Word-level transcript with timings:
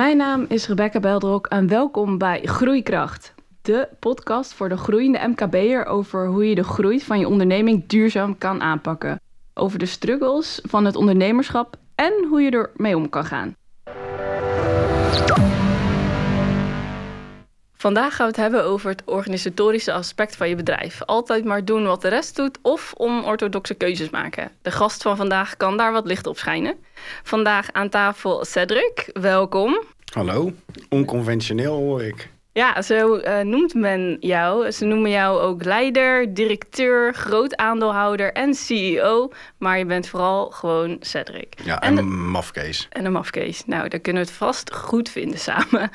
Mijn 0.00 0.16
naam 0.16 0.44
is 0.48 0.66
Rebecca 0.66 1.00
Beldrok 1.00 1.46
en 1.46 1.68
welkom 1.68 2.18
bij 2.18 2.40
Groeikracht. 2.44 3.34
De 3.62 3.88
podcast 3.98 4.54
voor 4.54 4.68
de 4.68 4.76
groeiende 4.76 5.28
MKB'er 5.28 5.86
over 5.86 6.26
hoe 6.26 6.48
je 6.48 6.54
de 6.54 6.64
groei 6.64 7.00
van 7.00 7.18
je 7.18 7.28
onderneming 7.28 7.86
duurzaam 7.86 8.38
kan 8.38 8.60
aanpakken. 8.60 9.20
Over 9.54 9.78
de 9.78 9.86
struggles 9.86 10.60
van 10.62 10.84
het 10.84 10.96
ondernemerschap 10.96 11.76
en 11.94 12.26
hoe 12.28 12.42
je 12.42 12.50
ermee 12.50 12.96
om 12.96 13.08
kan 13.08 13.24
gaan. 13.24 13.54
Vandaag 17.80 18.16
gaan 18.16 18.26
we 18.26 18.32
het 18.32 18.40
hebben 18.40 18.64
over 18.64 18.90
het 18.90 19.02
organisatorische 19.04 19.92
aspect 19.92 20.36
van 20.36 20.48
je 20.48 20.54
bedrijf. 20.54 21.02
Altijd 21.02 21.44
maar 21.44 21.64
doen 21.64 21.84
wat 21.84 22.02
de 22.02 22.08
rest 22.08 22.36
doet 22.36 22.58
of 22.62 22.92
onorthodoxe 22.96 23.74
keuzes 23.74 24.10
maken. 24.10 24.50
De 24.62 24.70
gast 24.70 25.02
van 25.02 25.16
vandaag 25.16 25.56
kan 25.56 25.76
daar 25.76 25.92
wat 25.92 26.06
licht 26.06 26.26
op 26.26 26.38
schijnen. 26.38 26.76
Vandaag 27.22 27.72
aan 27.72 27.88
tafel 27.88 28.44
Cedric, 28.44 29.10
welkom. 29.12 29.82
Hallo, 30.10 30.52
onconventioneel 30.88 31.74
hoor 31.74 32.02
ik. 32.02 32.30
Ja, 32.52 32.82
zo 32.82 33.16
uh, 33.16 33.40
noemt 33.40 33.74
men 33.74 34.16
jou. 34.20 34.70
Ze 34.70 34.84
noemen 34.84 35.10
jou 35.10 35.40
ook 35.40 35.64
leider, 35.64 36.34
directeur, 36.34 37.14
groot 37.14 37.56
aandeelhouder 37.56 38.32
en 38.32 38.54
CEO. 38.54 39.32
Maar 39.58 39.78
je 39.78 39.84
bent 39.84 40.08
vooral 40.08 40.50
gewoon 40.50 40.96
Cedric. 41.00 41.54
Ja, 41.64 41.80
en, 41.80 41.96
een 41.96 42.30
mafkees. 42.30 42.86
En 42.90 43.04
een 43.04 43.12
mafkees. 43.12 43.66
Nou, 43.66 43.88
daar 43.88 44.00
kunnen 44.00 44.22
we 44.22 44.28
het 44.28 44.38
vast 44.38 44.74
goed 44.74 45.08
vinden 45.08 45.38
samen. 45.38 45.90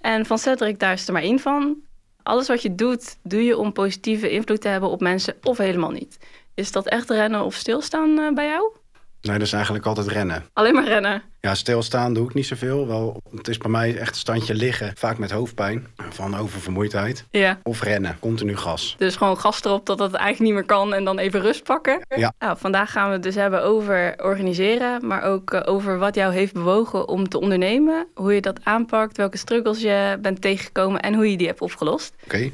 En 0.00 0.26
van 0.26 0.38
Cedric, 0.38 0.78
daar 0.78 0.92
is 0.92 1.06
er 1.06 1.12
maar 1.12 1.22
één 1.22 1.40
van. 1.40 1.76
Alles 2.22 2.48
wat 2.48 2.62
je 2.62 2.74
doet, 2.74 3.16
doe 3.22 3.44
je 3.44 3.56
om 3.56 3.72
positieve 3.72 4.30
invloed 4.30 4.60
te 4.60 4.68
hebben 4.68 4.90
op 4.90 5.00
mensen 5.00 5.34
of 5.42 5.58
helemaal 5.58 5.90
niet. 5.90 6.18
Is 6.54 6.72
dat 6.72 6.88
echt 6.88 7.10
rennen 7.10 7.44
of 7.44 7.54
stilstaan 7.54 8.18
uh, 8.18 8.32
bij 8.32 8.46
jou? 8.46 8.72
Nee, 9.20 9.38
dat 9.38 9.46
is 9.46 9.52
eigenlijk 9.52 9.86
altijd 9.86 10.06
rennen. 10.06 10.44
Alleen 10.52 10.74
maar 10.74 10.86
rennen? 10.86 11.22
Ja, 11.40 11.54
stilstaan 11.54 12.14
doe 12.14 12.28
ik 12.28 12.34
niet 12.34 12.46
zoveel. 12.46 12.86
Wel, 12.86 13.22
het 13.36 13.48
is 13.48 13.58
bij 13.58 13.70
mij 13.70 13.96
echt 13.96 14.10
een 14.10 14.16
standje 14.16 14.54
liggen. 14.54 14.92
Vaak 14.96 15.18
met 15.18 15.30
hoofdpijn 15.30 15.86
van 16.10 16.36
oververmoeidheid. 16.36 17.24
Ja. 17.30 17.58
Of 17.62 17.82
rennen, 17.82 18.16
continu 18.20 18.56
gas. 18.56 18.94
Dus 18.98 19.16
gewoon 19.16 19.38
gas 19.38 19.64
erop 19.64 19.86
dat 19.86 19.98
het 19.98 20.14
eigenlijk 20.14 20.44
niet 20.44 20.52
meer 20.52 20.76
kan 20.76 20.94
en 20.94 21.04
dan 21.04 21.18
even 21.18 21.40
rust 21.40 21.64
pakken? 21.64 22.00
Ja. 22.16 22.32
Nou, 22.38 22.58
vandaag 22.58 22.92
gaan 22.92 23.06
we 23.06 23.12
het 23.12 23.22
dus 23.22 23.34
hebben 23.34 23.62
over 23.62 24.14
organiseren, 24.22 25.06
maar 25.06 25.22
ook 25.22 25.52
eh, 25.52 25.72
over 25.72 25.98
wat 25.98 26.14
jou 26.14 26.32
heeft 26.32 26.52
bewogen 26.52 27.08
om 27.08 27.28
te 27.28 27.40
ondernemen. 27.40 28.06
Hoe 28.14 28.34
je 28.34 28.40
dat 28.40 28.60
aanpakt, 28.62 29.16
welke 29.16 29.36
struggles 29.36 29.80
je 29.80 30.18
bent 30.20 30.40
tegengekomen 30.40 31.00
en 31.00 31.14
hoe 31.14 31.30
je 31.30 31.36
die 31.36 31.46
hebt 31.46 31.60
opgelost. 31.60 32.14
Oké. 32.24 32.50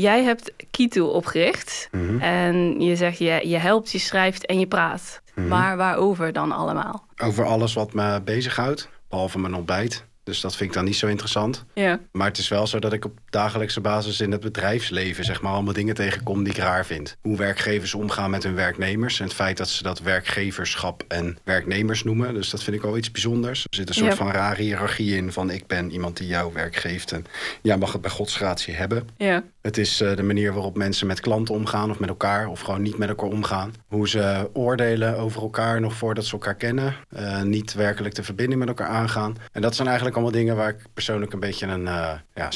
Jij 0.00 0.24
hebt 0.24 0.52
Kito 0.70 1.06
opgericht 1.06 1.88
Mhm. 1.92 2.18
en 2.20 2.80
je 2.80 2.96
zegt 2.96 3.18
je, 3.18 3.40
je 3.48 3.56
helpt, 3.56 3.90
je 3.90 3.98
schrijft 3.98 4.46
en 4.46 4.58
je 4.58 4.66
praat. 4.66 5.22
Mhm. 5.34 5.48
Maar 5.48 5.76
waarover 5.76 6.32
dan 6.32 6.52
allemaal? 6.52 7.06
Over 7.16 7.44
alles 7.44 7.74
wat 7.74 7.92
me 7.92 8.20
bezighoudt, 8.24 8.88
behalve 9.08 9.38
mijn 9.38 9.54
ontbijt. 9.54 10.04
Dus 10.28 10.40
dat 10.40 10.56
vind 10.56 10.68
ik 10.70 10.76
dan 10.76 10.84
niet 10.84 10.96
zo 10.96 11.06
interessant. 11.06 11.64
Ja, 11.74 12.00
Maar 12.12 12.26
het 12.26 12.38
is 12.38 12.48
wel 12.48 12.66
zo 12.66 12.78
dat 12.78 12.92
ik 12.92 13.04
op 13.04 13.18
dagelijkse 13.30 13.80
basis 13.80 14.20
in 14.20 14.32
het 14.32 14.40
bedrijfsleven 14.40 15.24
zeg 15.24 15.40
maar 15.42 15.52
allemaal 15.52 15.72
dingen 15.74 15.94
tegenkom 15.94 16.42
die 16.44 16.52
ik 16.52 16.58
raar 16.58 16.86
vind. 16.86 17.16
Hoe 17.20 17.36
werkgevers 17.36 17.94
omgaan 17.94 18.30
met 18.30 18.42
hun 18.42 18.54
werknemers. 18.54 19.18
En 19.20 19.24
het 19.24 19.34
feit 19.34 19.56
dat 19.56 19.68
ze 19.68 19.82
dat 19.82 20.00
werkgeverschap 20.00 21.04
en 21.08 21.38
werknemers 21.44 22.04
noemen. 22.04 22.34
Dus 22.34 22.50
dat 22.50 22.62
vind 22.62 22.76
ik 22.76 22.82
wel 22.82 22.96
iets 22.96 23.10
bijzonders. 23.10 23.62
Er 23.70 23.76
zit 23.76 23.88
een 23.88 23.94
soort 23.94 24.10
Ja. 24.10 24.16
van 24.16 24.30
rare 24.30 24.62
hiërarchie 24.62 25.16
in 25.16 25.32
van 25.32 25.50
ik 25.50 25.66
ben 25.66 25.90
iemand 25.90 26.16
die 26.16 26.26
jou 26.26 26.52
werk 26.52 26.76
geeft. 26.76 27.12
En 27.12 27.24
jij 27.62 27.76
mag 27.76 27.92
het 27.92 28.00
bij 28.00 28.10
Gods 28.10 28.36
gratie 28.36 28.74
hebben. 28.74 29.08
ja, 29.16 29.42
Het 29.62 29.78
is 29.78 30.00
eh, 30.00 30.16
de 30.16 30.22
manier 30.22 30.52
waarop 30.52 30.76
mensen 30.76 31.06
met 31.06 31.20
klanten 31.20 31.54
omgaan 31.54 31.90
of 31.90 31.98
met 31.98 32.08
elkaar 32.08 32.46
of 32.48 32.60
gewoon 32.60 32.82
niet 32.82 32.98
met 32.98 33.08
elkaar 33.08 33.28
omgaan. 33.28 33.72
Hoe 33.88 34.08
ze 34.08 34.50
oordelen 34.52 35.16
over 35.18 35.42
elkaar 35.42 35.80
nog 35.80 35.94
voordat 35.94 36.24
ze 36.24 36.32
elkaar 36.32 36.54
kennen. 36.54 36.94
Eh, 37.08 37.42
niet 37.42 37.74
werkelijk 37.74 38.14
de 38.14 38.22
verbinding 38.22 38.58
met 38.60 38.68
elkaar 38.68 38.88
aangaan. 38.88 39.36
En 39.52 39.62
dat 39.62 39.74
zijn 39.74 39.88
eigenlijk 39.88 40.16
allemaal 40.18 40.40
dingen 40.40 40.56
waar 40.56 40.68
ik 40.68 40.86
persoonlijk 40.94 41.32
een 41.32 41.40
beetje 41.40 41.66
een 41.66 41.86
eh 41.86 42.12
ja, 42.38 42.50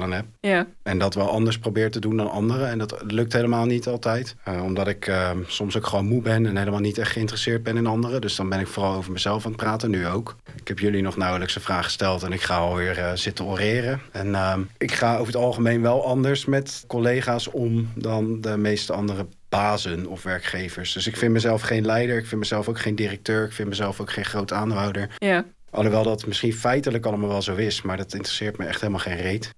aan 0.00 0.12
heb. 0.12 0.24
ja, 0.40 0.66
En 0.82 0.98
dat 0.98 1.14
wel 1.14 1.30
anders 1.30 1.58
probeer 1.58 1.90
te 1.90 2.00
doen 2.00 2.16
dan 2.16 2.30
anderen. 2.30 2.68
En 2.68 2.78
dat 2.78 3.02
lukt 3.06 3.32
helemaal 3.32 3.66
niet 3.66 3.86
altijd. 3.86 4.36
Eh, 4.44 4.62
omdat 4.64 4.88
ik 4.88 5.06
eh, 5.06 5.30
soms 5.46 5.76
ook 5.76 5.86
gewoon 5.86 6.06
moe 6.06 6.22
ben 6.22 6.46
en 6.46 6.56
helemaal 6.56 6.80
niet 6.80 6.98
echt 6.98 7.12
geïnteresseerd 7.12 7.62
ben 7.62 7.76
in 7.76 7.86
anderen. 7.86 8.20
Dus 8.20 8.36
dan 8.36 8.48
ben 8.48 8.60
ik 8.60 8.66
vooral 8.66 8.94
over 8.94 9.12
mezelf 9.12 9.44
aan 9.44 9.52
het 9.52 9.60
praten, 9.60 9.90
nu 9.90 10.06
ook. 10.06 10.36
Ik 10.60 10.68
heb 10.68 10.78
jullie 10.78 11.02
nog 11.02 11.16
nauwelijks 11.16 11.54
een 11.54 11.60
vraag 11.60 11.84
gesteld 11.84 12.22
en 12.22 12.32
ik 12.32 12.40
ga 12.40 12.56
alweer 12.56 12.98
eh, 12.98 13.10
zitten 13.14 13.44
oreren. 13.44 14.00
En 14.12 14.34
ehm, 14.34 14.60
ik 14.78 14.92
ga 14.92 15.14
over 15.14 15.32
het 15.32 15.42
algemeen 15.42 15.82
wel 15.82 16.06
anders 16.06 16.44
met 16.44 16.84
collega's 16.86 17.50
om 17.50 17.88
dan 17.94 18.40
de 18.40 18.56
meeste 18.56 18.92
andere 18.92 19.26
bazen 19.48 20.06
of 20.06 20.22
werkgevers. 20.22 20.92
Dus 20.92 21.06
ik 21.06 21.16
vind 21.16 21.32
mezelf 21.32 21.62
geen 21.62 21.84
leider, 21.84 22.16
ik 22.16 22.26
vind 22.26 22.40
mezelf 22.40 22.68
ook 22.68 22.78
geen 22.78 22.94
directeur, 22.94 23.44
ik 23.44 23.52
vind 23.52 23.68
mezelf 23.68 24.00
ook 24.00 24.10
geen 24.12 24.24
groot 24.24 24.52
aandeelhouder. 24.52 25.08
ja. 25.18 25.44
Alhoewel 25.70 26.02
dat 26.02 26.26
misschien 26.26 26.52
feitelijk 26.52 27.06
allemaal 27.06 27.28
wel 27.28 27.42
zo 27.42 27.54
is, 27.54 27.82
maar 27.82 27.96
dat 27.96 28.14
interesseert 28.14 28.58
me 28.58 28.64
echt 28.64 28.80
helemaal 28.80 29.00
geen 29.00 29.16
reet. 29.16 29.54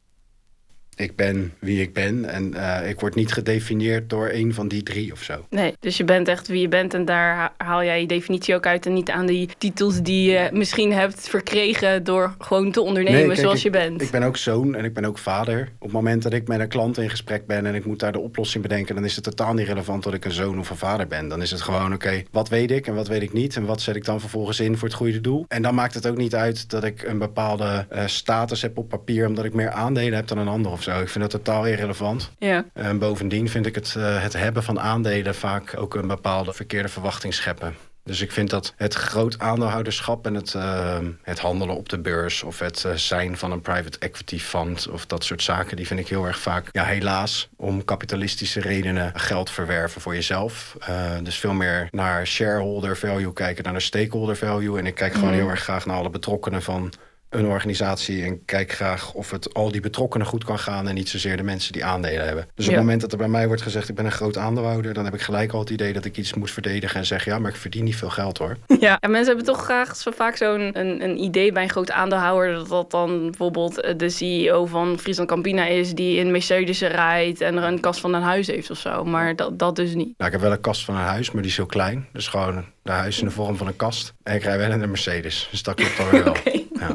Ik 0.97 1.17
ben 1.17 1.53
wie 1.59 1.81
ik 1.83 1.93
ben 1.93 2.25
en 2.25 2.55
eh, 2.55 2.89
ik 2.91 3.01
word 3.01 3.15
niet 3.15 3.33
gedefinieerd 3.33 4.11
door 4.11 4.29
een 4.33 4.55
van 4.55 4.69
die 4.69 4.83
drie 4.83 5.13
of 5.13 5.23
zo. 5.23 5.47
Nee, 5.51 5.75
dus 5.81 5.97
je 5.97 6.05
bent 6.05 6.29
echt 6.29 6.49
wie 6.49 6.61
je 6.61 6.69
bent 6.69 6.95
en 6.95 7.05
daar 7.05 7.35
ha- 7.37 7.55
haal 7.57 7.85
jij 7.85 8.01
je 8.01 8.07
definitie 8.07 8.55
ook 8.55 8.67
uit 8.67 8.87
en 8.87 8.93
niet 8.93 9.11
aan 9.11 9.27
die 9.27 9.49
titels 9.59 10.03
die 10.03 10.31
je 10.31 10.49
misschien 10.53 10.93
hebt 10.93 11.29
verkregen 11.29 12.05
door 12.05 12.35
gewoon 12.39 12.73
te 12.73 12.81
ondernemen 12.81 13.19
Nee, 13.19 13.27
kijk, 13.29 13.39
zoals 13.39 13.57
ik- 13.57 13.63
je 13.63 13.71
bent. 13.71 14.03
Ik 14.03 14.11
ben 14.11 14.23
ook 14.23 14.37
zoon 14.37 14.75
en 14.75 14.85
ik 14.85 14.95
ben 14.95 15.05
ook 15.05 15.19
vader. 15.19 15.61
Op 15.79 15.83
het 15.83 15.93
moment 15.93 16.23
dat 16.23 16.33
ik 16.33 16.49
met 16.49 16.61
een 16.61 16.69
klant 16.69 16.99
in 16.99 17.11
gesprek 17.11 17.47
ben 17.47 17.67
en 17.67 17.75
ik 17.75 17.85
moet 17.85 17.99
daar 18.01 18.13
de 18.13 18.19
oplossing 18.21 18.63
bedenken, 18.63 18.95
dan 18.95 19.05
is 19.05 19.15
het 19.15 19.25
totaal 19.25 19.55
niet 19.55 19.67
relevant 19.67 20.03
dat 20.03 20.15
ik 20.15 20.25
een 20.25 20.33
zoon 20.33 20.59
of 20.59 20.71
een 20.71 20.77
vader 20.77 21.07
ben. 21.07 21.29
Dan 21.29 21.43
is 21.43 21.51
het 21.51 21.61
gewoon, 21.61 21.93
oké, 21.95 22.23
wat 22.31 22.49
weet 22.49 22.71
ik 22.71 22.87
en 22.87 22.95
wat 22.95 23.09
weet 23.09 23.23
ik 23.23 23.33
niet 23.33 23.57
en 23.57 23.65
wat 23.65 23.81
zet 23.81 23.97
ik 23.97 24.05
dan 24.05 24.21
vervolgens 24.21 24.61
in 24.61 24.77
voor 24.79 24.89
het 24.89 24.97
goede 24.97 25.21
doel. 25.21 25.45
En 25.49 25.63
dan 25.63 25.75
maakt 25.75 25.95
het 25.95 26.07
ook 26.07 26.17
niet 26.17 26.35
uit 26.35 26.71
dat 26.71 26.85
ik 26.85 27.03
een 27.03 27.19
bepaalde 27.19 27.87
eh, 27.89 28.07
status 28.07 28.63
heb 28.63 28.79
op 28.79 28.89
papier 28.89 29.27
omdat 29.27 29.45
ik 29.45 29.55
meer 29.55 29.71
aandelen 29.71 30.15
heb 30.15 30.27
dan 30.27 30.39
een 30.39 30.49
ander 30.49 30.73
of 30.73 30.82
zo. 30.83 31.01
Ik 31.01 31.09
vind 31.09 31.31
dat 31.31 31.45
totaal 31.45 31.67
irrelevant. 31.67 32.31
Ja, 32.39 32.65
En 32.73 32.99
bovendien 32.99 33.49
vind 33.49 33.67
ik 33.67 33.75
het, 33.75 33.95
eh, 33.97 34.23
het 34.23 34.33
hebben 34.33 34.63
van 34.63 34.81
aandelen 34.81 35.35
vaak 35.35 35.75
ook 35.77 35.95
een 35.95 36.07
bepaalde 36.07 36.53
verkeerde 36.53 36.89
verwachting 36.89 37.35
scheppen. 37.35 37.75
Dus 38.05 38.21
ik 38.21 38.33
vind 38.33 38.51
dat 38.51 38.75
het 38.77 38.95
groot 38.95 39.39
aandeelhouderschap 39.39 40.27
en 40.27 40.35
het, 40.35 40.55
eh, 40.55 40.99
het 41.23 41.39
handelen 41.39 41.77
op 41.77 41.89
de 41.89 41.99
beurs 41.99 42.43
of 42.43 42.59
het 42.59 42.85
eh, 42.85 42.93
zijn 42.93 43.39
van 43.39 43.53
een 43.53 43.61
private 43.61 43.99
equity 43.99 44.39
fund 44.39 44.89
of 44.89 45.07
dat 45.07 45.25
soort 45.25 45.43
zaken, 45.43 45.77
die 45.77 45.87
vind 45.87 46.01
ik 46.01 46.09
heel 46.09 46.25
erg 46.27 46.39
vaak, 46.39 46.69
ja 46.73 46.85
helaas, 46.85 47.49
om 47.57 47.85
kapitalistische 47.85 48.61
redenen 48.61 49.11
geld 49.15 49.51
verwerven 49.51 50.01
voor 50.01 50.15
jezelf. 50.15 50.77
Dus 51.23 51.37
veel 51.39 51.53
meer 51.53 51.89
naar 51.91 52.27
shareholder 52.27 52.97
value 52.97 53.33
kijken 53.33 53.63
dan 53.63 53.73
naar 53.73 53.83
stakeholder 53.83 54.37
value. 54.37 54.79
En 54.79 54.87
ik 54.87 54.95
kijk 54.95 55.13
gewoon 55.15 55.29
Mhm. 55.29 55.39
heel 55.39 55.49
erg 55.49 55.63
graag 55.63 55.87
naar 55.87 55.97
alle 55.97 56.11
betrokkenen 56.11 56.63
van 56.63 56.93
een 57.33 57.47
organisatie 57.47 58.23
en 58.25 58.45
kijk 58.45 58.73
graag 58.73 59.13
of 59.13 59.31
het 59.31 59.55
al 59.55 59.71
die 59.73 59.81
betrokkenen 59.81 60.27
goed 60.27 60.45
kan 60.45 60.59
gaan 60.59 60.89
en 60.89 60.95
niet 60.95 61.09
zozeer 61.09 61.37
de 61.37 61.43
mensen 61.43 61.73
die 61.73 61.85
aandelen 61.85 62.25
hebben. 62.27 62.47
Dus 62.55 62.65
op 62.65 62.71
Ja. 62.71 62.77
het 62.77 62.81
moment 62.87 63.01
dat 63.01 63.13
er 63.13 63.19
bij 63.19 63.29
mij 63.29 63.47
wordt 63.47 63.63
gezegd 63.63 63.89
ik 63.89 63.95
ben 63.95 64.05
een 64.05 64.13
groot 64.13 64.37
aandeelhouder, 64.37 64.95
dan 64.95 65.05
heb 65.05 65.15
ik 65.15 65.21
gelijk 65.21 65.53
al 65.53 65.61
het 65.61 65.71
idee 65.71 65.93
dat 65.93 66.05
ik 66.05 66.17
iets 66.17 66.35
moet 66.35 66.51
verdedigen 66.51 66.99
en 67.01 67.07
zeg 67.07 67.25
ja, 67.25 67.39
maar 67.39 67.51
ik 67.51 67.57
verdien 67.57 67.85
niet 67.85 67.97
veel 67.97 68.11
geld 68.11 68.39
hoor. 68.39 68.57
ja. 68.81 68.97
En 69.01 69.11
mensen 69.11 69.29
hebben 69.37 69.55
toch 69.55 69.65
graag 69.65 69.97
zo 69.97 70.11
vaak 70.11 70.37
zo'n 70.37 70.79
een, 70.79 71.03
een 71.03 71.23
idee 71.23 71.53
bij 71.53 71.63
een 71.63 71.71
groot 71.71 71.91
aandeelhouder 71.91 72.55
dat 72.55 72.69
dat 72.69 72.91
dan 72.91 73.21
bijvoorbeeld 73.23 73.81
eh, 73.81 73.95
de 73.97 74.09
CEO 74.09 74.67
van 74.67 74.99
Friesland 74.99 75.29
Campina 75.29 75.67
is 75.67 75.93
die 75.95 76.17
in 76.19 76.31
Mercedes 76.31 76.81
rijdt 76.81 77.41
en 77.41 77.57
er 77.57 77.63
een 77.65 77.81
kast 77.81 78.01
van 78.01 78.15
een 78.15 78.23
huis 78.23 78.47
heeft 78.47 78.71
of 78.71 78.79
zo. 78.79 79.05
Maar 79.05 79.37
dat, 79.37 79.59
dat 79.59 79.77
dus 79.77 79.95
niet. 79.95 80.15
Nou, 80.17 80.27
ik 80.27 80.33
heb 80.33 80.41
wel 80.41 80.53
een 80.53 80.61
kast 80.61 80.85
van 80.85 80.95
een 80.95 81.01
huis, 81.01 81.31
maar 81.31 81.43
die 81.43 81.51
is 81.51 81.57
heel 81.57 81.67
klein. 81.67 82.07
Dus 82.13 82.29
gewoon 82.29 82.65
de 82.83 82.91
huis 82.91 83.19
in 83.19 83.25
de 83.25 83.31
vorm 83.31 83.57
van 83.57 83.67
een 83.67 83.77
kast. 83.77 84.13
En 84.23 84.35
ik 84.35 84.43
rij 84.43 84.59
wel 84.59 84.71
in 84.71 84.83
een 84.83 84.89
Mercedes, 84.89 85.49
dus 85.51 85.63
dat 85.63 85.75
klopt 85.75 85.97
dan 85.97 86.11
weer 86.11 86.25
wel. 86.25 86.37
Ja. 86.73 86.93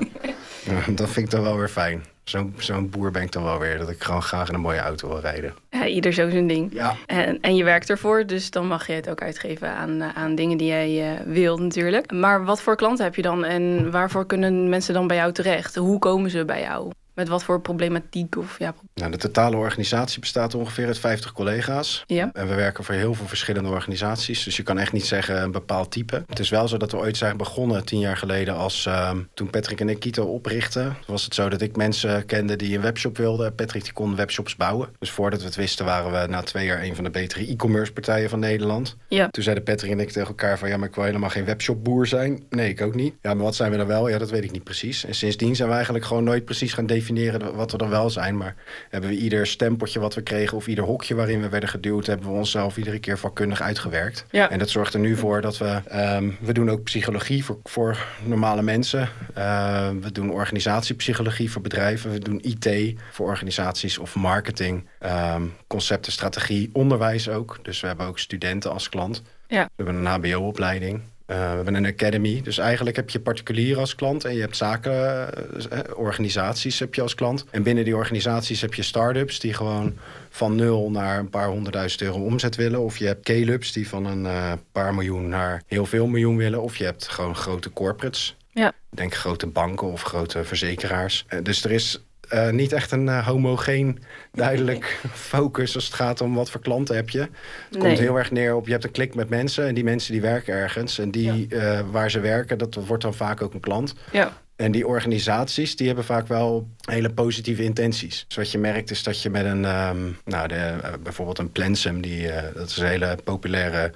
Dat 0.96 1.10
vind 1.10 1.26
ik 1.26 1.30
dan 1.30 1.42
wel 1.42 1.58
weer 1.58 1.70
fijn. 1.70 2.04
Zo'n 2.24 2.54
zo'n 2.58 2.90
boer 2.90 3.12
ben 3.12 3.22
ik 3.22 3.32
dan 3.32 3.44
wel 3.44 3.60
weer, 3.60 3.78
dat 3.78 3.90
ik 3.90 4.04
gewoon 4.04 4.22
graag 4.22 4.48
in 4.48 4.54
een 4.54 4.62
mooie 4.62 4.80
auto 4.80 5.08
wil 5.08 5.20
rijden. 5.20 5.54
Ja, 5.70 5.86
ieder 5.86 6.14
zo 6.14 6.30
zijn 6.30 6.48
ding. 6.48 6.74
Ja, 6.74 6.96
En, 7.06 7.42
en 7.42 7.56
je 7.56 7.64
werkt 7.64 7.90
ervoor, 7.90 8.26
dus 8.26 8.52
dan 8.52 8.68
mag 8.68 8.88
je 8.88 8.94
het 8.94 9.10
ook 9.10 9.22
uitgeven 9.22 9.70
aan, 9.70 10.02
eh, 10.02 10.10
aan 10.16 10.36
dingen 10.36 10.58
die 10.58 10.68
jij 10.68 11.12
eh, 11.12 11.22
wilt 11.26 11.60
natuurlijk. 11.60 12.12
Maar 12.12 12.46
wat 12.46 12.62
voor 12.62 12.76
klanten 12.76 13.06
heb 13.06 13.16
je 13.16 13.22
dan 13.22 13.46
en 13.46 13.92
waarvoor 13.92 14.26
kunnen 14.26 14.70
mensen 14.70 14.94
dan 14.94 15.08
bij 15.08 15.18
jou 15.18 15.32
terecht? 15.32 15.76
Hoe 15.76 16.00
komen 16.00 16.30
ze 16.30 16.46
bij 16.46 16.62
jou? 16.62 16.92
Met 17.18 17.28
wat 17.28 17.44
voor 17.44 17.62
problematiek 17.62 18.38
of 18.38 18.60
ja, 18.60 18.74
nou, 18.94 19.12
de 19.12 19.18
totale 19.18 19.56
organisatie 19.56 20.20
bestaat 20.20 20.56
ongeveer 20.56 20.86
uit 20.86 21.00
50 21.00 21.32
collega's. 21.32 22.04
ja. 22.08 22.30
En 22.34 22.48
we 22.48 22.56
werken 22.56 22.84
voor 22.84 22.96
heel 22.96 23.14
veel 23.14 23.28
verschillende 23.28 23.70
organisaties. 23.70 24.44
Dus 24.44 24.58
je 24.58 24.64
kan 24.64 24.80
echt 24.80 24.92
niet 24.92 25.06
zeggen 25.06 25.42
een 25.42 25.52
bepaald 25.52 25.92
type. 25.92 26.24
Het 26.28 26.40
is 26.40 26.50
wel 26.50 26.68
zo 26.68 26.78
dat 26.78 26.92
we 26.92 26.98
ooit 26.98 27.18
zijn 27.18 27.38
begonnen 27.38 27.86
tien 27.86 28.00
jaar 28.00 28.18
geleden 28.18 28.56
als 28.56 28.86
ehm, 28.86 29.18
toen 29.34 29.50
Patrick 29.50 29.80
en 29.80 29.90
ik 29.90 30.00
Kito 30.00 30.26
oprichtten. 30.26 30.98
Was 31.08 31.24
het 31.24 31.34
zo 31.36 31.50
dat 31.50 31.62
ik 31.62 31.76
mensen 31.76 32.26
kende 32.26 32.56
die 32.56 32.76
een 32.76 32.82
webshop 32.82 33.18
wilden. 33.18 33.56
Patrick 33.56 33.84
die 33.84 33.94
kon 33.94 34.16
webshops 34.16 34.56
bouwen. 34.56 34.90
Dus 35.00 35.12
voordat 35.12 35.40
we 35.40 35.46
het 35.46 35.56
wisten 35.56 35.86
waren 35.86 36.22
we 36.22 36.28
na 36.28 36.42
twee 36.42 36.66
jaar 36.66 36.84
een 36.84 36.96
van 36.96 37.04
de 37.04 37.10
betere 37.10 37.48
e-commerce 37.48 37.94
partijen 37.94 38.30
van 38.30 38.40
Nederland. 38.40 38.96
Ja. 39.08 39.30
Toen 39.30 39.44
zeiden 39.44 39.64
Patrick 39.64 39.92
en 39.92 40.00
ik 40.00 40.12
tegen 40.12 40.28
elkaar 40.28 40.58
van 40.58 40.70
ja, 40.70 40.78
maar 40.78 40.88
ik 40.88 40.96
wil 40.96 41.04
helemaal 41.04 41.30
geen 41.30 41.46
webshopboer 41.46 42.08
zijn. 42.08 42.44
Nee, 42.50 42.70
ik 42.70 42.82
ook 42.82 42.96
niet. 42.96 43.14
Ja, 43.22 43.34
maar 43.34 43.44
wat 43.44 43.56
zijn 43.56 43.72
we 43.72 43.78
dan 43.78 43.88
wel? 43.88 44.08
Ja, 44.10 44.18
dat 44.18 44.30
weet 44.30 44.44
ik 44.44 44.52
niet 44.52 44.64
precies. 44.64 45.06
En 45.06 45.16
sindsdien 45.16 45.56
zijn 45.56 45.68
we 45.68 45.76
eigenlijk 45.76 46.06
gewoon 46.06 46.24
nooit 46.24 46.46
precies 46.46 46.74
gaan 46.74 46.86
definiëren 46.86 47.06
definiëren 47.08 47.56
wat 47.56 47.72
we 47.72 47.78
dan 47.78 47.90
wel 47.90 48.10
zijn. 48.10 48.38
Maar 48.38 48.56
hebben 48.90 49.10
we 49.10 49.16
ieder 49.16 49.48
stempeltje 49.48 50.00
wat 50.00 50.16
we 50.16 50.22
kregen 50.22 50.58
of 50.58 50.68
ieder 50.68 50.84
hokje 50.84 51.16
waarin 51.16 51.42
we 51.42 51.50
werden 51.50 51.70
geduwd, 51.70 52.06
hebben 52.06 52.28
we 52.28 52.34
onszelf 52.34 52.78
iedere 52.78 53.00
keer 53.00 53.18
vakkundig 53.18 53.62
uitgewerkt. 53.62 54.26
Ja. 54.32 54.50
En 54.50 54.60
dat 54.60 54.70
zorgt 54.70 54.94
er 54.94 55.00
nu 55.00 55.16
voor 55.16 55.42
dat 55.42 55.58
we, 55.58 55.82
ehm, 55.88 56.30
we 56.40 56.54
doen 56.54 56.70
ook 56.70 56.84
psychologie 56.84 57.46
voor, 57.46 57.58
voor 57.64 58.06
normale 58.24 58.62
mensen. 58.62 59.10
Uh, 59.38 59.90
we 60.02 60.12
doen 60.12 60.32
organisatiepsychologie 60.32 61.52
voor 61.52 61.62
bedrijven. 61.62 62.12
We 62.12 62.20
doen 62.20 62.42
IT 62.42 62.96
voor 63.12 63.28
organisaties 63.28 63.98
of 63.98 64.16
marketing, 64.16 64.88
um, 65.36 65.54
concepten, 65.68 66.12
strategie, 66.12 66.70
onderwijs 66.74 67.30
ook. 67.30 67.60
Dus 67.62 67.80
we 67.80 67.88
hebben 67.88 68.06
ook 68.06 68.20
studenten 68.20 68.72
als 68.72 68.90
klant. 68.90 69.22
Ja. 69.48 69.70
We 69.76 69.84
hebben 69.84 70.06
een 70.06 70.22
HBO-opleiding. 70.22 71.02
Uh, 71.28 71.38
we 71.38 71.56
hebben 71.56 71.76
een 71.76 71.86
academy. 71.86 72.42
Dus 72.42 72.58
eigenlijk 72.58 72.96
heb 72.96 73.10
je 73.10 73.20
particulier 73.20 73.78
als 73.78 73.96
klant 73.96 74.26
en 74.26 74.34
je 74.34 74.42
hebt 74.42 74.58
zaken, 74.58 75.30
uh, 75.74 75.80
organisaties 75.96 76.80
heb 76.80 76.96
je 76.96 77.02
als 77.02 77.16
klant. 77.16 77.46
En 77.52 77.64
binnen 77.64 77.84
die 77.84 77.96
organisaties 77.96 78.62
heb 78.62 78.74
je 78.74 78.84
start-ups 78.84 79.40
die 79.40 79.54
gewoon 79.54 79.98
van 80.30 80.56
nul 80.56 80.92
naar 80.92 81.20
een 81.20 81.30
paar 81.30 81.48
honderdduizend 81.48 82.02
euro 82.02 82.24
omzet 82.24 82.56
willen. 82.56 82.80
Of 82.80 82.98
je 82.98 83.06
hebt 83.06 83.28
scale-ups 83.28 83.72
die 83.72 83.90
van 83.90 84.06
een 84.06 84.24
uh, 84.24 84.52
paar 84.72 84.94
miljoen 84.94 85.28
naar 85.28 85.64
heel 85.66 85.86
veel 85.86 86.08
miljoen 86.08 86.38
willen. 86.38 86.62
Of 86.62 86.76
je 86.76 86.84
hebt 86.84 87.08
gewoon 87.08 87.36
grote 87.36 87.74
corporates. 87.74 88.36
Ja. 88.50 88.72
Denk 88.90 89.16
grote 89.16 89.48
banken 89.48 89.92
of 89.92 90.02
grote 90.02 90.44
verzekeraars. 90.44 91.26
dus 91.44 91.64
er 91.64 91.72
is 91.72 92.07
uh, 92.34 92.50
niet 92.50 92.72
echt 92.74 92.92
een 92.92 93.06
uh, 93.06 93.28
homogeen, 93.28 94.00
duidelijk 94.32 95.00
focus 95.14 95.76
als 95.76 95.86
het 95.86 95.94
gaat 95.94 96.22
om 96.22 96.34
wat 96.36 96.50
voor 96.52 96.62
klanten 96.62 96.96
heb 96.96 97.10
je. 97.10 97.20
Het 97.20 97.30
Nee. 97.70 97.82
komt 97.82 98.00
heel 98.00 98.18
erg 98.18 98.32
neer 98.32 98.56
op, 98.56 98.66
je 98.66 98.72
hebt 98.72 98.84
een 98.84 98.92
klik 98.92 99.16
met 99.16 99.30
mensen 99.30 99.68
en 99.68 99.74
die 99.74 99.84
mensen 99.84 100.12
die 100.12 100.22
werken 100.22 100.54
ergens. 100.54 101.00
En 101.00 101.12
die 101.12 101.48
uh, 101.50 101.80
waar 101.92 102.12
ze 102.12 102.20
werken, 102.20 102.58
dat 102.58 102.76
wordt 102.76 103.04
dan 103.04 103.14
vaak 103.14 103.42
ook 103.42 103.54
een 103.54 103.60
klant. 103.60 103.94
Ja. 104.12 104.38
En 104.56 104.72
die 104.72 104.88
organisaties, 104.88 105.76
die 105.76 105.88
hebben 105.88 106.06
vaak 106.06 106.28
wel 106.28 106.68
hele 106.82 107.10
positieve 107.10 107.64
intenties. 107.64 108.26
Dus 108.28 108.38
wat 108.38 108.52
je 108.52 108.58
merkt 108.58 108.92
is 108.92 109.04
dat 109.04 109.22
je 109.22 109.30
met 109.30 109.46
een, 109.46 109.66
um, 109.88 110.18
nou 110.26 110.48
de, 110.48 110.74
bijvoorbeeld 111.04 111.40
een 111.40 111.52
Plensum, 111.52 112.02
die, 112.02 112.30
dat 112.54 112.70
is 112.70 112.78
een 112.78 112.88
hele 112.88 113.18
populaire 113.24 113.92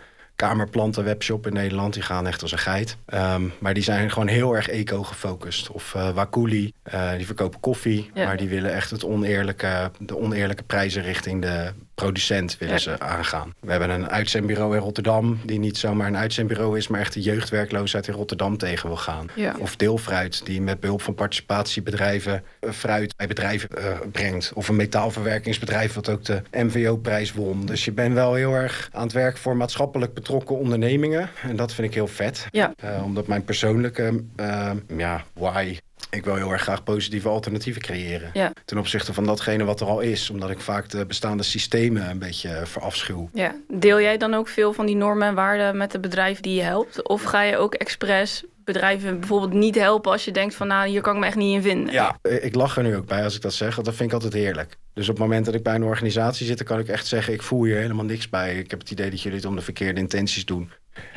kamerplanten 0.47 1.03
webshop 1.03 1.47
in 1.47 1.53
Nederland. 1.53 1.93
Die 1.93 2.03
gaan 2.03 2.27
echt 2.27 2.41
als 2.41 2.51
een 2.51 2.57
geit. 2.57 2.97
Um, 3.13 3.53
maar 3.59 3.73
die 3.73 3.83
zijn 3.83 4.11
gewoon 4.11 4.27
heel 4.27 4.55
erg 4.55 4.67
eco 4.67 5.03
gefocust. 5.03 5.69
Of 5.69 5.93
uh, 5.93 6.09
Wakuli, 6.09 6.73
uh, 6.93 7.11
die 7.17 7.25
verkopen 7.25 7.59
koffie. 7.59 8.11
Ja. 8.13 8.25
Maar 8.25 8.37
die 8.37 8.49
willen 8.49 8.73
echt 8.73 8.89
het 8.91 9.05
oneerlijke, 9.05 9.91
de 9.99 10.17
oneerlijke 10.17 10.63
prijzen 10.63 11.01
richting 11.01 11.41
de 11.41 11.71
producent 11.95 12.57
willen 12.57 12.73
Ja. 12.73 12.79
ze 12.79 12.99
aangaan. 12.99 13.53
We 13.59 13.71
hebben 13.71 13.89
een 13.89 14.09
uitzendbureau 14.09 14.75
in 14.75 14.81
Rotterdam... 14.81 15.39
die 15.45 15.59
niet 15.59 15.77
zomaar 15.77 16.07
een 16.07 16.17
uitzendbureau 16.17 16.77
is... 16.77 16.87
maar 16.87 16.99
echt 16.99 17.13
de 17.13 17.21
jeugdwerkloosheid 17.21 18.07
in 18.07 18.13
Rotterdam 18.13 18.57
tegen 18.57 18.87
wil 18.87 18.97
gaan. 18.97 19.27
Ja. 19.35 19.55
Of 19.59 19.75
Deelfruit, 19.75 20.45
die 20.45 20.61
met 20.61 20.79
behulp 20.79 21.01
van 21.01 21.13
participatiebedrijven... 21.13 22.43
uh, 22.61 22.71
fruit 22.71 23.15
bij 23.17 23.27
bedrijven 23.27 23.69
uh, 23.77 23.85
brengt. 24.11 24.51
Of 24.53 24.67
een 24.67 24.75
metaalverwerkingsbedrijf... 24.75 25.93
wat 25.93 26.09
ook 26.09 26.25
de 26.25 26.41
MVO-prijs 26.51 27.33
won. 27.33 27.65
Dus 27.65 27.85
je 27.85 27.91
bent 27.91 28.13
wel 28.13 28.33
heel 28.33 28.53
erg 28.53 28.89
aan 28.91 29.03
het 29.03 29.13
werk 29.13 29.37
voor 29.37 29.55
maatschappelijk 29.55 30.13
betrokken 30.13 30.57
ondernemingen. 30.57 31.29
En 31.41 31.55
dat 31.55 31.73
vind 31.73 31.87
ik 31.87 31.93
heel 31.93 32.07
vet. 32.07 32.47
Ja. 32.51 32.73
Uh, 32.83 33.03
omdat 33.03 33.27
mijn 33.27 33.43
persoonlijke 33.43 34.23
uh, 34.39 34.71
ja, 34.97 35.23
why... 35.33 35.77
Ik 36.11 36.23
wil 36.25 36.35
heel 36.35 36.51
erg 36.51 36.61
graag 36.61 36.83
positieve 36.83 37.29
alternatieven 37.29 37.81
creëren. 37.81 38.29
Ja. 38.33 38.51
Ten 38.65 38.77
opzichte 38.77 39.13
van 39.13 39.25
datgene 39.25 39.63
wat 39.63 39.81
er 39.81 39.87
al 39.87 39.99
is. 39.99 40.29
Omdat 40.29 40.49
ik 40.49 40.59
vaak 40.59 40.89
de 40.89 41.05
bestaande 41.05 41.43
systemen 41.43 42.09
een 42.09 42.19
beetje 42.19 42.61
verafschuw. 42.65 43.29
Ja. 43.33 43.55
Deel 43.67 44.01
jij 44.01 44.17
dan 44.17 44.33
ook 44.33 44.47
veel 44.47 44.73
van 44.73 44.85
die 44.85 44.95
normen 44.95 45.27
en 45.27 45.35
waarden 45.35 45.77
met 45.77 45.91
de 45.91 45.99
bedrijven 45.99 46.43
die 46.43 46.55
je 46.55 46.61
helpt? 46.61 47.07
Of 47.07 47.23
ga 47.23 47.41
je 47.41 47.57
ook 47.57 47.73
expres 47.73 48.43
bedrijven 48.63 49.19
bijvoorbeeld 49.19 49.53
niet 49.53 49.75
helpen 49.75 50.11
als 50.11 50.25
je 50.25 50.31
denkt 50.31 50.55
van 50.55 50.67
nou 50.67 50.87
hier 50.87 51.01
kan 51.01 51.13
ik 51.13 51.19
me 51.19 51.25
echt 51.25 51.35
niet 51.35 51.55
in 51.55 51.61
vinden? 51.61 51.93
Ja, 51.93 52.17
ik 52.21 52.55
lach 52.55 52.77
er 52.77 52.83
nu 52.83 52.95
ook 52.95 53.05
bij 53.05 53.23
als 53.23 53.35
ik 53.35 53.41
dat 53.41 53.53
zeg, 53.53 53.75
want 53.75 53.87
dat 53.87 53.95
vind 53.95 54.09
ik 54.09 54.15
altijd 54.15 54.33
heerlijk. 54.33 54.77
Dus 54.93 55.09
op 55.09 55.15
het 55.15 55.23
moment 55.23 55.45
dat 55.45 55.53
ik 55.53 55.63
bij 55.63 55.75
een 55.75 55.83
organisatie 55.83 56.45
zit, 56.45 56.57
dan 56.57 56.67
kan 56.67 56.79
ik 56.79 56.87
echt 56.87 57.07
zeggen 57.07 57.33
ik 57.33 57.41
voel 57.41 57.63
hier 57.63 57.77
helemaal 57.77 58.05
niks 58.05 58.29
bij. 58.29 58.57
Ik 58.57 58.71
heb 58.71 58.79
het 58.79 58.91
idee 58.91 59.09
dat 59.09 59.21
jullie 59.21 59.37
het 59.37 59.47
om 59.47 59.55
de 59.55 59.61
verkeerde 59.61 59.99
intenties 59.99 60.45
doen. 60.45 60.71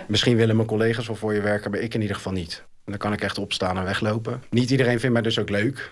Misschien 0.06 0.36
willen 0.36 0.56
mijn 0.56 0.68
collega's 0.68 1.06
wel 1.06 1.16
voor 1.16 1.34
je 1.34 1.40
werken, 1.40 1.70
maar 1.70 1.80
ik 1.80 1.94
in 1.94 2.00
ieder 2.00 2.16
geval 2.16 2.32
niet. 2.32 2.64
Dan 2.86 2.98
kan 2.98 3.12
ik 3.12 3.20
echt 3.20 3.38
opstaan 3.38 3.78
en 3.78 3.84
weglopen. 3.84 4.42
Niet 4.50 4.70
iedereen 4.70 4.98
vindt 5.00 5.12
mij 5.12 5.22
dus 5.22 5.38
ook 5.38 5.50
leuk. 5.50 5.90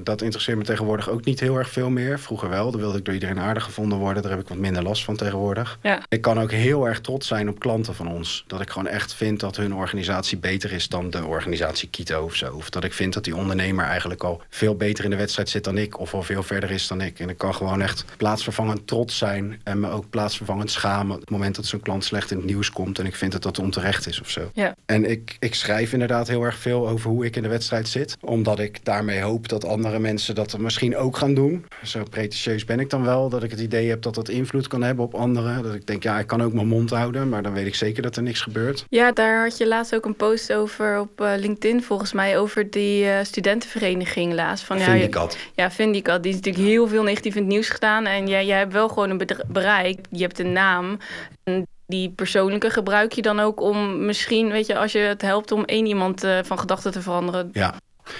Dat 0.00 0.22
interesseert 0.22 0.58
me 0.58 0.64
tegenwoordig 0.64 1.08
ook 1.08 1.24
niet 1.24 1.40
heel 1.40 1.56
erg 1.56 1.70
veel 1.70 1.90
meer. 1.90 2.18
Vroeger 2.18 2.48
wel, 2.48 2.70
dan 2.70 2.80
wilde 2.80 2.98
ik 2.98 3.04
door 3.04 3.14
iedereen 3.14 3.38
aardig 3.38 3.62
gevonden 3.62 3.98
worden. 3.98 4.22
Daar 4.22 4.30
heb 4.30 4.40
ik 4.40 4.48
wat 4.48 4.58
minder 4.58 4.82
last 4.82 5.04
van 5.04 5.16
tegenwoordig. 5.16 5.78
Ja. 5.82 6.02
Ik 6.08 6.20
kan 6.20 6.40
ook 6.40 6.50
heel 6.50 6.88
erg 6.88 7.00
trots 7.00 7.26
zijn 7.26 7.48
op 7.48 7.58
klanten 7.58 7.94
van 7.94 8.08
ons. 8.08 8.44
Dat 8.46 8.60
ik 8.60 8.70
gewoon 8.70 8.88
echt 8.88 9.14
vind 9.14 9.40
dat 9.40 9.56
hun 9.56 9.74
organisatie 9.74 10.38
beter 10.38 10.72
is 10.72 10.88
dan 10.88 11.10
de 11.10 11.24
organisatie 11.24 11.88
Kito 11.88 12.24
of 12.24 12.34
zo. 12.34 12.54
Of 12.54 12.70
dat 12.70 12.84
ik 12.84 12.92
vind 12.92 13.14
dat 13.14 13.24
die 13.24 13.36
ondernemer 13.36 13.84
eigenlijk 13.84 14.22
al 14.24 14.42
veel 14.48 14.76
beter 14.76 15.04
in 15.04 15.10
de 15.10 15.16
wedstrijd 15.16 15.48
zit 15.48 15.64
dan 15.64 15.78
ik. 15.78 15.98
Of 15.98 16.14
al 16.14 16.22
veel 16.22 16.42
verder 16.42 16.70
is 16.70 16.86
dan 16.86 17.00
ik. 17.00 17.18
En 17.20 17.28
ik 17.28 17.38
kan 17.38 17.54
gewoon 17.54 17.82
echt 17.82 18.04
plaatsvervangend 18.16 18.86
trots 18.86 19.18
zijn. 19.18 19.60
En 19.62 19.80
me 19.80 19.90
ook 19.90 20.10
plaatsvervangend 20.10 20.70
schamen. 20.70 21.14
Op 21.14 21.20
het 21.20 21.30
moment 21.30 21.54
dat 21.54 21.66
zo'n 21.66 21.80
klant 21.80 22.04
slecht 22.04 22.30
in 22.30 22.36
het 22.36 22.46
nieuws 22.46 22.70
komt. 22.70 22.98
En 22.98 23.06
ik 23.06 23.14
vind 23.14 23.32
dat 23.32 23.42
dat 23.42 23.58
onterecht 23.58 24.06
is 24.06 24.20
of 24.20 24.30
zo. 24.30 24.50
Ja. 24.54 24.74
En 24.86 25.10
ik, 25.10 25.36
ik 25.38 25.54
schrijf 25.54 25.92
inderdaad 25.92 26.28
heel 26.34 26.44
erg 26.44 26.58
veel 26.58 26.88
over 26.88 27.10
hoe 27.10 27.24
ik 27.24 27.36
in 27.36 27.42
de 27.42 27.48
wedstrijd 27.48 27.88
zit. 27.88 28.16
Omdat 28.20 28.58
ik 28.58 28.84
daarmee 28.84 29.20
hoop 29.20 29.48
dat 29.48 29.64
andere 29.64 29.98
mensen 29.98 30.34
dat 30.34 30.58
misschien 30.58 30.96
ook 30.96 31.16
gaan 31.16 31.34
doen. 31.34 31.64
Zo 31.82 32.02
pretentieus 32.10 32.64
ben 32.64 32.80
ik 32.80 32.90
dan 32.90 33.04
wel. 33.04 33.28
Dat 33.28 33.42
ik 33.42 33.50
het 33.50 33.60
idee 33.60 33.88
heb 33.88 34.02
dat 34.02 34.14
dat 34.14 34.28
invloed 34.28 34.68
kan 34.68 34.82
hebben 34.82 35.04
op 35.04 35.14
anderen. 35.14 35.62
Dat 35.62 35.74
ik 35.74 35.86
denk, 35.86 36.02
ja, 36.02 36.18
ik 36.18 36.26
kan 36.26 36.42
ook 36.42 36.52
mijn 36.52 36.66
mond 36.66 36.90
houden. 36.90 37.28
Maar 37.28 37.42
dan 37.42 37.52
weet 37.52 37.66
ik 37.66 37.74
zeker 37.74 38.02
dat 38.02 38.16
er 38.16 38.22
niks 38.22 38.40
gebeurt. 38.40 38.84
Ja, 38.88 39.12
daar 39.12 39.42
had 39.42 39.58
je 39.58 39.68
laatst 39.68 39.94
ook 39.94 40.04
een 40.04 40.16
post 40.16 40.52
over 40.52 41.00
op 41.00 41.20
uh, 41.20 41.32
LinkedIn 41.36 41.82
volgens 41.82 42.12
mij. 42.12 42.38
Over 42.38 42.70
die 42.70 43.04
uh, 43.04 43.18
studentenvereniging 43.22 44.32
laatst. 44.32 44.64
Van, 44.64 44.78
Vindicat. 44.78 45.36
Ja, 45.54 45.64
ja, 45.64 45.70
Vindicat. 45.70 46.22
Die 46.22 46.32
is 46.32 46.38
natuurlijk 46.38 46.64
heel 46.64 46.88
veel 46.88 47.02
negatief 47.02 47.34
in 47.34 47.42
het 47.42 47.50
nieuws 47.50 47.68
gedaan. 47.68 48.06
En 48.06 48.26
jij, 48.26 48.46
jij 48.46 48.58
hebt 48.58 48.72
wel 48.72 48.88
gewoon 48.88 49.10
een 49.10 49.26
bereik. 49.46 49.98
Je 50.10 50.22
hebt 50.22 50.38
een 50.38 50.52
naam. 50.52 50.98
En 51.44 51.66
die 51.86 52.10
persoonlijke 52.10 52.70
gebruik 52.70 53.12
je 53.12 53.22
dan 53.22 53.40
ook 53.40 53.60
om 53.60 54.06
misschien, 54.06 54.50
weet 54.50 54.66
je, 54.66 54.78
als 54.78 54.92
je 54.92 54.98
het 54.98 55.22
helpt 55.22 55.52
om 55.52 55.64
één 55.64 55.86
iemand 55.86 56.24
uh, 56.24 56.38
van 56.42 56.58
gedachten 56.58 56.92
te 56.92 57.02
veranderen. 57.02 57.50
Ja. 57.52 57.74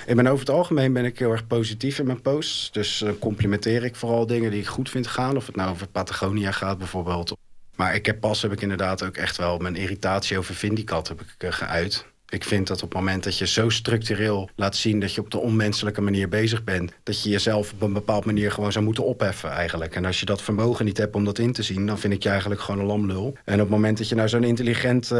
Ik 0.06 0.16
ben 0.16 0.26
over 0.26 0.46
het 0.46 0.54
algemeen 0.54 0.92
ben 0.92 1.04
ik 1.04 1.18
heel 1.18 1.30
erg 1.30 1.46
positief 1.46 1.98
in 1.98 2.06
mijn 2.06 2.22
posts. 2.22 2.72
Dus 2.72 3.00
uh, 3.00 3.10
complimenteer 3.20 3.84
ik 3.84 3.96
vooral 3.96 4.26
dingen 4.26 4.50
die 4.50 4.60
ik 4.60 4.66
goed 4.66 4.90
vind 4.90 5.06
gaan. 5.06 5.36
Of 5.36 5.46
het 5.46 5.56
nou 5.56 5.70
over 5.70 5.86
Patagonia 5.86 6.50
gaat 6.50 6.78
bijvoorbeeld. 6.78 7.36
Maar 7.76 7.94
ik 7.94 8.06
heb 8.06 8.20
pas 8.20 8.42
heb 8.42 8.52
ik 8.52 8.60
inderdaad 8.60 9.04
ook 9.04 9.16
echt 9.16 9.36
wel 9.36 9.58
mijn 9.58 9.76
irritatie 9.76 10.38
over 10.38 10.54
Vindicat 10.54 11.08
heb 11.08 11.20
ik 11.20 11.34
uh, 11.38 11.52
geuit. 11.52 12.06
Ik 12.34 12.44
vind 12.44 12.66
dat 12.66 12.82
op 12.82 12.88
het 12.88 12.98
moment 12.98 13.24
dat 13.24 13.38
je 13.38 13.46
zo 13.46 13.68
structureel 13.68 14.48
laat 14.56 14.76
zien 14.76 15.00
dat 15.00 15.14
je 15.14 15.20
op 15.20 15.30
de 15.30 15.38
onmenselijke 15.38 16.00
manier 16.00 16.28
bezig 16.28 16.64
bent, 16.64 16.92
dat 17.02 17.22
je 17.22 17.30
jezelf 17.30 17.72
op 17.72 17.82
een 17.82 17.92
bepaalde 17.92 18.26
manier 18.26 18.52
gewoon 18.52 18.72
zou 18.72 18.84
moeten 18.84 19.04
opheffen 19.04 19.50
eigenlijk. 19.50 19.94
En 19.94 20.04
als 20.04 20.20
je 20.20 20.26
dat 20.26 20.42
vermogen 20.42 20.84
niet 20.84 20.96
hebt 20.96 21.14
om 21.14 21.24
dat 21.24 21.38
in 21.38 21.52
te 21.52 21.62
zien, 21.62 21.86
dan 21.86 21.98
vind 21.98 22.12
ik 22.12 22.22
je 22.22 22.28
eigenlijk 22.28 22.60
gewoon 22.60 22.80
een 22.80 22.86
lamlul. 22.86 23.36
En 23.44 23.54
op 23.54 23.60
het 23.60 23.68
moment 23.68 23.98
dat 23.98 24.08
je 24.08 24.14
nou 24.14 24.28
zo'n 24.28 24.44
intelligente 24.44 25.14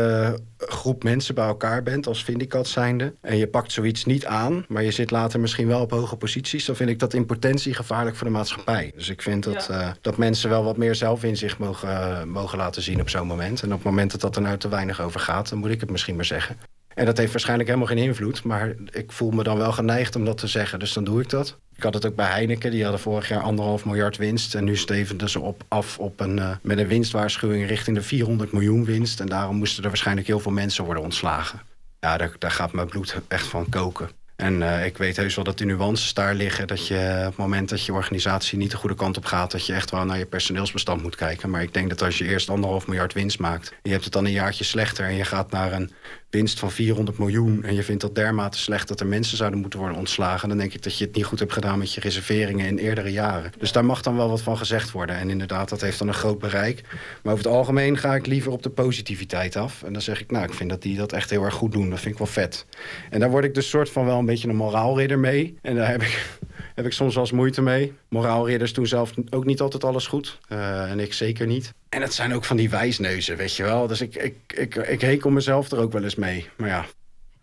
uh, 0.61 0.69
groep 0.69 1.03
mensen 1.03 1.35
bij 1.35 1.47
elkaar 1.47 1.83
bent 1.83 2.07
als 2.07 2.25
Vindicat 2.25 2.69
zijnde, 2.69 3.15
en 3.21 3.37
je 3.37 3.47
pakt 3.47 3.73
zoiets 3.73 4.05
niet 4.05 4.27
aan, 4.27 4.65
maar 4.69 4.83
je 4.83 4.91
zit 4.91 5.11
later 5.11 5.41
misschien 5.41 5.67
wel 5.67 5.81
op 5.81 5.91
hoge 5.91 6.17
posities, 6.17 6.65
dan 6.65 6.77
vind 6.77 6.91
ik 6.91 6.99
dat 6.99 7.15
in 7.15 7.27
potentie 7.27 7.75
gevaarlijk 7.75 8.17
voor 8.17 8.27
de 8.27 8.33
maatschappij. 8.33 8.93
Dus 8.95 9.09
ik 9.09 9.23
vind 9.23 9.45
dat, 9.45 9.67
ja. 9.69 9.81
uh, 9.81 9.91
dat 10.01 10.17
mensen 10.17 10.51
wel 10.51 10.65
wat 10.65 10.77
meer 10.77 10.95
zelfinzicht 10.95 11.59
mogen, 11.59 11.89
uh, 11.89 12.23
mogen 12.23 12.59
laten 12.59 12.83
zien 12.83 13.01
op 13.01 13.09
zo'n 13.09 13.27
moment. 13.27 13.63
En 13.63 13.69
op 13.69 13.75
het 13.75 13.85
moment 13.85 14.11
dat 14.11 14.21
dat 14.21 14.37
er 14.37 14.43
nou 14.43 14.57
te 14.57 14.69
weinig 14.69 15.01
over 15.01 15.21
gaat, 15.21 15.49
dan 15.49 15.59
moet 15.59 15.71
ik 15.71 15.81
het 15.81 15.91
misschien 15.91 16.17
maar 16.17 16.25
zeggen. 16.25 16.57
En 16.95 17.05
dat 17.05 17.17
heeft 17.17 17.33
waarschijnlijk 17.33 17.69
helemaal 17.69 17.89
geen 17.89 18.05
invloed. 18.05 18.45
Maar 18.45 18.75
ik 18.91 19.13
voel 19.13 19.31
me 19.31 19.43
dan 19.43 19.59
wel 19.59 19.73
geneigd 19.73 20.17
om 20.17 20.25
dat 20.25 20.39
te 20.39 20.47
zeggen. 20.47 20.79
Dus 20.79 20.93
dan 20.93 21.05
doe 21.05 21.21
ik 21.21 21.31
dat. 21.31 21.59
Ik 21.77 21.83
had 21.83 21.95
het 21.95 22.07
ook 22.07 22.15
bij 22.15 22.27
Heineken. 22.27 22.71
Die 22.71 22.83
hadden 22.83 23.01
vorig 23.01 23.29
jaar 23.29 23.43
anderhalf 23.43 23.85
miljard 23.85 24.17
winst. 24.17 24.55
En 24.55 24.65
nu 24.65 24.77
stevenden 24.77 25.31
ze 25.31 25.41
op, 25.41 25.65
af 25.69 25.99
op 25.99 26.21
een, 26.21 26.37
uh, 26.37 26.51
met 26.63 26.79
een 26.79 26.87
winstwaarschuwing 26.87 27.67
richting 27.67 27.97
de 27.97 28.03
400 28.03 28.53
miljoen 28.53 28.85
winst. 28.85 29.21
En 29.21 29.27
daarom 29.27 29.57
moesten 29.57 29.83
er 29.83 29.89
waarschijnlijk 29.89 30.27
heel 30.27 30.41
veel 30.41 30.53
mensen 30.53 30.85
worden 30.85 31.03
ontslagen. 31.03 31.61
Ja, 32.01 32.17
daar 32.17 32.51
gaat 32.51 32.73
mijn 32.73 32.89
bloed 32.89 33.17
echt 33.29 33.47
van 33.47 33.69
koken. 33.69 34.09
En 34.37 34.61
uh, 34.61 34.87
ik 34.87 34.99
weet 34.99 35.17
heus 35.17 35.35
wel 35.35 35.45
dat 35.45 35.59
de 35.59 35.65
nuances 35.65 36.15
daar 36.15 36.35
liggen. 36.35 36.67
Dat 36.67 36.87
je 36.87 37.17
op 37.19 37.27
het 37.27 37.37
moment 37.37 37.69
dat 37.69 37.85
je 37.85 37.93
organisatie 37.93 38.59
niet 38.59 38.71
de 38.71 38.77
goede 38.77 38.95
kant 38.95 39.17
op 39.17 39.25
gaat... 39.25 39.51
dat 39.51 39.67
je 39.67 39.73
echt 39.73 39.91
wel 39.91 40.05
naar 40.05 40.19
je 40.19 40.27
personeelsbestand 40.27 41.03
moet 41.03 41.17
kijken. 41.17 41.51
Maar 41.51 41.63
ik 41.63 41.75
denk 41.75 41.89
dat 41.89 42.03
als 42.03 42.19
je 42.19 42.25
eerst 42.25 42.51
anderhalf 42.51 42.87
miljard 42.87 43.13
winst 43.13 43.39
maakt... 43.39 43.73
je 43.83 43.91
hebt 43.91 44.05
het 44.05 44.13
dan 44.13 44.25
een 44.25 44.33
jaartje 44.33 44.65
slechter 44.65 45.05
en 45.05 45.15
je 45.15 45.25
gaat 45.25 45.51
naar 45.51 45.73
een 45.73 45.93
winst 46.31 46.59
van 46.59 46.71
400 46.71 47.19
miljoen... 47.19 47.65
en 47.65 47.75
je 47.75 47.83
vindt 47.83 48.01
dat 48.01 48.15
dermate 48.15 48.59
slecht 48.59 48.89
dat 48.89 49.01
er 49.01 49.07
mensen 49.07 49.37
zouden 49.37 49.61
moeten 49.61 49.79
worden 49.79 49.99
ontslagen... 49.99 50.49
dan 50.49 50.59
denk 50.59 50.75
ik 50.75 50.83
dat 50.83 50.99
je 50.99 51.05
het 51.05 51.15
niet 51.15 51.25
goed 51.25 51.39
hebt 51.39 51.53
gedaan 51.53 51.79
met 51.79 51.93
je 51.93 52.01
reserveringen 52.01 52.67
in 52.67 52.79
eerdere 52.79 53.13
jaren. 53.13 53.53
Dus 53.59 53.73
daar 53.73 53.85
mag 53.85 54.03
dan 54.03 54.17
wel 54.17 54.29
wat 54.29 54.43
van 54.43 54.59
gezegd 54.59 54.91
worden. 54.91 55.17
En 55.17 55.31
inderdaad, 55.31 55.69
dat 55.69 55.81
heeft 55.81 55.99
dan 55.99 56.09
een 56.09 56.15
groot 56.15 56.39
bereik. 56.39 56.81
Maar 57.23 57.33
over 57.33 57.45
het 57.45 57.55
algemeen 57.55 57.99
ga 57.99 58.15
ik 58.15 58.27
liever 58.27 58.53
op 58.53 58.63
de 58.63 58.71
positiviteit 58.71 59.57
af. 59.57 59.83
En 59.83 59.93
dan 59.93 60.03
zeg 60.03 60.21
ik, 60.21 60.31
nou, 60.31 60.45
ik 60.45 60.55
vind 60.55 60.71
dat 60.71 60.83
die 60.83 60.97
dat 60.97 61.13
echt 61.13 61.31
heel 61.31 61.45
erg 61.45 61.55
goed 61.55 61.73
doen. 61.73 61.91
Dat 61.91 62.01
vind 62.01 62.13
ik 62.13 62.19
wel 62.19 62.27
vet. 62.27 62.67
En 63.11 63.21
daar 63.21 63.31
word 63.31 63.45
ik 63.45 63.55
dus 63.55 63.69
soort 63.69 63.91
van 63.91 64.05
wel 64.05 64.23
een 64.25 64.31
beetje 64.31 64.49
een 64.49 64.57
moraalridder 64.57 65.19
mee. 65.19 65.59
En 65.63 65.75
daar 65.75 65.89
heb 65.89 66.03
ik, 66.03 66.39
heb 66.75 66.85
ik 66.85 66.93
soms 66.93 67.15
wel 67.15 67.23
eens 67.23 67.33
moeite 67.33 67.63
mee. 67.63 67.93
Moraalridders 68.09 68.73
doen 68.73 68.87
zelf 68.87 69.13
ook 69.31 69.45
niet 69.45 69.61
altijd 69.61 69.85
alles 69.85 70.07
goed. 70.07 70.39
Uh, 70.49 70.91
en 70.91 71.01
ik 71.01 71.13
zeker 71.13 71.47
niet. 71.47 71.73
En 71.89 72.03
het 72.03 72.13
zijn 72.13 72.35
ook 72.35 72.45
van 72.45 72.57
die 72.57 72.71
wijsneuzen, 72.71 73.37
weet 73.37 73.57
je 73.57 73.63
wel. 73.63 73.87
Dus 73.87 74.01
ik, 74.01 74.15
ik, 74.15 74.35
ik, 74.55 74.75
ik 74.75 75.01
hekel 75.01 75.31
mezelf 75.31 75.71
er 75.71 75.79
ook 75.79 75.93
wel 75.93 76.03
eens 76.03 76.15
mee. 76.15 76.49
Maar 76.57 76.69
ja. 76.69 76.85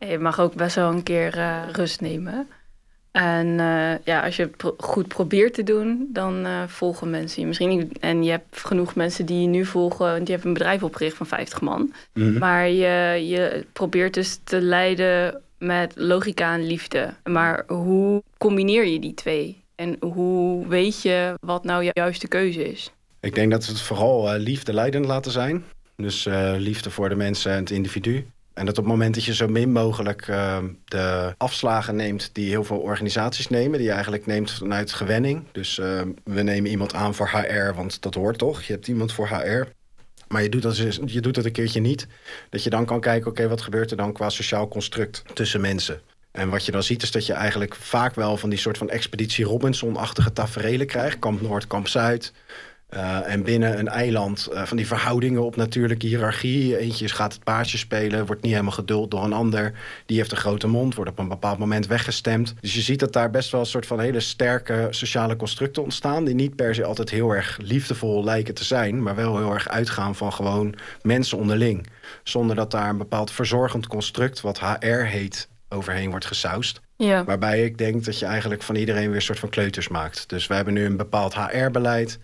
Je 0.07 0.17
mag 0.17 0.39
ook 0.39 0.53
best 0.53 0.75
wel 0.75 0.91
een 0.91 1.03
keer 1.03 1.37
uh, 1.37 1.61
rust 1.71 2.01
nemen. 2.01 2.47
En 3.11 3.59
eh, 3.59 4.05
ja, 4.05 4.23
als 4.23 4.35
je 4.35 4.41
het 4.41 4.57
pro- 4.57 4.75
goed 4.77 5.07
probeert 5.07 5.53
te 5.53 5.63
doen, 5.63 6.09
dan 6.13 6.45
eh, 6.45 6.63
volgen 6.67 7.09
mensen 7.09 7.41
je 7.41 7.47
misschien 7.47 7.69
niet. 7.69 7.99
En 7.99 8.23
je 8.23 8.31
hebt 8.31 8.57
genoeg 8.59 8.95
mensen 8.95 9.25
die 9.25 9.41
je 9.41 9.47
nu 9.47 9.65
volgen, 9.65 10.05
want 10.05 10.27
je 10.27 10.33
hebt 10.33 10.45
een 10.45 10.53
bedrijf 10.53 10.83
opgericht 10.83 11.17
van 11.17 11.25
50 11.25 11.61
man. 11.61 11.93
Mhm. 12.13 12.37
Maar 12.37 12.69
je, 12.69 13.27
je 13.27 13.65
probeert 13.73 14.13
dus 14.13 14.39
te 14.43 14.61
leiden 14.61 15.41
met 15.61 15.93
logica 15.95 16.53
en 16.53 16.63
liefde. 16.67 17.13
Maar 17.23 17.63
hoe 17.67 18.23
combineer 18.37 18.85
je 18.85 18.99
die 18.99 19.13
twee? 19.13 19.63
En 19.75 19.97
hoe 19.99 20.67
weet 20.67 21.01
je 21.01 21.37
wat 21.41 21.63
nou 21.63 21.83
jouw 21.83 21.91
juiste 21.93 22.27
keuze 22.27 22.71
is? 22.71 22.91
Ik 23.19 23.35
denk 23.35 23.51
dat 23.51 23.65
we 23.65 23.71
het 23.71 23.81
vooral 23.81 24.33
eh, 24.33 24.39
liefde 24.39 24.73
leidend 24.73 25.05
laten 25.05 25.31
zijn. 25.31 25.63
Dus 25.95 26.25
eh, 26.25 26.53
liefde 26.57 26.89
voor 26.89 27.09
de 27.09 27.15
mensen 27.15 27.51
en 27.51 27.59
het 27.59 27.71
individu. 27.71 28.27
En 28.53 28.65
dat 28.65 28.77
op 28.77 28.83
het 28.83 28.93
moment 28.93 29.15
dat 29.15 29.23
je 29.23 29.33
zo 29.33 29.47
min 29.47 29.71
mogelijk 29.71 30.27
eh, 30.27 30.57
de 30.85 31.33
afslagen 31.37 31.95
neemt 31.95 32.29
die 32.33 32.49
heel 32.49 32.63
veel 32.63 32.77
organisaties 32.77 33.47
nemen, 33.47 33.77
die 33.77 33.87
je 33.87 33.93
eigenlijk 33.93 34.25
neemt 34.25 34.51
vanuit 34.51 34.93
gewenning. 34.93 35.43
Dus 35.51 35.79
eh, 35.79 36.01
we 36.23 36.41
nemen 36.41 36.71
iemand 36.71 36.93
aan 36.93 37.15
voor 37.15 37.29
HR, 37.29 37.73
want 37.75 38.01
dat 38.01 38.13
hoort 38.13 38.37
toch? 38.37 38.61
Je 38.61 38.73
hebt 38.73 38.87
iemand 38.87 39.13
voor 39.13 39.27
HR. 39.27 39.67
Maar 40.31 40.43
je 40.43 40.49
doet, 40.49 40.61
dat, 40.61 40.75
dus- 40.75 40.99
je 41.05 41.21
doet 41.21 41.35
dat 41.35 41.45
een 41.45 41.51
keertje 41.51 41.79
niet. 41.79 42.07
Dat 42.49 42.63
je 42.63 42.69
dan 42.69 42.85
kan 42.85 42.99
kijken, 42.99 43.29
oké, 43.31 43.47
wat 43.47 43.61
gebeurt 43.61 43.91
er 43.91 43.97
dan 43.97 44.13
qua 44.13 44.29
sociaal 44.29 44.67
construct 44.67 45.23
tussen 45.33 45.61
mensen? 45.61 46.01
En 46.31 46.49
wat 46.49 46.65
je 46.65 46.71
dan 46.71 46.83
ziet 46.83 47.03
is 47.03 47.11
dat 47.11 47.25
je 47.25 47.33
eigenlijk 47.33 47.75
vaak 47.75 48.15
wel 48.15 48.37
van 48.37 48.49
die 48.49 48.59
soort 48.59 48.77
van 48.77 48.89
expeditie 48.89 49.45
Robinson-achtige 49.45 50.33
taferelen 50.33 50.87
krijgt. 50.87 51.19
Kamp 51.19 51.41
Noord, 51.41 51.67
Kamp 51.67 51.87
Zuid. 51.87 52.33
Uh, 52.93 53.31
en 53.31 53.43
binnen 53.43 53.79
een 53.79 53.87
eiland 53.87 54.49
uh, 54.53 54.63
van 54.63 54.77
die 54.77 54.87
verhoudingen 54.87 55.43
op 55.43 55.55
natuurlijke 55.55 56.07
hiërarchie. 56.07 56.77
Eentje 56.77 57.07
gaat 57.07 57.33
het 57.33 57.43
paardje 57.43 57.77
spelen, 57.77 58.25
wordt 58.25 58.41
niet 58.41 58.51
helemaal 58.51 58.71
geduld 58.71 59.11
door 59.11 59.23
een 59.23 59.33
ander. 59.33 59.73
Die 60.05 60.17
heeft 60.17 60.31
een 60.31 60.37
grote 60.37 60.67
mond, 60.67 60.95
wordt 60.95 61.11
op 61.11 61.19
een 61.19 61.27
bepaald 61.27 61.57
moment 61.57 61.87
weggestemd. 61.87 62.53
Dus 62.61 62.73
je 62.73 62.81
ziet 62.81 62.99
dat 62.99 63.13
daar 63.13 63.29
best 63.29 63.51
wel 63.51 63.61
een 63.61 63.65
soort 63.65 63.85
van 63.85 63.99
hele 63.99 64.19
sterke 64.19 64.87
sociale 64.89 65.35
constructen 65.35 65.83
ontstaan. 65.83 66.25
Die 66.25 66.35
niet 66.35 66.55
per 66.55 66.75
se 66.75 66.83
altijd 66.83 67.09
heel 67.09 67.31
erg 67.31 67.57
liefdevol 67.61 68.23
lijken 68.23 68.53
te 68.53 68.63
zijn. 68.63 69.03
Maar 69.03 69.15
wel 69.15 69.37
heel 69.37 69.53
erg 69.53 69.69
uitgaan 69.69 70.15
van 70.15 70.33
gewoon 70.33 70.75
mensen 71.01 71.37
onderling. 71.37 71.87
Zonder 72.23 72.55
dat 72.55 72.71
daar 72.71 72.89
een 72.89 72.97
bepaald 72.97 73.31
verzorgend 73.31 73.87
construct, 73.87 74.41
wat 74.41 74.59
HR 74.59 74.87
heet, 74.87 75.49
overheen 75.69 76.09
wordt 76.09 76.25
gesausd. 76.25 76.81
Ja. 76.97 77.23
Waarbij 77.23 77.63
ik 77.63 77.77
denk 77.77 78.05
dat 78.05 78.19
je 78.19 78.25
eigenlijk 78.25 78.61
van 78.61 78.75
iedereen 78.75 79.07
weer 79.07 79.15
een 79.15 79.21
soort 79.21 79.39
van 79.39 79.49
kleuters 79.49 79.87
maakt. 79.87 80.29
Dus 80.29 80.47
we 80.47 80.53
hebben 80.53 80.73
nu 80.73 80.85
een 80.85 80.97
bepaald 80.97 81.35
HR-beleid. 81.35 82.19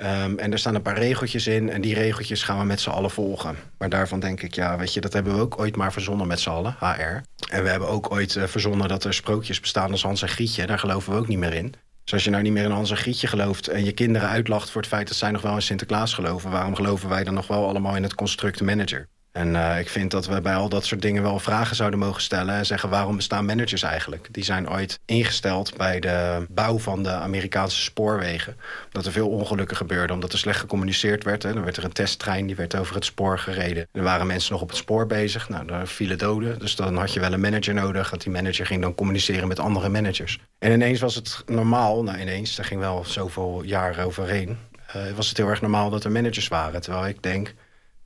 Um, 0.00 0.38
en 0.38 0.52
er 0.52 0.58
staan 0.58 0.74
een 0.74 0.82
paar 0.82 0.98
regeltjes 0.98 1.46
in 1.46 1.70
en 1.70 1.80
die 1.80 1.94
regeltjes 1.94 2.42
gaan 2.42 2.58
we 2.58 2.64
met 2.64 2.80
z'n 2.80 2.90
allen 2.90 3.10
volgen. 3.10 3.56
Maar 3.78 3.88
daarvan 3.88 4.20
denk 4.20 4.42
ik, 4.42 4.54
ja, 4.54 4.78
weet 4.78 4.94
je, 4.94 5.00
dat 5.00 5.12
hebben 5.12 5.34
we 5.34 5.40
ook 5.40 5.58
ooit 5.58 5.76
maar 5.76 5.92
verzonnen 5.92 6.26
met 6.26 6.40
z'n 6.40 6.48
allen, 6.50 6.76
HR. 6.78 7.22
En 7.50 7.62
we 7.62 7.68
hebben 7.68 7.88
ook 7.88 8.10
ooit 8.12 8.34
uh, 8.34 8.44
verzonnen 8.44 8.88
dat 8.88 9.04
er 9.04 9.14
sprookjes 9.14 9.60
bestaan 9.60 9.90
als 9.90 10.02
Hans 10.02 10.22
en 10.22 10.28
Grietje. 10.28 10.66
Daar 10.66 10.78
geloven 10.78 11.12
we 11.12 11.18
ook 11.18 11.28
niet 11.28 11.38
meer 11.38 11.54
in. 11.54 11.74
Dus 12.04 12.12
als 12.12 12.24
je 12.24 12.30
nou 12.30 12.42
niet 12.42 12.52
meer 12.52 12.64
in 12.64 12.70
Hans 12.70 12.90
en 12.90 12.96
Grietje 12.96 13.26
gelooft 13.26 13.68
en 13.68 13.84
je 13.84 13.92
kinderen 13.92 14.28
uitlacht 14.28 14.70
voor 14.70 14.80
het 14.80 14.90
feit 14.90 15.08
dat 15.08 15.16
zij 15.16 15.30
nog 15.30 15.42
wel 15.42 15.54
in 15.54 15.62
Sinterklaas 15.62 16.14
geloven, 16.14 16.50
waarom 16.50 16.74
geloven 16.74 17.08
wij 17.08 17.24
dan 17.24 17.34
nog 17.34 17.46
wel 17.46 17.68
allemaal 17.68 17.96
in 17.96 18.02
het 18.02 18.14
construct 18.14 18.60
manager? 18.60 19.08
En 19.38 19.54
uh, 19.54 19.78
ik 19.78 19.88
vind 19.88 20.10
dat 20.10 20.26
we 20.26 20.40
bij 20.40 20.54
al 20.54 20.68
dat 20.68 20.84
soort 20.84 21.02
dingen 21.02 21.22
wel 21.22 21.38
vragen 21.38 21.76
zouden 21.76 21.98
mogen 21.98 22.22
stellen 22.22 22.54
en 22.54 22.66
zeggen 22.66 22.88
waarom 22.88 23.16
bestaan 23.16 23.44
managers 23.44 23.82
eigenlijk? 23.82 24.28
Die 24.30 24.44
zijn 24.44 24.70
ooit 24.70 25.00
ingesteld 25.04 25.76
bij 25.76 26.00
de 26.00 26.46
bouw 26.48 26.78
van 26.78 27.02
de 27.02 27.10
Amerikaanse 27.10 27.82
spoorwegen. 27.82 28.56
Dat 28.90 29.06
er 29.06 29.12
veel 29.12 29.28
ongelukken 29.28 29.76
gebeurden 29.76 30.14
omdat 30.14 30.32
er 30.32 30.38
slecht 30.38 30.60
gecommuniceerd 30.60 31.24
werd. 31.24 31.42
Hè. 31.42 31.52
Dan 31.52 31.64
werd 31.64 31.76
er 31.76 31.84
een 31.84 31.92
testtrein 31.92 32.46
die 32.46 32.56
werd 32.56 32.76
over 32.76 32.94
het 32.94 33.04
spoor 33.04 33.38
gereden. 33.38 33.88
Er 33.92 34.02
waren 34.02 34.26
mensen 34.26 34.52
nog 34.52 34.62
op 34.62 34.68
het 34.68 34.76
spoor 34.76 35.06
bezig. 35.06 35.48
Nou, 35.48 35.66
daar 35.66 35.86
vielen 35.86 36.18
doden. 36.18 36.58
Dus 36.58 36.76
dan 36.76 36.96
had 36.96 37.12
je 37.12 37.20
wel 37.20 37.32
een 37.32 37.40
manager 37.40 37.74
nodig. 37.74 38.10
Want 38.10 38.22
die 38.22 38.32
manager 38.32 38.66
ging 38.66 38.82
dan 38.82 38.94
communiceren 38.94 39.48
met 39.48 39.58
andere 39.58 39.88
managers. 39.88 40.38
En 40.58 40.72
ineens 40.72 41.00
was 41.00 41.14
het 41.14 41.42
normaal, 41.46 42.02
nou 42.02 42.18
ineens, 42.18 42.56
daar 42.56 42.66
ging 42.66 42.80
wel 42.80 43.04
zoveel 43.04 43.62
jaren 43.62 44.04
overheen. 44.04 44.58
Uh, 44.96 45.02
was 45.16 45.28
het 45.28 45.36
heel 45.36 45.48
erg 45.48 45.60
normaal 45.60 45.90
dat 45.90 46.04
er 46.04 46.10
managers 46.12 46.48
waren. 46.48 46.80
Terwijl 46.80 47.06
ik 47.06 47.22
denk 47.22 47.54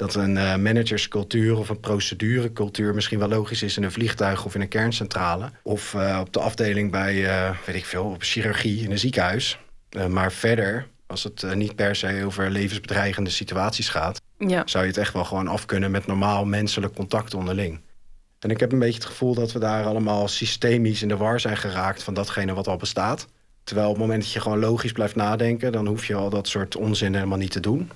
dat 0.02 0.14
een 0.14 0.36
uh, 0.36 0.56
managerscultuur 0.56 1.56
of 1.58 1.68
een 1.68 1.80
procedurecultuur 1.80 2.94
misschien 2.94 3.18
wel 3.18 3.28
logisch 3.28 3.62
is 3.62 3.76
in 3.76 3.82
een 3.82 3.92
vliegtuig 3.92 4.44
of 4.44 4.54
in 4.54 4.60
een 4.60 4.68
kerncentrale. 4.68 5.50
Of 5.62 5.94
uh, 5.94 6.18
op 6.20 6.32
de 6.32 6.40
afdeling 6.40 6.90
bij, 6.90 7.14
uh, 7.14 7.50
weet 7.66 7.76
ik 7.76 7.84
veel, 7.84 8.04
op 8.04 8.22
chirurgie 8.22 8.82
in 8.82 8.90
een 8.90 8.98
ziekenhuis. 8.98 9.58
maar 10.08 10.32
verder, 10.32 10.86
als 11.06 11.24
het 11.24 11.54
niet 11.54 11.74
per 11.74 11.96
se 11.96 12.22
over 12.24 12.50
levensbedreigende 12.50 13.30
situaties 13.30 13.88
gaat, 13.88 14.20
ja. 14.38 14.62
zou 14.64 14.84
je 14.84 14.90
het 14.90 14.98
echt 14.98 15.12
wel 15.12 15.24
gewoon 15.24 15.48
af 15.48 15.66
kunnen 15.66 15.90
met 15.90 16.06
normaal 16.06 16.44
menselijk 16.44 16.94
contact 16.94 17.34
onderling. 17.34 17.80
En 18.38 18.50
ik 18.50 18.60
heb 18.60 18.72
een 18.72 18.78
beetje 18.78 19.00
het 19.00 19.08
gevoel 19.08 19.34
dat 19.34 19.52
we 19.52 19.58
daar 19.58 19.84
allemaal 19.84 20.28
systemisch 20.28 21.02
in 21.02 21.08
de 21.08 21.16
war 21.16 21.40
zijn 21.40 21.56
geraakt 21.56 22.02
van 22.02 22.14
datgene 22.14 22.54
wat 22.54 22.68
al 22.68 22.76
bestaat. 22.76 23.26
Terwijl 23.64 23.88
op 23.88 23.94
het 23.94 24.02
moment 24.02 24.22
dat 24.22 24.32
je 24.32 24.40
gewoon 24.40 24.58
logisch 24.58 24.92
blijft 24.92 25.16
nadenken, 25.16 25.72
dan 25.72 25.86
hoef 25.86 26.06
je 26.06 26.14
al 26.14 26.30
dat 26.30 26.48
soort 26.48 26.76
onzin 26.76 27.14
helemaal 27.14 27.38
niet 27.38 27.50
te 27.50 27.60
doen. 27.60 27.90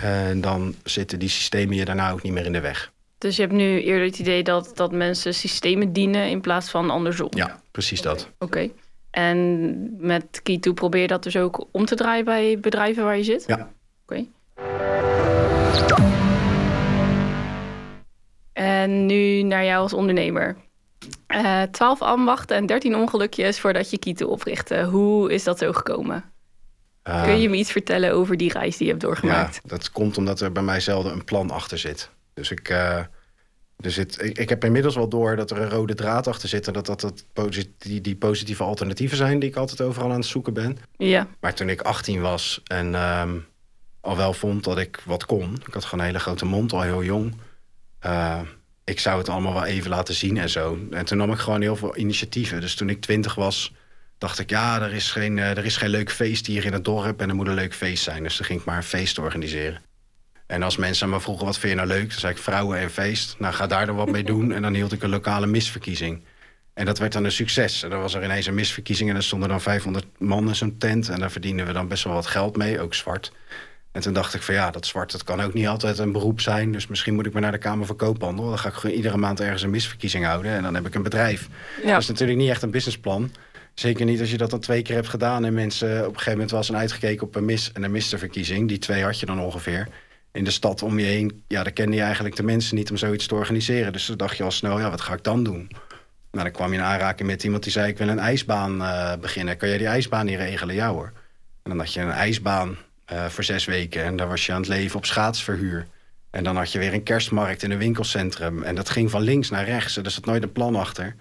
En 0.00 0.40
dan 0.40 0.74
zitten 0.84 1.18
die 1.18 1.28
systemen 1.28 1.76
je 1.76 1.84
daarna 1.84 2.10
ook 2.10 2.22
niet 2.22 2.32
meer 2.32 2.44
in 2.44 2.52
de 2.52 2.60
weg. 2.60 2.92
Dus 3.18 3.36
je 3.36 3.42
hebt 3.42 3.54
nu 3.54 3.82
eerder 3.82 4.06
het 4.06 4.18
idee 4.18 4.42
dat, 4.42 4.72
dat 4.74 4.92
mensen 4.92 5.34
systemen 5.34 5.92
dienen 5.92 6.28
in 6.28 6.40
plaats 6.40 6.70
van 6.70 6.90
andersom? 6.90 7.30
Ja, 7.30 7.60
precies 7.70 8.02
dat. 8.02 8.28
Oké. 8.38 8.44
Okay. 8.44 8.72
En 9.10 10.06
met 10.06 10.42
Key2 10.50 10.72
probeer 10.74 11.00
je 11.00 11.06
dat 11.06 11.22
dus 11.22 11.36
ook 11.36 11.66
om 11.72 11.84
te 11.84 11.94
draaien 11.94 12.24
bij 12.24 12.60
bedrijven 12.60 13.04
waar 13.04 13.16
je 13.16 13.24
zit? 13.24 13.44
Ja. 13.46 13.54
Oké. 13.54 13.66
Okay. 14.02 14.28
En 18.52 19.06
nu 19.06 19.42
naar 19.42 19.64
jou 19.64 19.82
als 19.82 19.92
ondernemer. 19.92 20.56
Uh, 21.28 21.62
12 21.62 22.02
ambachten 22.02 22.56
en 22.56 22.66
13 22.66 22.96
ongelukjes 22.96 23.60
voordat 23.60 23.90
je 23.90 23.98
Key2 24.06 24.26
oprichtte. 24.26 24.84
Hoe 24.84 25.32
is 25.32 25.44
dat 25.44 25.58
zo 25.58 25.72
gekomen? 25.72 26.24
Uh, 27.08 27.22
Kun 27.22 27.40
je 27.40 27.48
me 27.48 27.56
iets 27.56 27.72
vertellen 27.72 28.12
over 28.12 28.36
die 28.36 28.52
reis 28.52 28.76
die 28.76 28.86
je 28.86 28.92
hebt 28.92 29.04
doorgemaakt? 29.04 29.54
Ja, 29.54 29.60
dat 29.68 29.90
komt 29.90 30.18
omdat 30.18 30.40
er 30.40 30.52
bij 30.52 30.62
mij 30.62 30.80
zelden 30.80 31.12
een 31.12 31.24
plan 31.24 31.50
achter 31.50 31.78
zit. 31.78 32.10
Dus 32.34 32.50
ik, 32.50 32.70
uh, 32.70 33.00
zit, 33.76 34.22
ik, 34.22 34.38
ik, 34.38 34.48
heb 34.48 34.64
inmiddels 34.64 34.94
wel 34.94 35.08
door 35.08 35.36
dat 35.36 35.50
er 35.50 35.60
een 35.60 35.70
rode 35.70 35.94
draad 35.94 36.26
achter 36.26 36.48
zit... 36.48 36.66
en 36.66 36.72
dat 36.72 36.86
dat, 36.86 37.00
dat 37.00 37.24
die, 37.78 38.00
die 38.00 38.16
positieve 38.16 38.62
alternatieven 38.62 39.16
zijn 39.16 39.38
die 39.38 39.48
ik 39.48 39.56
altijd 39.56 39.80
overal 39.80 40.10
aan 40.10 40.16
het 40.16 40.26
zoeken 40.26 40.52
ben. 40.52 40.78
Ja. 40.96 41.26
Maar 41.40 41.54
toen 41.54 41.68
ik 41.68 41.80
18 41.80 42.20
was 42.20 42.60
en 42.64 42.94
um, 42.94 43.46
al 44.00 44.16
wel 44.16 44.32
vond 44.32 44.64
dat 44.64 44.78
ik 44.78 45.02
wat 45.04 45.26
kon... 45.26 45.58
ik 45.66 45.74
had 45.74 45.84
gewoon 45.84 46.00
een 46.00 46.10
hele 46.10 46.22
grote 46.22 46.44
mond, 46.44 46.72
al 46.72 46.82
heel 46.82 47.04
jong... 47.04 47.34
Uh, 48.06 48.40
ik 48.84 49.00
zou 49.00 49.18
het 49.18 49.28
allemaal 49.28 49.52
wel 49.52 49.64
even 49.64 49.90
laten 49.90 50.14
zien 50.14 50.36
en 50.36 50.48
zo. 50.48 50.78
En 50.90 51.04
toen 51.04 51.18
nam 51.18 51.32
ik 51.32 51.38
gewoon 51.38 51.60
heel 51.60 51.76
veel 51.76 51.96
initiatieven. 51.96 52.60
Dus 52.60 52.74
toen 52.74 52.88
ik 52.88 53.00
20 53.00 53.34
was 53.34 53.72
dacht 54.18 54.38
ik, 54.38 54.50
ja, 54.50 54.82
er 54.82 54.92
is, 54.92 55.10
geen, 55.10 55.36
uh, 55.36 55.50
er 55.50 55.64
is 55.64 55.76
geen 55.76 55.88
leuk 55.88 56.10
feest 56.10 56.46
hier 56.46 56.64
in 56.64 56.72
het 56.72 56.84
dorp 56.84 57.20
en 57.20 57.28
er 57.28 57.34
moet 57.34 57.46
een 57.46 57.54
leuk 57.54 57.74
feest 57.74 58.02
zijn. 58.02 58.22
Dus 58.22 58.36
dan 58.36 58.46
ging 58.46 58.60
ik 58.60 58.66
maar 58.66 58.76
een 58.76 58.82
feest 58.82 59.18
organiseren. 59.18 59.80
En 60.46 60.62
als 60.62 60.76
mensen 60.76 61.08
me 61.08 61.20
vroegen, 61.20 61.46
wat 61.46 61.58
vind 61.58 61.72
je 61.72 61.78
nou 61.78 61.88
leuk? 61.88 62.08
Dan 62.08 62.18
zei 62.18 62.32
ik, 62.32 62.38
vrouwen 62.38 62.78
en 62.78 62.90
feest. 62.90 63.36
Nou, 63.38 63.54
ga 63.54 63.66
daar 63.66 63.86
dan 63.86 63.96
wat 63.96 64.10
mee 64.10 64.24
doen. 64.24 64.52
En 64.52 64.62
dan 64.62 64.74
hield 64.74 64.92
ik 64.92 65.02
een 65.02 65.10
lokale 65.10 65.46
misverkiezing. 65.46 66.22
En 66.74 66.84
dat 66.84 66.98
werd 66.98 67.12
dan 67.12 67.24
een 67.24 67.32
succes. 67.32 67.82
En 67.82 67.90
dan 67.90 68.00
was 68.00 68.14
er 68.14 68.24
ineens 68.24 68.46
een 68.46 68.54
misverkiezing 68.54 69.10
en 69.10 69.16
er 69.16 69.22
stonden 69.22 69.48
dan 69.48 69.60
500 69.60 70.06
man 70.18 70.48
in 70.48 70.56
zo'n 70.56 70.78
tent. 70.78 71.08
En 71.08 71.20
daar 71.20 71.30
verdienden 71.30 71.66
we 71.66 71.72
dan 71.72 71.88
best 71.88 72.04
wel 72.04 72.12
wat 72.12 72.26
geld 72.26 72.56
mee, 72.56 72.80
ook 72.80 72.94
zwart. 72.94 73.32
En 73.92 74.02
toen 74.02 74.12
dacht 74.12 74.34
ik 74.34 74.42
van 74.42 74.54
ja, 74.54 74.70
dat 74.70 74.86
zwart 74.86 75.12
dat 75.12 75.24
kan 75.24 75.40
ook 75.40 75.54
niet 75.54 75.66
altijd 75.66 75.98
een 75.98 76.12
beroep 76.12 76.40
zijn. 76.40 76.72
Dus 76.72 76.86
misschien 76.86 77.14
moet 77.14 77.26
ik 77.26 77.32
maar 77.32 77.42
naar 77.42 77.52
de 77.52 77.58
Kamer 77.58 77.86
van 77.86 77.96
Koophandel. 77.96 78.48
Dan 78.48 78.58
ga 78.58 78.68
ik 78.68 78.74
gewoon 78.74 78.96
iedere 78.96 79.16
maand 79.16 79.40
ergens 79.40 79.62
een 79.62 79.70
misverkiezing 79.70 80.24
houden. 80.24 80.52
En 80.52 80.62
dan 80.62 80.74
heb 80.74 80.86
ik 80.86 80.94
een 80.94 81.02
bedrijf. 81.02 81.48
Ja. 81.82 81.92
Dat 81.92 82.02
is 82.02 82.08
natuurlijk 82.08 82.38
niet 82.38 82.50
echt 82.50 82.62
een 82.62 82.70
businessplan. 82.70 83.30
Zeker 83.78 84.04
niet 84.04 84.20
als 84.20 84.30
je 84.30 84.36
dat 84.36 84.50
dan 84.50 84.60
twee 84.60 84.82
keer 84.82 84.94
hebt 84.94 85.08
gedaan 85.08 85.44
en 85.44 85.54
mensen 85.54 85.98
op 85.98 86.06
een 86.06 86.12
gegeven 86.12 86.32
moment 86.32 86.50
was 86.50 86.68
en 86.68 86.76
uitgekeken 86.76 87.26
op 87.26 87.34
een 87.34 87.44
mis 87.44 87.72
en 87.72 87.82
een 87.82 87.90
misterverkiezing. 87.90 88.68
Die 88.68 88.78
twee 88.78 89.02
had 89.02 89.20
je 89.20 89.26
dan 89.26 89.40
ongeveer. 89.40 89.88
In 90.32 90.44
de 90.44 90.50
stad 90.50 90.82
om 90.82 90.98
je 90.98 91.04
heen, 91.04 91.42
ja, 91.48 91.62
daar 91.62 91.72
kende 91.72 91.96
je 91.96 92.02
eigenlijk 92.02 92.36
de 92.36 92.42
mensen 92.42 92.76
niet 92.76 92.90
om 92.90 92.96
zoiets 92.96 93.26
te 93.26 93.34
organiseren. 93.34 93.92
Dus 93.92 94.06
dan 94.06 94.16
dacht 94.16 94.36
je 94.36 94.42
al 94.42 94.50
snel, 94.50 94.78
ja, 94.78 94.90
wat 94.90 95.00
ga 95.00 95.12
ik 95.12 95.24
dan 95.24 95.44
doen? 95.44 95.68
Nou, 96.30 96.44
dan 96.44 96.50
kwam 96.50 96.72
je 96.72 96.78
in 96.78 96.84
aanraking 96.84 97.28
met 97.28 97.44
iemand 97.44 97.62
die 97.62 97.72
zei, 97.72 97.88
ik 97.88 97.98
wil 97.98 98.08
een 98.08 98.18
ijsbaan 98.18 98.80
uh, 98.80 99.12
beginnen. 99.20 99.56
Kan 99.56 99.68
jij 99.68 99.78
die 99.78 99.86
ijsbaan 99.86 100.26
niet 100.26 100.38
regelen? 100.38 100.74
Ja 100.74 100.90
hoor. 100.90 101.12
En 101.62 101.70
dan 101.70 101.78
had 101.78 101.92
je 101.92 102.00
een 102.00 102.10
ijsbaan 102.10 102.76
uh, 103.12 103.26
voor 103.26 103.44
zes 103.44 103.64
weken 103.64 104.04
en 104.04 104.16
daar 104.16 104.28
was 104.28 104.46
je 104.46 104.52
aan 104.52 104.60
het 104.60 104.68
leven 104.68 104.96
op 104.96 105.06
schaatsverhuur. 105.06 105.86
En 106.30 106.44
dan 106.44 106.56
had 106.56 106.72
je 106.72 106.78
weer 106.78 106.94
een 106.94 107.02
kerstmarkt 107.02 107.62
in 107.62 107.70
een 107.70 107.78
winkelcentrum. 107.78 108.62
En 108.62 108.74
dat 108.74 108.90
ging 108.90 109.10
van 109.10 109.22
links 109.22 109.50
naar 109.50 109.64
rechts. 109.64 109.96
Er 109.96 110.10
zat 110.10 110.24
nooit 110.24 110.42
een 110.42 110.52
plan 110.52 110.76
achter. 110.76 111.14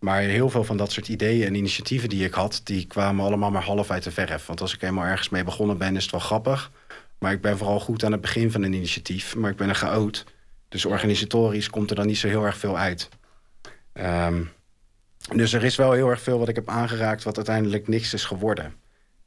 Maar 0.00 0.20
heel 0.20 0.50
veel 0.50 0.64
van 0.64 0.76
dat 0.76 0.92
soort 0.92 1.08
ideeën 1.08 1.46
en 1.46 1.54
initiatieven 1.54 2.08
die 2.08 2.24
ik 2.24 2.34
had... 2.34 2.60
die 2.64 2.86
kwamen 2.86 3.24
allemaal 3.24 3.50
maar 3.50 3.62
half 3.62 3.90
uit 3.90 4.02
de 4.02 4.10
verf. 4.10 4.46
Want 4.46 4.60
als 4.60 4.74
ik 4.74 4.82
eenmaal 4.82 5.04
ergens 5.04 5.28
mee 5.28 5.44
begonnen 5.44 5.78
ben, 5.78 5.96
is 5.96 6.02
het 6.02 6.10
wel 6.10 6.20
grappig. 6.20 6.70
Maar 7.18 7.32
ik 7.32 7.40
ben 7.40 7.58
vooral 7.58 7.80
goed 7.80 8.04
aan 8.04 8.12
het 8.12 8.20
begin 8.20 8.50
van 8.50 8.62
een 8.62 8.72
initiatief. 8.72 9.36
Maar 9.36 9.50
ik 9.50 9.56
ben 9.56 9.68
een 9.68 9.74
chaot. 9.74 10.24
Dus 10.68 10.84
organisatorisch 10.84 11.70
komt 11.70 11.90
er 11.90 11.96
dan 11.96 12.06
niet 12.06 12.18
zo 12.18 12.28
heel 12.28 12.44
erg 12.44 12.56
veel 12.56 12.78
uit. 12.78 13.08
Um, 13.92 14.50
dus 15.34 15.52
er 15.52 15.64
is 15.64 15.76
wel 15.76 15.92
heel 15.92 16.08
erg 16.08 16.20
veel 16.20 16.38
wat 16.38 16.48
ik 16.48 16.54
heb 16.54 16.68
aangeraakt... 16.68 17.22
wat 17.22 17.36
uiteindelijk 17.36 17.88
niks 17.88 18.14
is 18.14 18.24
geworden. 18.24 18.74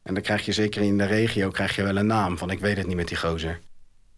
En 0.03 0.13
dan 0.13 0.23
krijg 0.23 0.45
je 0.45 0.51
zeker 0.51 0.81
in 0.81 0.97
de 0.97 1.05
regio 1.05 1.49
krijg 1.49 1.75
je 1.75 1.83
wel 1.83 1.97
een 1.97 2.05
naam 2.05 2.37
van... 2.37 2.49
ik 2.49 2.59
weet 2.59 2.77
het 2.77 2.87
niet 2.87 2.95
met 2.95 3.07
die 3.07 3.17
gozer. 3.17 3.59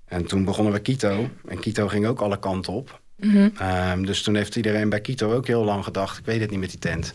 En 0.06 0.26
toen 0.26 0.46
begonnen 0.46 0.74
we 0.74 0.80
Kito. 0.80 1.30
En 1.48 1.60
Kito 1.60 1.88
ging 1.88 2.08
ook 2.08 2.22
alle 2.22 2.40
kanten 2.40 2.74
op... 2.74 3.02
Mm 3.18 3.30
-hmm. 3.32 3.68
um, 3.92 4.06
dus 4.06 4.22
toen 4.22 4.36
heeft 4.36 4.56
iedereen 4.56 4.90
bij 4.90 5.02
Kito 5.02 5.34
ook 5.34 5.48
heel 5.48 5.64
lang 5.64 5.84
gedacht... 5.84 6.18
ik 6.18 6.26
weet 6.26 6.42
het 6.42 6.50
niet 6.50 6.60
met 6.60 6.70
die 6.70 6.80
tent. 6.80 7.14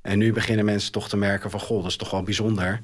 En 0.00 0.18
nu 0.18 0.32
beginnen 0.32 0.64
mensen 0.64 0.92
toch 0.92 1.08
te 1.08 1.16
merken 1.16 1.50
van... 1.50 1.60
goh, 1.60 1.82
dat 1.82 1.90
is 1.90 1.96
toch 1.96 2.10
wel 2.10 2.22
bijzonder 2.22 2.80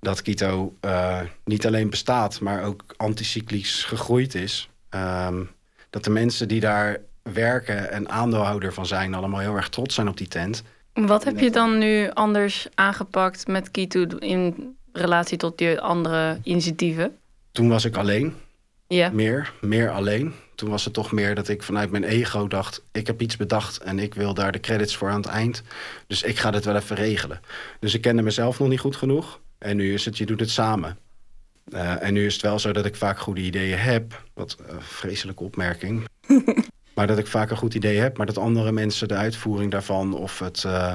dat 0.00 0.22
keto 0.22 0.76
uh, 0.80 1.20
niet 1.44 1.66
alleen 1.66 1.90
bestaat... 1.90 2.40
maar 2.40 2.62
ook 2.62 2.84
anticyclisch 2.96 3.84
gegroeid 3.84 4.34
is. 4.34 4.68
Um, 4.90 5.50
dat 5.90 6.04
de 6.04 6.10
mensen 6.10 6.48
die 6.48 6.60
daar 6.60 7.00
werken 7.22 7.90
en 7.90 8.08
aandeelhouder 8.08 8.72
van 8.72 8.86
zijn... 8.86 9.14
allemaal 9.14 9.40
heel 9.40 9.56
erg 9.56 9.68
trots 9.68 9.94
zijn 9.94 10.08
op 10.08 10.16
die 10.16 10.28
tent. 10.28 10.62
Wat 10.92 11.24
heb 11.24 11.38
je 11.38 11.50
dan 11.50 11.78
nu 11.78 12.10
anders 12.10 12.66
aangepakt 12.74 13.46
met 13.46 13.70
keto... 13.70 14.00
in 14.18 14.76
relatie 14.92 15.38
tot 15.38 15.58
die 15.58 15.80
andere 15.80 16.38
initiatieven? 16.42 17.16
Toen 17.52 17.68
was 17.68 17.84
ik 17.84 17.96
alleen. 17.96 18.34
Ja. 18.88 19.10
Meer, 19.10 19.52
meer 19.60 19.90
alleen. 19.90 20.34
Toen 20.58 20.70
was 20.70 20.84
het 20.84 20.94
toch 20.94 21.12
meer 21.12 21.34
dat 21.34 21.48
ik 21.48 21.62
vanuit 21.62 21.90
mijn 21.90 22.04
ego 22.04 22.46
dacht... 22.46 22.82
ik 22.92 23.06
heb 23.06 23.20
iets 23.20 23.36
bedacht 23.36 23.78
en 23.78 23.98
ik 23.98 24.14
wil 24.14 24.34
daar 24.34 24.52
de 24.52 24.60
credits 24.60 24.96
voor 24.96 25.10
aan 25.10 25.20
het 25.20 25.30
eind. 25.30 25.62
Dus 26.06 26.22
ik 26.22 26.38
ga 26.38 26.50
dit 26.50 26.64
wel 26.64 26.76
even 26.76 26.96
regelen. 26.96 27.40
Dus 27.80 27.94
ik 27.94 28.00
kende 28.00 28.22
mezelf 28.22 28.58
nog 28.58 28.68
niet 28.68 28.80
goed 28.80 28.96
genoeg. 28.96 29.40
En 29.58 29.76
nu 29.76 29.94
is 29.94 30.04
het, 30.04 30.18
je 30.18 30.26
doet 30.26 30.40
het 30.40 30.50
samen. 30.50 30.98
Uh, 31.68 32.02
en 32.02 32.12
nu 32.12 32.26
is 32.26 32.32
het 32.32 32.42
wel 32.42 32.58
zo 32.58 32.72
dat 32.72 32.84
ik 32.84 32.96
vaak 32.96 33.18
goede 33.18 33.40
ideeën 33.40 33.78
heb. 33.78 34.24
Wat 34.34 34.56
uh, 34.60 34.76
vreselijke 34.78 35.42
opmerking. 35.42 36.04
maar 36.94 37.06
dat 37.06 37.18
ik 37.18 37.26
vaak 37.26 37.50
een 37.50 37.56
goed 37.56 37.74
idee 37.74 37.98
heb... 37.98 38.16
maar 38.16 38.26
dat 38.26 38.38
andere 38.38 38.72
mensen 38.72 39.08
de 39.08 39.14
uitvoering 39.14 39.70
daarvan... 39.70 40.14
of 40.14 40.38
het, 40.38 40.62
uh, 40.66 40.94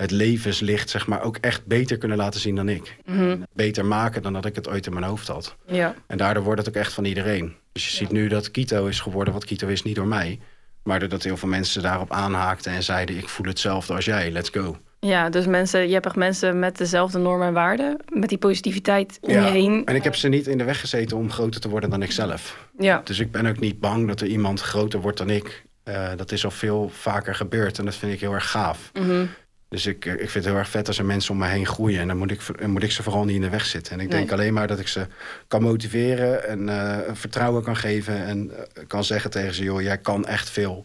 het 0.00 0.10
levenslicht 0.10 0.90
zeg 0.90 1.06
maar, 1.06 1.22
ook 1.22 1.36
echt 1.36 1.66
beter 1.66 1.98
kunnen 1.98 2.16
laten 2.16 2.40
zien 2.40 2.54
dan 2.54 2.68
ik. 2.68 2.96
Mm 3.04 3.16
-hmm. 3.16 3.46
Beter 3.52 3.84
maken 3.84 4.22
dan 4.22 4.32
dat 4.32 4.44
ik 4.44 4.54
het 4.54 4.68
ooit 4.68 4.86
in 4.86 4.92
mijn 4.92 5.04
hoofd 5.04 5.28
had. 5.28 5.56
Ja. 5.66 5.94
En 6.06 6.18
daardoor 6.18 6.42
wordt 6.42 6.58
het 6.58 6.68
ook 6.68 6.82
echt 6.82 6.92
van 6.92 7.04
iedereen. 7.04 7.54
Dus 7.72 7.84
je 7.84 7.90
ja. 7.90 7.96
ziet 7.96 8.12
nu 8.12 8.28
dat 8.28 8.50
Kito 8.50 8.86
is 8.86 9.00
geworden 9.00 9.34
wat 9.34 9.44
Kito 9.44 9.66
is, 9.68 9.82
niet 9.82 9.94
door 9.94 10.06
mij. 10.06 10.40
Maar 10.82 10.98
doordat 10.98 11.22
heel 11.22 11.36
veel 11.36 11.48
mensen 11.48 11.82
daarop 11.82 12.12
aanhaakten 12.12 12.72
en 12.72 12.82
zeiden... 12.82 13.16
ik 13.16 13.28
voel 13.28 13.46
hetzelfde 13.46 13.94
als 13.94 14.04
jij, 14.04 14.30
let's 14.30 14.48
go. 14.48 14.78
Ja, 15.00 15.30
dus 15.30 15.46
mensen, 15.46 15.86
je 15.86 15.92
hebt 15.92 16.06
echt 16.06 16.16
mensen 16.16 16.58
met 16.58 16.78
dezelfde 16.78 17.18
normen 17.18 17.46
en 17.46 17.52
waarden... 17.52 17.96
met 18.08 18.28
die 18.28 18.38
positiviteit 18.38 19.18
om 19.20 19.30
ja. 19.30 19.46
je 19.46 19.50
heen. 19.50 19.84
En 19.84 19.94
ik 19.94 20.04
heb 20.04 20.14
ze 20.14 20.28
niet 20.28 20.46
in 20.46 20.58
de 20.58 20.64
weg 20.64 20.80
gezeten 20.80 21.16
om 21.16 21.30
groter 21.30 21.60
te 21.60 21.68
worden 21.68 21.90
dan 21.90 22.02
ik 22.02 22.12
zelf. 22.12 22.68
Ja. 22.78 23.00
Dus 23.04 23.18
ik 23.18 23.30
ben 23.30 23.46
ook 23.46 23.60
niet 23.60 23.80
bang 23.80 24.06
dat 24.08 24.20
er 24.20 24.26
iemand 24.26 24.60
groter 24.60 25.00
wordt 25.00 25.18
dan 25.18 25.30
ik. 25.30 25.64
Uh, 25.84 26.08
dat 26.16 26.32
is 26.32 26.44
al 26.44 26.50
veel 26.50 26.90
vaker 26.92 27.34
gebeurd 27.34 27.78
en 27.78 27.84
dat 27.84 27.94
vind 27.94 28.12
ik 28.12 28.20
heel 28.20 28.34
erg 28.34 28.50
gaaf. 28.50 28.90
Mm 28.92 29.08
-hmm. 29.08 29.28
Dus 29.70 29.86
ik, 29.86 30.04
ik 30.04 30.18
vind 30.18 30.34
het 30.34 30.44
heel 30.44 30.56
erg 30.56 30.68
vet 30.68 30.86
als 30.86 30.98
er 30.98 31.04
mensen 31.04 31.32
om 31.32 31.38
me 31.38 31.46
heen 31.46 31.66
groeien. 31.66 32.00
En 32.00 32.08
dan 32.08 32.16
moet 32.16 32.30
ik, 32.30 32.66
moet 32.66 32.82
ik 32.82 32.92
ze 32.92 33.02
vooral 33.02 33.24
niet 33.24 33.34
in 33.34 33.40
de 33.40 33.48
weg 33.48 33.64
zitten. 33.66 33.92
En 33.92 34.00
ik 34.00 34.08
Nee. 34.08 34.18
denk 34.18 34.32
alleen 34.32 34.52
maar 34.52 34.66
dat 34.66 34.78
ik 34.78 34.88
ze 34.88 35.06
kan 35.48 35.62
motiveren 35.62 36.48
en 36.48 36.68
uh, 36.68 36.98
vertrouwen 37.12 37.62
kan 37.62 37.76
geven. 37.76 38.24
En 38.24 38.50
uh, 38.50 38.84
kan 38.86 39.04
zeggen 39.04 39.30
tegen 39.30 39.54
ze, 39.54 39.62
joh, 39.62 39.82
jij 39.82 39.98
kan 39.98 40.26
echt 40.26 40.50
veel. 40.50 40.84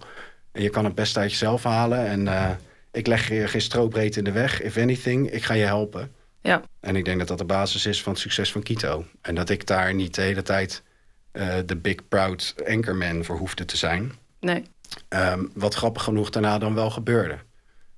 En 0.51 0.61
je 0.61 0.69
kan 0.69 0.85
het 0.85 0.95
best 0.95 1.17
uit 1.17 1.31
jezelf 1.31 1.63
halen. 1.63 2.05
En 2.07 2.25
uh, 2.25 2.49
ik 2.91 3.07
leg 3.07 3.29
je 3.29 3.47
geen 3.47 3.61
strobreed 3.61 4.15
in 4.17 4.23
de 4.23 4.31
weg. 4.31 4.61
If 4.61 4.77
anything, 4.77 5.31
ik 5.31 5.43
ga 5.43 5.53
je 5.53 5.65
helpen. 5.65 6.11
Ja. 6.41 6.61
En 6.79 6.95
ik 6.95 7.05
denk 7.05 7.19
dat 7.19 7.27
dat 7.27 7.37
de 7.37 7.45
basis 7.45 7.85
is 7.85 8.01
van 8.03 8.11
het 8.11 8.21
succes 8.21 8.51
van 8.51 8.63
Kito. 8.63 9.05
En 9.21 9.35
dat 9.35 9.49
ik 9.49 9.67
daar 9.67 9.93
niet 9.93 10.15
de 10.15 10.21
hele 10.21 10.41
tijd 10.41 10.83
uh, 11.33 11.53
de 11.65 11.75
big 11.75 12.07
proud 12.07 12.55
anchorman 12.67 13.23
voor 13.23 13.37
hoefde 13.37 13.65
te 13.65 13.77
zijn. 13.77 14.11
Nee. 14.39 14.63
Um, 15.09 15.51
wat 15.53 15.73
grappig 15.75 16.03
genoeg 16.03 16.29
daarna 16.29 16.57
dan 16.57 16.73
wel 16.75 16.89
gebeurde. 16.89 17.37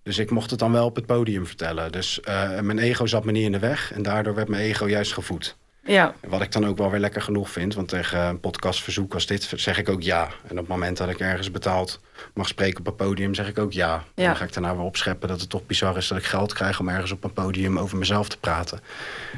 Dus 0.08 0.18
ik 0.18 0.32
mocht 0.32 0.50
het 0.50 0.60
dan 0.60 0.72
wel 0.72 0.86
op 0.86 0.96
het 0.96 1.06
podium 1.06 1.46
vertellen. 1.46 1.92
Dus 1.92 2.20
uh, 2.28 2.60
mijn 2.60 2.80
ego 2.80 3.06
zat 3.06 3.26
me 3.26 3.32
niet 3.32 3.46
in 3.46 3.52
de 3.52 3.60
weg. 3.60 3.94
En 3.94 4.04
daardoor 4.04 4.36
werd 4.36 4.48
mijn 4.48 4.64
ego 4.64 4.88
juist 4.88 5.14
gevoed. 5.14 5.58
Ja. 5.84 6.14
Wat 6.28 6.42
ik 6.42 6.52
dan 6.52 6.66
ook 6.66 6.78
wel 6.78 6.92
weer 6.92 7.00
lekker 7.00 7.22
genoeg 7.22 7.50
vind. 7.50 7.74
Want 7.74 7.88
tegen 7.88 8.20
een 8.20 8.40
podcastverzoek 8.40 9.14
als 9.14 9.26
dit 9.26 9.52
zeg 9.56 9.78
ik 9.78 9.90
ook 9.90 10.02
ja. 10.02 10.28
En 10.44 10.52
op 10.52 10.58
het 10.58 10.68
moment 10.68 10.98
dat 10.98 11.10
ik 11.10 11.20
ergens 11.20 11.52
betaald 11.52 12.00
mag 12.34 12.48
spreken 12.48 12.80
op 12.80 12.88
een 12.88 12.96
podium, 12.96 13.34
zeg 13.34 13.48
ik 13.48 13.58
ook 13.58 13.74
ja. 13.74 13.88
ja. 13.88 14.04
En 14.16 14.26
dan 14.26 14.36
ga 14.36 14.44
ik 14.44 14.54
daarna 14.54 14.76
weer 14.76 14.86
opscheppen 14.86 15.28
dat 15.28 15.42
het 15.42 15.50
toch 15.50 15.66
bizar 15.66 15.98
is 15.98 16.08
dat 16.08 16.18
ik 16.18 16.26
geld 16.26 16.54
krijg 16.54 16.80
om 16.80 16.90
ergens 16.90 17.12
op 17.12 17.24
een 17.24 17.34
podium 17.34 17.80
over 17.80 17.98
mezelf 17.98 18.30
te 18.30 18.38
praten. 18.38 18.80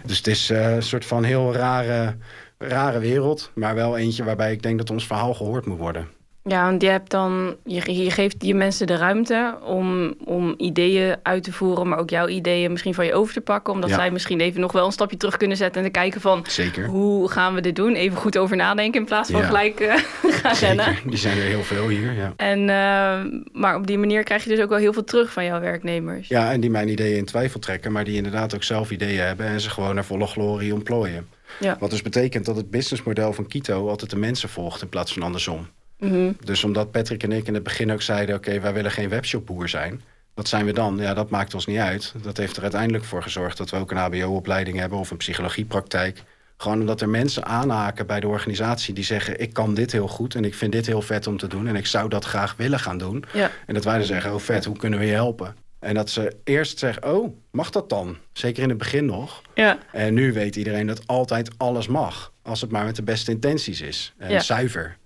Dus 0.06 0.18
het 0.18 0.28
is 0.28 0.52
uh, 0.52 0.76
een 0.76 0.84
soort 0.84 1.06
van 1.06 1.24
heel 1.24 1.54
rare, 1.54 2.16
rare 2.58 3.00
wereld. 3.00 3.52
Maar 3.56 3.76
wel 3.76 3.98
eentje 3.98 4.24
waarbij 4.24 4.52
ik 4.52 4.62
denk 4.62 4.78
dat 4.78 4.90
ons 4.90 5.08
verhaal 5.08 5.34
gehoord 5.34 5.66
moet 5.66 5.78
worden. 5.78 6.19
Ja, 6.50 6.64
want 6.70 6.82
je 6.82 6.88
hebt 6.88 7.12
dan, 7.12 7.56
je, 7.66 8.04
je 8.04 8.12
geeft 8.12 8.36
je 8.40 8.56
mensen 8.56 8.88
de 8.88 8.96
ruimte 8.96 9.58
om, 9.64 10.14
om 10.26 10.54
ideeën 10.58 11.16
uit 11.24 11.44
te 11.44 11.52
voeren, 11.52 11.88
maar 11.88 12.00
ook 12.00 12.10
jouw 12.10 12.28
ideeën 12.28 12.72
misschien 12.72 12.94
van 12.94 13.06
je 13.06 13.14
over 13.14 13.34
te 13.34 13.42
pakken. 13.42 13.74
Omdat 13.74 13.90
Ja. 13.90 13.96
zij 13.96 14.12
misschien 14.12 14.40
even 14.40 14.62
nog 14.62 14.72
wel 14.72 14.86
een 14.86 14.92
stapje 14.92 15.18
terug 15.18 15.38
kunnen 15.38 15.58
zetten 15.58 15.82
en 15.82 15.88
te 15.88 16.00
kijken 16.00 16.22
van 16.22 16.46
Zeker. 16.48 16.86
hoe 16.86 17.30
gaan 17.32 17.54
we 17.54 17.62
dit 17.62 17.76
doen? 17.76 17.94
Even 17.94 18.18
goed 18.18 18.38
over 18.38 18.56
nadenken 18.56 19.00
in 19.00 19.06
plaats 19.06 19.32
van 19.32 19.40
Ja. 19.42 19.46
gelijk 19.48 19.80
eh, 19.80 19.94
gaan 20.42 20.56
rennen. 20.56 20.96
Die 21.06 21.18
zijn 21.18 21.38
er 21.38 21.44
heel 21.44 21.64
veel 21.64 21.88
hier, 21.88 22.14
ja. 22.14 22.34
En, 22.38 22.60
uh, 22.60 23.42
maar 23.62 23.76
op 23.76 23.88
die 23.88 23.98
manier 23.98 24.24
krijg 24.24 24.44
je 24.44 24.50
dus 24.50 24.60
ook 24.60 24.70
wel 24.70 24.78
heel 24.78 24.94
veel 24.94 25.04
terug 25.04 25.32
van 25.34 25.46
jouw 25.46 25.60
werknemers. 25.60 26.28
Ja, 26.28 26.52
en 26.52 26.60
die 26.60 26.70
mijn 26.70 26.90
ideeën 26.90 27.18
in 27.18 27.26
twijfel 27.26 27.60
trekken, 27.60 27.92
maar 27.92 28.04
die 28.04 28.16
inderdaad 28.16 28.56
ook 28.56 28.64
zelf 28.64 28.92
ideeën 28.92 29.22
hebben 29.22 29.46
en 29.46 29.62
ze 29.62 29.70
gewoon 29.70 29.96
naar 29.96 30.06
volle 30.06 30.26
glorie 30.28 30.74
ontplooien. 30.74 31.28
Ja. 31.60 31.78
Wat 31.80 31.90
dus 31.90 32.02
betekent 32.02 32.46
dat 32.46 32.56
het 32.56 32.70
businessmodel 32.70 33.34
van 33.34 33.48
Kito 33.48 33.88
altijd 33.90 34.10
de 34.10 34.18
mensen 34.18 34.50
volgt 34.50 34.82
in 34.82 34.90
plaats 34.90 35.14
van 35.14 35.24
andersom. 35.24 35.68
Mm 36.00 36.10
-hmm. 36.12 36.36
Dus 36.44 36.64
omdat 36.64 36.92
Patrick 36.92 37.24
en 37.24 37.32
ik 37.32 37.48
in 37.48 37.54
het 37.54 37.64
begin 37.64 37.92
ook 37.92 38.02
zeiden... 38.02 38.36
oké, 38.36 38.48
okay, 38.48 38.62
wij 38.62 38.74
willen 38.74 38.92
geen 38.92 39.10
webshopboer 39.10 39.70
zijn. 39.70 40.02
Wat 40.34 40.48
zijn 40.48 40.66
we 40.66 40.74
dan? 40.74 40.98
Ja, 40.98 41.14
dat 41.14 41.30
maakt 41.30 41.54
ons 41.54 41.66
niet 41.66 41.78
uit. 41.78 42.14
Dat 42.22 42.38
heeft 42.38 42.56
er 42.58 42.62
uiteindelijk 42.62 43.04
voor 43.04 43.24
gezorgd 43.24 43.58
dat 43.58 43.70
we 43.70 43.78
ook 43.78 43.92
een 43.92 43.98
hbo-opleiding 43.98 44.78
hebben... 44.78 44.98
of 44.98 45.12
een 45.12 45.18
psychologiepraktijk. 45.18 46.24
Gewoon 46.58 46.80
omdat 46.80 47.02
er 47.02 47.10
mensen 47.10 47.46
aanhaken 47.46 48.08
bij 48.08 48.20
de 48.20 48.28
organisatie 48.28 48.94
die 48.94 49.04
zeggen... 49.04 49.40
ik 49.40 49.54
kan 49.54 49.74
dit 49.74 49.92
heel 49.92 50.08
goed 50.08 50.36
en 50.36 50.46
ik 50.46 50.56
vind 50.56 50.72
dit 50.72 50.86
heel 50.86 51.02
vet 51.02 51.28
om 51.28 51.38
te 51.38 51.48
doen... 51.48 51.68
en 51.68 51.76
ik 51.76 51.86
zou 51.86 52.10
dat 52.10 52.26
graag 52.26 52.56
willen 52.58 52.80
gaan 52.80 52.98
doen. 52.98 53.24
Ja. 53.34 53.52
En 53.66 53.74
dat 53.74 53.84
wij 53.84 53.98
dan 53.98 54.06
zeggen, 54.06 54.34
oh 54.34 54.40
vet, 54.40 54.66
hoe 54.66 54.78
kunnen 54.78 55.00
we 55.00 55.06
je 55.06 55.12
helpen? 55.12 55.56
En 55.80 55.94
dat 55.94 56.10
ze 56.10 56.36
eerst 56.44 56.80
zeggen, 56.80 57.14
oh, 57.14 57.38
mag 57.52 57.70
dat 57.70 57.90
dan? 57.90 58.18
Zeker 58.34 58.64
in 58.64 58.70
het 58.70 58.78
begin 58.78 59.06
nog. 59.06 59.42
Ja. 59.54 59.78
En 59.92 60.14
nu 60.14 60.34
weet 60.34 60.56
iedereen 60.56 60.88
dat 60.88 61.08
altijd 61.08 61.50
alles 61.58 61.88
mag. 61.88 62.32
Als 62.42 62.62
het 62.62 62.72
maar 62.72 62.86
met 62.86 62.96
de 62.96 63.04
beste 63.04 63.32
intenties 63.32 63.82
is. 63.82 64.14
En 64.18 64.32
Ja. 64.32 64.40
zuiver. 64.40 64.98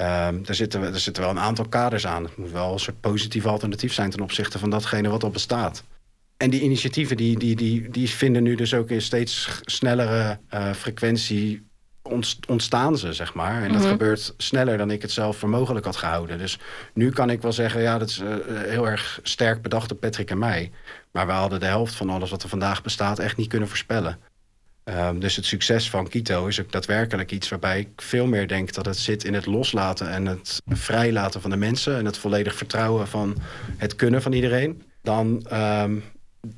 Um, 0.00 0.40
er, 0.46 0.54
zitten, 0.54 0.82
er 0.82 1.00
zitten 1.00 1.22
wel 1.22 1.32
een 1.32 1.38
aantal 1.38 1.68
kaders 1.68 2.06
aan. 2.06 2.24
Het 2.24 2.36
moet 2.36 2.50
wel 2.50 2.72
een 2.72 2.78
soort 2.78 3.00
positief 3.00 3.46
alternatief 3.46 3.92
zijn 3.92 4.10
ten 4.10 4.20
opzichte 4.20 4.58
van 4.58 4.70
datgene 4.70 5.08
wat 5.08 5.22
al 5.24 5.30
bestaat. 5.30 5.84
En 6.36 6.50
die 6.50 6.60
initiatieven 6.60 7.16
die, 7.16 7.38
die, 7.38 7.56
die, 7.56 7.90
die 7.90 8.08
vinden 8.08 8.42
nu 8.42 8.54
dus 8.54 8.74
ook 8.74 8.90
in 8.90 9.02
steeds 9.02 9.60
snellere 9.64 10.38
uh, 10.54 10.72
frequentie 10.72 11.66
ontstaan 12.48 12.98
ze, 12.98 13.12
zeg 13.12 13.34
maar. 13.34 13.62
En 13.62 13.72
dat 13.72 13.80
Mhm. 13.80 13.90
gebeurt 13.90 14.34
sneller 14.36 14.78
dan 14.78 14.90
ik 14.90 15.02
het 15.02 15.10
zelf 15.12 15.36
voor 15.36 15.48
mogelijk 15.48 15.84
had 15.84 15.96
gehouden. 15.96 16.38
Dus 16.38 16.58
nu 16.94 17.10
kan 17.10 17.30
ik 17.30 17.42
wel 17.42 17.52
zeggen, 17.52 17.80
ja, 17.82 17.98
dat 17.98 18.08
is 18.08 18.18
uh, 18.18 18.34
heel 18.48 18.88
erg 18.88 19.20
sterk 19.22 19.62
bedacht 19.62 19.88
door 19.88 19.98
Patrick 19.98 20.30
en 20.30 20.38
mij. 20.38 20.70
Maar 21.10 21.26
we 21.26 21.32
hadden 21.32 21.60
de 21.60 21.66
helft 21.66 21.94
van 21.94 22.10
alles 22.10 22.30
wat 22.30 22.42
er 22.42 22.48
vandaag 22.48 22.82
bestaat 22.82 23.18
echt 23.18 23.36
niet 23.36 23.48
kunnen 23.48 23.68
voorspellen. 23.68 24.18
Um, 24.88 25.20
dus 25.20 25.36
het 25.36 25.44
succes 25.44 25.90
van 25.90 26.08
Kito 26.08 26.46
is 26.46 26.60
ook 26.60 26.72
daadwerkelijk 26.72 27.32
iets 27.32 27.48
waarbij 27.48 27.80
ik 27.80 27.88
veel 27.96 28.26
meer 28.26 28.48
denk 28.48 28.72
dat 28.72 28.86
het 28.86 28.96
zit 28.96 29.24
in 29.24 29.34
het 29.34 29.46
loslaten 29.46 30.10
en 30.10 30.26
het 30.26 30.62
vrijlaten 30.66 31.40
van 31.40 31.50
de 31.50 31.56
mensen 31.56 31.96
en 31.96 32.04
het 32.04 32.18
volledig 32.18 32.54
vertrouwen 32.54 33.08
van 33.08 33.36
het 33.76 33.96
kunnen 33.96 34.22
van 34.22 34.32
iedereen, 34.32 34.82
dan 35.02 35.46
um, 35.52 36.04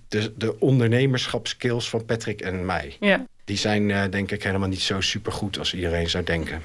de, 0.08 0.32
de 0.36 0.60
ondernemerschapskills 0.60 1.90
van 1.90 2.04
Patrick 2.04 2.40
en 2.40 2.66
mij. 2.66 2.96
Ja. 3.00 3.26
Die 3.44 3.56
zijn 3.56 3.88
uh, 3.88 4.02
denk 4.10 4.30
ik 4.30 4.42
helemaal 4.42 4.68
niet 4.68 4.80
zo 4.80 5.00
supergoed 5.00 5.58
als 5.58 5.74
iedereen 5.74 6.10
zou 6.10 6.24
denken. 6.24 6.62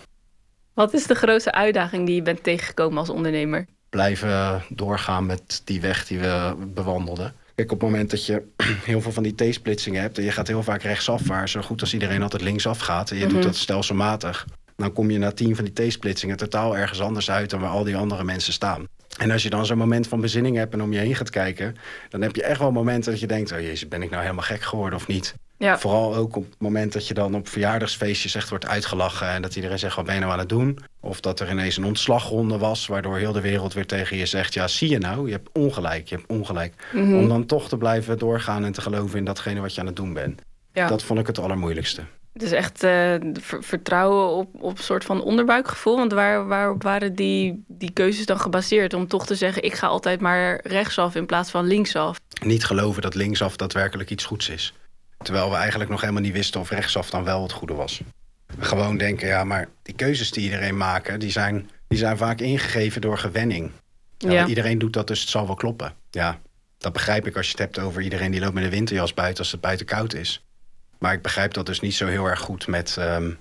Wat 0.74 0.94
is 0.94 1.08
de 1.08 1.16
grootste 1.16 1.52
uitdaging 1.52 2.06
die 2.06 2.16
je 2.16 2.22
bent 2.22 2.44
tegengekomen 2.44 2.98
als 2.98 3.10
ondernemer? 3.10 3.66
Blijven 3.90 4.64
doorgaan 4.70 5.26
met 5.26 5.62
die 5.64 5.82
weg 5.82 6.08
die 6.08 6.20
we 6.20 6.56
bewandelden. 6.74 7.34
Kijk, 7.56 7.72
op 7.72 7.80
het 7.82 7.90
moment 7.90 8.10
dat 8.10 8.26
je 8.26 8.44
heel 8.86 9.02
veel 9.02 9.12
van 9.12 9.24
die 9.24 9.36
T-splitsingen 9.36 10.02
hebt... 10.02 10.18
en 10.18 10.24
je 10.24 10.32
gaat 10.32 10.48
heel 10.48 10.64
vaak 10.64 10.82
rechtsaf, 10.82 11.28
waar 11.28 11.50
zo 11.50 11.62
goed 11.62 11.82
als 11.82 11.94
iedereen 11.94 12.22
altijd 12.22 12.42
linksaf 12.42 12.80
gaat... 12.80 13.12
en 13.12 13.18
je 13.18 13.26
Mhm. 13.26 13.34
doet 13.34 13.44
dat 13.44 13.56
stelselmatig... 13.56 14.46
dan 14.76 14.94
kom 14.94 15.10
je 15.12 15.18
na 15.18 15.32
tien 15.32 15.56
van 15.56 15.66
die 15.66 15.88
T-splitsingen 15.88 16.38
totaal 16.38 16.78
ergens 16.78 17.02
anders 17.02 17.32
uit... 17.32 17.50
dan 17.50 17.60
waar 17.60 17.70
al 17.70 17.84
die 17.84 17.96
andere 17.98 18.24
mensen 18.24 18.54
staan. 18.54 18.88
En 19.18 19.32
als 19.32 19.44
je 19.44 19.50
dan 19.50 19.66
zo'n 19.66 19.78
moment 19.78 20.08
van 20.08 20.22
bezinning 20.22 20.56
hebt 20.58 20.74
en 20.74 20.82
om 20.82 20.94
je 20.94 21.00
heen 21.00 21.16
gaat 21.16 21.30
kijken... 21.30 21.76
dan 22.10 22.22
heb 22.22 22.36
je 22.36 22.44
echt 22.44 22.60
wel 22.60 22.72
momenten 22.72 23.12
dat 23.12 23.20
je 23.20 23.28
denkt... 23.28 23.52
oh 23.52 23.60
jezus, 23.60 23.88
ben 23.88 24.02
ik 24.02 24.10
nou 24.10 24.22
helemaal 24.22 24.44
gek 24.44 24.62
geworden 24.62 25.00
of 25.00 25.08
niet? 25.08 25.36
Ja. 25.58 25.80
Vooral 25.80 26.16
ook 26.16 26.36
op 26.36 26.44
het 26.44 26.60
moment 26.60 26.94
dat 26.94 27.08
je 27.08 27.14
dan 27.14 27.36
op 27.36 27.48
verjaardagsfeestjes 27.48 28.36
echt 28.36 28.50
wordt 28.50 28.68
uitgelachen... 28.68 29.28
en 29.28 29.42
dat 29.42 29.56
iedereen 29.56 29.80
zegt, 29.80 29.96
wat 29.96 30.06
ben 30.06 30.14
je 30.14 30.20
nou 30.20 30.32
aan 30.32 30.40
het 30.40 30.50
doen? 30.50 30.80
Of 31.00 31.20
dat 31.20 31.40
er 31.40 31.52
ineens 31.52 31.78
een 31.78 31.86
ontslagronde 31.86 32.58
was... 32.58 32.88
waardoor 32.88 33.18
heel 33.18 33.32
de 33.32 33.42
wereld 33.42 33.74
weer 33.74 33.86
tegen 33.86 34.18
je 34.18 34.26
zegt... 34.26 34.54
ja, 34.54 34.68
zie 34.68 34.90
je 34.90 34.98
nou, 34.98 35.26
je 35.26 35.32
hebt 35.32 35.50
ongelijk, 35.54 36.08
je 36.08 36.16
hebt 36.16 36.28
ongelijk. 36.28 36.74
Mhm. 36.94 37.16
Om 37.16 37.28
dan 37.28 37.46
toch 37.46 37.70
te 37.70 37.78
blijven 37.78 38.18
doorgaan 38.18 38.66
en 38.66 38.72
te 38.72 38.82
geloven 38.82 39.18
in 39.18 39.26
datgene 39.26 39.62
wat 39.62 39.74
je 39.74 39.82
aan 39.82 39.88
het 39.88 39.96
doen 39.96 40.14
bent. 40.14 40.42
Ja. 40.74 40.88
Dat 40.88 41.04
vond 41.04 41.20
ik 41.20 41.28
het 41.28 41.40
allermoeilijkste. 41.40 42.02
Het 42.34 42.44
is 42.44 42.52
echt 42.52 42.84
uh, 42.84 43.16
ver 43.34 43.64
vertrouwen 43.64 44.30
op, 44.30 44.50
op 44.60 44.78
een 44.78 44.84
soort 44.84 45.04
van 45.04 45.24
onderbuikgevoel. 45.24 45.96
Want 45.96 46.12
waar, 46.12 46.48
waarop 46.48 46.84
waren 46.84 47.16
die, 47.16 47.64
die 47.68 47.92
keuzes 47.92 48.26
dan 48.26 48.40
gebaseerd? 48.40 48.94
Om 48.94 49.08
toch 49.08 49.26
te 49.26 49.36
zeggen, 49.36 49.64
ik 49.64 49.74
ga 49.74 49.88
altijd 49.88 50.22
maar 50.22 50.60
rechtsaf 50.64 51.16
in 51.16 51.26
plaats 51.26 51.52
van 51.52 51.66
linksaf. 51.66 52.20
Niet 52.44 52.66
geloven 52.66 53.02
dat 53.02 53.16
linksaf 53.16 53.56
daadwerkelijk 53.56 54.10
iets 54.10 54.26
goeds 54.26 54.50
is. 54.50 54.74
Terwijl 55.26 55.50
we 55.50 55.56
eigenlijk 55.56 55.90
nog 55.90 56.02
helemaal 56.02 56.22
niet 56.22 56.34
wisten 56.34 56.60
of 56.60 56.70
rechtsaf 56.70 57.10
dan 57.10 57.24
wel 57.24 57.42
het 57.42 57.52
goede 57.52 57.74
was. 57.74 58.02
Gewoon 58.60 58.98
denken, 58.98 59.28
ja, 59.28 59.44
maar 59.44 59.68
die 59.82 59.96
keuzes 59.96 60.32
die 60.32 60.44
iedereen 60.44 60.78
maakt... 60.78 61.20
die 61.20 61.32
zijn, 61.32 61.70
die 61.88 61.98
zijn 61.98 62.18
vaak 62.18 62.40
ingegeven 62.40 63.02
door 63.02 63.18
gewenning. 63.18 63.72
Ja, 64.18 64.32
Ja. 64.32 64.46
Iedereen 64.48 64.78
doet 64.78 64.94
dat, 64.94 65.08
dus 65.08 65.20
het 65.20 65.30
zal 65.30 65.46
wel 65.46 65.56
kloppen. 65.56 65.94
Ja, 66.10 66.40
Dat 66.78 66.94
begrijp 66.94 67.28
ik 67.28 67.36
als 67.36 67.46
je 67.46 67.52
het 67.52 67.62
hebt 67.62 67.80
over 67.80 68.02
iedereen 68.02 68.32
die 68.32 68.40
loopt 68.40 68.54
met 68.54 68.64
een 68.64 68.70
winterjas 68.70 69.14
buiten 69.14 69.40
als 69.40 69.52
het 69.52 69.62
buiten 69.62 69.86
koud 69.86 70.14
is. 70.14 70.46
Maar 71.00 71.14
ik 71.14 71.22
begrijp 71.22 71.54
dat 71.54 71.66
dus 71.66 71.80
niet 71.80 71.96
zo 71.96 72.08
heel 72.08 72.26
erg 72.26 72.40
goed 72.40 72.68
met... 72.68 72.98
ehm, 72.98 73.32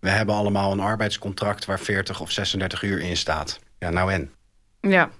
we 0.00 0.10
hebben 0.10 0.34
allemaal 0.34 0.72
een 0.72 0.80
arbeidscontract 0.80 1.64
waar 1.64 1.80
40 1.80 2.20
of 2.20 2.30
36 2.30 2.82
uur 2.82 3.00
in 3.00 3.16
staat. 3.16 3.58
Ja, 3.78 3.90
nou 3.90 4.12
en? 4.12 4.30
Ja. 4.80 5.10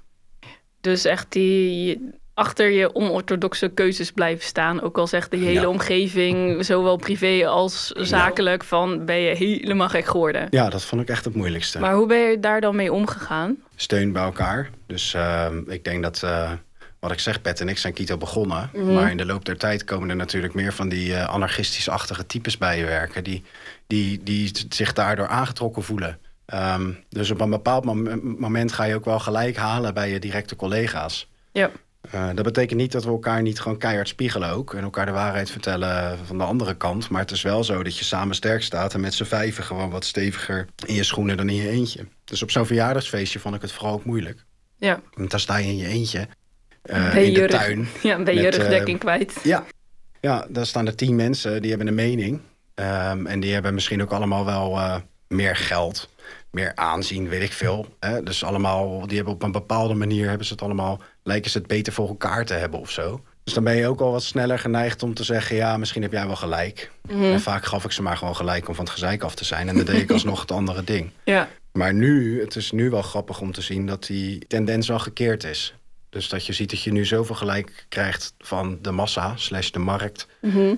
Dus 0.81 1.05
echt 1.05 1.33
die 1.33 2.01
achter 2.35 2.71
je 2.71 2.95
onorthodoxe 2.95 3.69
keuzes 3.69 4.11
blijven 4.13 4.45
staan. 4.45 4.81
Ook 4.83 4.99
al 4.99 5.07
zegt 5.07 5.31
de 5.31 5.37
hele 5.37 5.61
Ja. 5.61 5.69
omgeving, 5.69 6.65
zowel 6.65 6.97
privé 6.97 7.47
als 7.47 7.87
zakelijk, 7.89 8.65
van 8.65 9.05
ben 9.05 9.17
je 9.17 9.35
helemaal 9.35 9.89
gek 9.89 10.07
geworden. 10.07 10.47
Ja, 10.51 10.69
dat 10.71 10.85
vond 10.85 11.03
ik 11.03 11.09
echt 11.09 11.25
het 11.25 11.35
moeilijkste. 11.35 11.79
Maar 11.79 11.95
hoe 11.95 12.07
ben 12.07 12.19
je 12.19 12.41
daar 12.41 12.61
dan 12.61 12.77
mee 12.77 12.93
omgegaan? 12.93 13.57
Steun 13.77 14.13
bij 14.13 14.23
elkaar. 14.23 14.71
Dus 14.87 15.15
ehm, 15.15 15.59
ik 15.71 15.85
denk 15.85 16.03
dat... 16.03 16.23
eh, 16.23 16.51
wat 17.01 17.13
ik 17.13 17.19
zeg, 17.19 17.43
Pet 17.43 17.61
en 17.61 17.69
ik 17.69 17.79
zijn 17.79 17.93
Kito 17.93 18.17
begonnen. 18.17 18.71
Maar 18.95 19.11
in 19.11 19.17
de 19.17 19.27
loop 19.27 19.45
der 19.45 19.57
tijd 19.59 19.85
komen 19.85 20.11
er 20.11 20.17
natuurlijk 20.17 20.55
meer 20.55 20.73
van 20.73 20.89
die 20.89 21.15
eh, 21.15 21.29
anarchistisch-achtige 21.29 22.27
types 22.27 22.59
bij 22.59 22.79
je 22.79 22.85
werken. 22.85 23.25
Die, 23.25 23.43
die, 23.87 24.21
die 24.23 24.51
zich 24.69 24.93
daardoor 24.93 25.27
aangetrokken 25.27 25.83
voelen. 25.83 26.19
Ehm, 26.47 26.91
dus 27.09 27.31
op 27.31 27.41
een 27.41 27.51
bepaald 27.51 27.85
mom- 27.85 28.37
moment 28.39 28.73
ga 28.73 28.85
je 28.85 28.95
ook 28.95 29.05
wel 29.05 29.19
gelijk 29.19 29.57
halen 29.57 29.95
bij 29.95 30.11
je 30.11 30.19
directe 30.19 30.57
collega's. 30.57 31.29
Ja. 31.53 31.71
Eh, 32.11 32.29
dat 32.35 32.45
betekent 32.45 32.81
niet 32.81 32.93
dat 32.93 33.05
we 33.05 33.11
elkaar 33.11 33.43
niet 33.43 33.61
gewoon 33.61 33.79
keihard 33.79 34.09
spiegelen 34.09 34.51
ook. 34.51 34.75
En 34.75 34.83
elkaar 34.83 35.07
de 35.07 35.13
waarheid 35.13 35.51
vertellen 35.51 36.19
van 36.27 36.39
de 36.39 36.45
andere 36.45 36.77
kant. 36.77 37.09
Maar 37.09 37.21
het 37.21 37.31
is 37.31 37.43
wel 37.43 37.65
zo 37.65 37.83
dat 37.83 37.99
je 37.99 38.05
samen 38.05 38.35
sterk 38.35 38.63
staat. 38.63 38.95
En 38.95 39.01
met 39.01 39.15
z'n 39.15 39.25
vijven 39.25 39.65
gewoon 39.65 39.91
wat 39.91 40.05
steviger 40.05 40.67
in 40.87 40.95
je 40.95 41.03
schoenen 41.03 41.37
dan 41.37 41.49
in 41.49 41.55
je 41.55 41.69
eentje. 41.69 42.07
Dus 42.25 42.43
op 42.43 42.51
zo'n 42.51 42.67
verjaardagsfeestje 42.67 43.39
vond 43.39 43.55
ik 43.55 43.61
het 43.63 43.73
vooral 43.73 43.93
ook 43.93 44.05
moeilijk. 44.05 44.45
Ja. 44.77 45.01
Want 45.15 45.31
daar 45.31 45.41
sta 45.41 45.57
je 45.57 45.67
in 45.67 45.77
je 45.77 45.87
eentje. 45.87 46.29
eh, 46.83 47.13
Ben 47.13 47.21
je 47.23 47.27
in 47.29 47.35
de 47.35 47.41
rug- 47.41 47.51
tuin. 47.51 47.89
Ja, 48.03 48.23
ben 48.23 48.35
je 48.35 48.43
Met, 48.43 48.57
rugdekking 48.57 48.99
kwijt. 48.99 49.35
Ja. 49.43 49.65
ja, 50.21 50.47
daar 50.49 50.67
staan 50.67 50.87
er 50.87 50.95
tien 50.97 51.17
mensen 51.17 51.61
die 51.61 51.71
hebben 51.71 51.89
een 51.89 51.95
mening. 51.95 52.41
Ehm, 52.75 53.27
en 53.27 53.41
die 53.41 53.53
hebben 53.53 53.75
misschien 53.75 54.03
ook 54.03 54.11
allemaal 54.13 54.45
wel 54.45 54.77
eh, 54.79 54.97
meer 55.29 55.57
geld, 55.57 56.09
meer 56.53 56.73
aanzien, 56.75 57.29
weet 57.29 57.43
ik 57.43 57.53
veel. 57.53 57.87
Hè? 58.01 58.23
Dus 58.23 58.45
allemaal, 58.45 59.07
die 59.07 59.17
hebben 59.17 59.35
op 59.35 59.43
een 59.43 59.53
bepaalde 59.53 59.95
manier 59.95 60.29
hebben 60.29 60.47
ze 60.47 60.53
het 60.53 60.63
allemaal, 60.63 61.01
lijken 61.23 61.51
ze 61.51 61.59
het 61.59 61.67
beter 61.67 61.93
voor 61.93 62.09
elkaar 62.09 62.45
te 62.45 62.55
hebben 62.55 62.81
of 62.81 62.91
zo. 62.91 63.21
Dus 63.45 63.55
dan 63.55 63.65
ben 63.65 63.77
je 63.77 63.87
ook 63.87 64.01
al 64.01 64.11
wat 64.11 64.23
sneller 64.23 64.59
geneigd 64.59 65.03
om 65.03 65.15
te 65.15 65.25
zeggen, 65.25 65.57
ja, 65.57 65.77
misschien 65.77 66.03
heb 66.03 66.13
jij 66.13 66.27
wel 66.27 66.37
gelijk. 66.37 66.91
En 67.09 67.41
vaak 67.41 67.65
gaf 67.65 67.85
ik 67.85 67.93
ze 67.93 68.03
maar 68.03 68.17
gewoon 68.17 68.37
gelijk 68.37 68.69
om 68.69 68.75
van 68.75 68.85
het 68.85 68.93
gezeik 68.93 69.23
af 69.23 69.35
te 69.35 69.45
zijn. 69.45 69.69
En 69.69 69.77
dan 69.77 69.85
deed 69.85 70.03
ik 70.03 70.11
alsnog 70.21 70.41
het 70.41 70.51
andere 70.51 70.85
ding. 70.85 71.11
Ja. 71.25 71.49
Maar 71.73 71.95
nu, 71.95 72.41
het 72.41 72.57
is 72.57 72.73
nu 72.73 72.91
wel 72.91 73.03
grappig 73.03 73.41
om 73.41 73.53
te 73.53 73.63
zien 73.63 73.87
dat 73.87 74.07
die 74.07 74.47
tendens 74.47 74.89
wel 74.89 74.99
gekeerd 74.99 75.45
is. 75.45 75.75
Dus 76.11 76.29
dat 76.29 76.47
je 76.47 76.53
ziet 76.53 76.71
dat 76.71 76.83
je 76.83 76.93
nu 76.93 77.05
zoveel 77.05 77.35
gelijk 77.35 77.87
krijgt 77.89 78.35
van 78.39 78.79
de 78.83 78.91
massa, 78.91 79.37
slash 79.37 79.71
de 79.71 79.79
markt. 79.79 80.27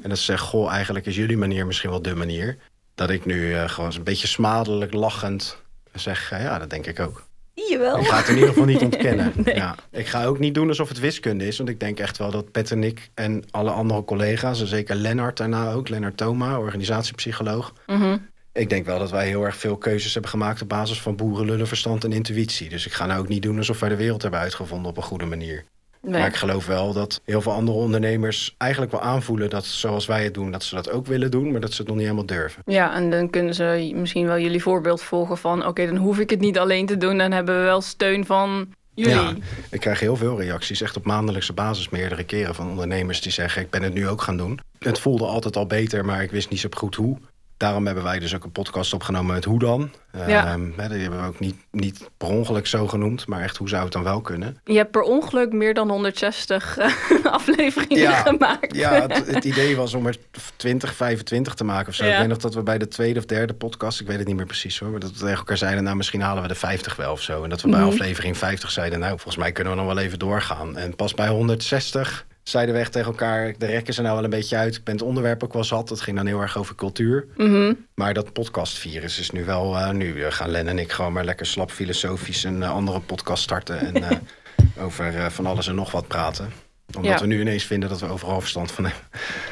En 0.02 0.08
dat 0.08 0.18
ze 0.18 0.24
zeggen, 0.24 0.48
goh, 0.48 0.72
eigenlijk 0.72 1.06
is 1.06 1.16
jullie 1.16 1.37
manier 1.37 1.66
misschien 1.66 1.90
wel 1.90 2.02
de 2.02 2.14
manier. 2.14 2.56
Dat 2.94 3.10
ik 3.10 3.24
nu 3.24 3.54
eh, 3.54 3.68
gewoon 3.68 3.92
een 3.94 4.02
beetje 4.02 4.26
smadelijk, 4.26 4.92
lachend 4.92 5.62
zeg, 5.94 6.33
eh, 6.33 6.42
ja, 6.42 6.59
dat 6.59 6.70
denk 6.70 6.87
ik 6.87 7.00
ook. 7.00 7.26
Jawel. 7.54 7.98
Ik 7.98 8.07
ga 8.07 8.16
het 8.16 8.28
in 8.28 8.35
ieder 8.35 8.48
geval 8.48 8.64
niet 8.64 8.83
ontkennen. 8.92 9.33
ja. 9.44 9.74
Ik 9.90 10.07
ga 10.07 10.24
ook 10.24 10.38
niet 10.38 10.54
doen 10.54 10.68
alsof 10.68 10.88
het 10.88 11.00
wiskunde 11.00 11.46
is. 11.46 11.57
Want 11.57 11.68
ik 11.68 11.80
denk 11.80 11.98
echt 11.98 12.18
wel 12.18 12.30
dat 12.30 12.50
Pet 12.50 12.70
en 12.70 12.85
ik 12.85 13.11
en 13.14 13.44
alle 13.50 13.70
andere 13.70 14.04
collega's... 14.04 14.61
en 14.61 14.66
zeker 14.66 14.94
Lennart 14.94 15.37
daarna 15.37 15.72
ook, 15.72 15.88
Lennart 15.88 16.16
Thoma, 16.16 16.59
organisatiepsycholoog... 16.59 17.72
Mhm. 17.87 18.16
Ik 18.52 18.68
denk 18.68 18.87
wel 18.87 18.98
dat 18.98 19.11
wij 19.11 19.26
heel 19.26 19.44
erg 19.44 19.57
veel 19.57 19.76
keuzes 19.76 20.12
hebben 20.12 20.30
gemaakt... 20.30 20.62
op 20.62 20.68
basis 20.68 21.00
van 21.00 21.16
boerenlullen, 21.16 21.66
verstand 21.66 22.04
en 22.04 22.12
intuïtie. 22.12 22.68
Dus 22.68 22.87
ik 22.87 22.92
ga 22.92 23.07
nou 23.07 23.20
ook 23.20 23.28
niet 23.28 23.42
doen 23.42 23.57
alsof 23.57 23.80
wij 23.80 23.88
de 23.88 23.96
wereld 23.96 24.22
hebben 24.22 24.40
uitgevonden... 24.40 24.90
op 24.90 24.96
een 24.96 25.02
goede 25.02 25.24
manier. 25.24 25.64
Nee. 26.05 26.21
Maar 26.21 26.29
ik 26.29 26.37
geloof 26.37 26.67
wel 26.67 26.93
dat 26.93 27.21
heel 27.25 27.40
veel 27.40 27.53
andere 27.53 27.79
ondernemers 27.79 28.55
eigenlijk 28.59 28.93
wel 28.93 29.01
aanvoelen... 29.01 29.51
dat 29.51 29.64
zoals 29.64 30.07
wij 30.07 30.25
het 30.25 30.35
doen, 30.35 30.51
dat 30.51 30.62
ze 30.62 30.75
dat 30.75 30.90
ook 30.90 31.07
willen 31.07 31.31
doen... 31.31 31.53
maar 31.53 31.61
dat 31.61 31.73
ze 31.73 31.77
het 31.77 31.87
nog 31.87 31.97
niet 31.97 32.05
helemaal 32.05 32.27
durven. 32.27 32.62
Ja, 32.67 32.95
en 32.95 33.11
dan 33.11 33.31
kunnen 33.31 33.55
ze 33.55 33.93
misschien 33.95 34.27
wel 34.27 34.38
jullie 34.38 34.62
voorbeeld 34.62 35.03
volgen 35.03 35.38
van... 35.38 35.67
oké, 35.67 35.87
dan 35.87 35.97
hoef 35.97 36.19
ik 36.19 36.31
het 36.31 36.40
niet 36.40 36.59
alleen 36.59 36.87
te 36.87 36.97
doen. 36.97 37.19
Dan 37.19 37.33
hebben 37.33 37.59
we 37.59 37.62
wel 37.62 37.81
steun 37.81 38.27
van 38.27 38.69
jullie. 38.95 39.14
Ja, 39.14 39.35
ik 39.71 39.81
krijg 39.81 40.01
heel 40.01 40.17
veel 40.17 40.40
reacties, 40.40 40.81
echt 40.81 40.97
op 40.97 41.05
maandelijkse 41.05 41.53
basis 41.53 41.88
meerdere 41.88 42.25
keren 42.25 42.55
van 42.55 42.69
ondernemers 42.69 43.21
die 43.21 43.33
zeggen: 43.33 43.62
Ik 43.62 43.71
ben 43.71 43.83
het 43.83 43.95
nu 43.95 44.09
ook 44.09 44.23
gaan 44.23 44.37
doen. 44.37 44.61
Het 44.79 44.99
voelde 44.99 45.27
altijd 45.27 45.57
al 45.57 45.67
beter, 45.67 46.05
maar 46.05 46.23
ik 46.23 46.31
wist 46.31 46.51
niet 46.51 46.61
zo 46.61 46.69
goed 46.73 46.95
hoe. 46.95 47.19
Daarom 47.57 47.87
hebben 47.87 48.05
wij 48.05 48.19
dus 48.19 48.35
ook 48.35 48.45
een 48.45 48.53
podcast 48.53 48.93
opgenomen 48.95 49.35
met 49.35 49.45
Hoe 49.45 49.59
dan. 49.59 49.90
Ja. 50.27 50.47
Ehm, 50.47 50.71
hè, 50.77 50.88
die 50.88 51.01
hebben 51.01 51.21
we 51.21 51.27
ook 51.27 51.38
niet, 51.40 51.57
niet 51.71 52.09
per 52.17 52.29
ongeluk 52.29 52.67
zo 52.67 52.87
genoemd, 52.88 53.27
maar 53.27 53.43
echt 53.43 53.57
hoe 53.57 53.69
zou 53.69 53.83
het 53.85 53.93
dan 53.93 54.03
wel 54.03 54.21
kunnen? 54.21 54.61
Je 54.64 54.77
hebt 54.77 54.90
per 54.90 55.03
ongeluk 55.03 55.53
meer 55.53 55.75
dan 55.75 55.88
160 55.90 56.79
eh, 56.79 56.90
afleveringen 57.33 57.99
Ja. 57.99 58.23
gemaakt. 58.23 58.75
Ja, 58.77 58.93
het, 58.93 59.27
het 59.35 59.45
idee 59.45 59.77
was 59.77 59.95
om 59.95 60.07
er 60.07 60.17
20, 60.57 60.95
25 60.95 61.55
te 61.55 61.64
maken 61.64 61.88
of 61.88 61.95
zo. 61.95 62.05
Ja. 62.05 62.12
Ik 62.12 62.19
weet 62.19 62.29
nog 62.29 62.38
dat 62.38 62.55
we 62.55 62.62
bij 62.62 62.79
de 62.79 62.88
tweede 62.88 63.19
of 63.19 63.25
derde 63.25 63.55
podcast, 63.55 64.01
ik 64.01 64.07
weet 64.07 64.19
het 64.19 64.27
niet 64.27 64.37
meer 64.37 64.47
precies 64.47 64.79
hoor, 64.79 64.90
maar 64.90 65.01
dat 65.01 65.12
we 65.12 65.19
tegen 65.19 65.37
elkaar 65.38 65.57
zeiden, 65.57 65.85
nou 65.85 65.97
misschien 65.97 66.21
halen 66.21 66.43
we 66.43 66.49
de 66.49 66.55
50 66.55 66.97
wel 66.97 67.12
of 67.12 67.23
zo. 67.23 67.43
En 67.43 67.51
dat 67.51 67.62
we 67.62 67.69
bij 67.69 67.81
Mhm. 67.81 67.88
aflevering 67.88 68.38
50 68.38 68.71
zeiden, 68.71 68.99
nou 68.99 69.11
volgens 69.12 69.37
mij 69.37 69.53
kunnen 69.53 69.73
we 69.73 69.79
nog 69.83 69.95
wel 69.95 69.99
even 70.05 70.19
doorgaan. 70.19 70.77
En 70.77 70.97
pas 70.97 71.14
bij 71.14 71.29
160 71.29 72.27
zeiden 72.44 72.74
we 72.74 72.80
echt 72.80 72.92
tegen 72.92 73.11
elkaar, 73.11 73.54
de 73.59 73.66
rekken 73.66 73.94
zijn 73.94 74.07
nou 74.07 74.18
wel 74.18 74.24
een 74.24 74.38
beetje 74.38 74.57
uit. 74.57 74.76
Ik 74.76 74.85
ben 74.85 74.94
het 74.94 75.04
onderwerp 75.04 75.44
ook 75.44 75.52
wel 75.52 75.64
zat, 75.64 75.88
het 75.88 76.00
ging 76.00 76.16
dan 76.16 76.26
heel 76.26 76.40
erg 76.40 76.59
over 76.59 76.74
cultuur. 76.74 77.26
Mhm. 77.37 77.72
Maar 77.94 78.14
dat 78.14 78.33
podcastvirus 78.33 79.18
is 79.18 79.30
nu 79.30 79.44
wel, 79.44 79.76
eh, 79.76 79.90
nu 79.90 80.22
eh, 80.22 80.33
gaan 80.33 80.50
Len 80.50 80.68
en 80.68 80.78
ik 80.78 80.92
gewoon 80.92 81.12
maar 81.12 81.24
lekker 81.24 81.46
slap 81.46 81.70
filosofisch 81.70 82.44
een 82.44 82.62
eh, 82.62 82.70
andere 82.70 83.00
podcast 83.00 83.42
starten. 83.42 83.78
En 83.78 84.22
over 84.85 85.30
van 85.30 85.46
alles 85.46 85.66
en 85.66 85.74
nog 85.74 85.90
wat 85.90 86.09
praten. 86.09 86.63
Omdat 86.96 87.12
Ja. 87.12 87.20
we 87.20 87.26
nu 87.26 87.40
ineens 87.40 87.64
vinden 87.64 87.88
dat 87.88 88.00
we 88.00 88.07
overal 88.07 88.40
verstand 88.40 88.72
van 88.72 88.85
hebben. 88.85 89.02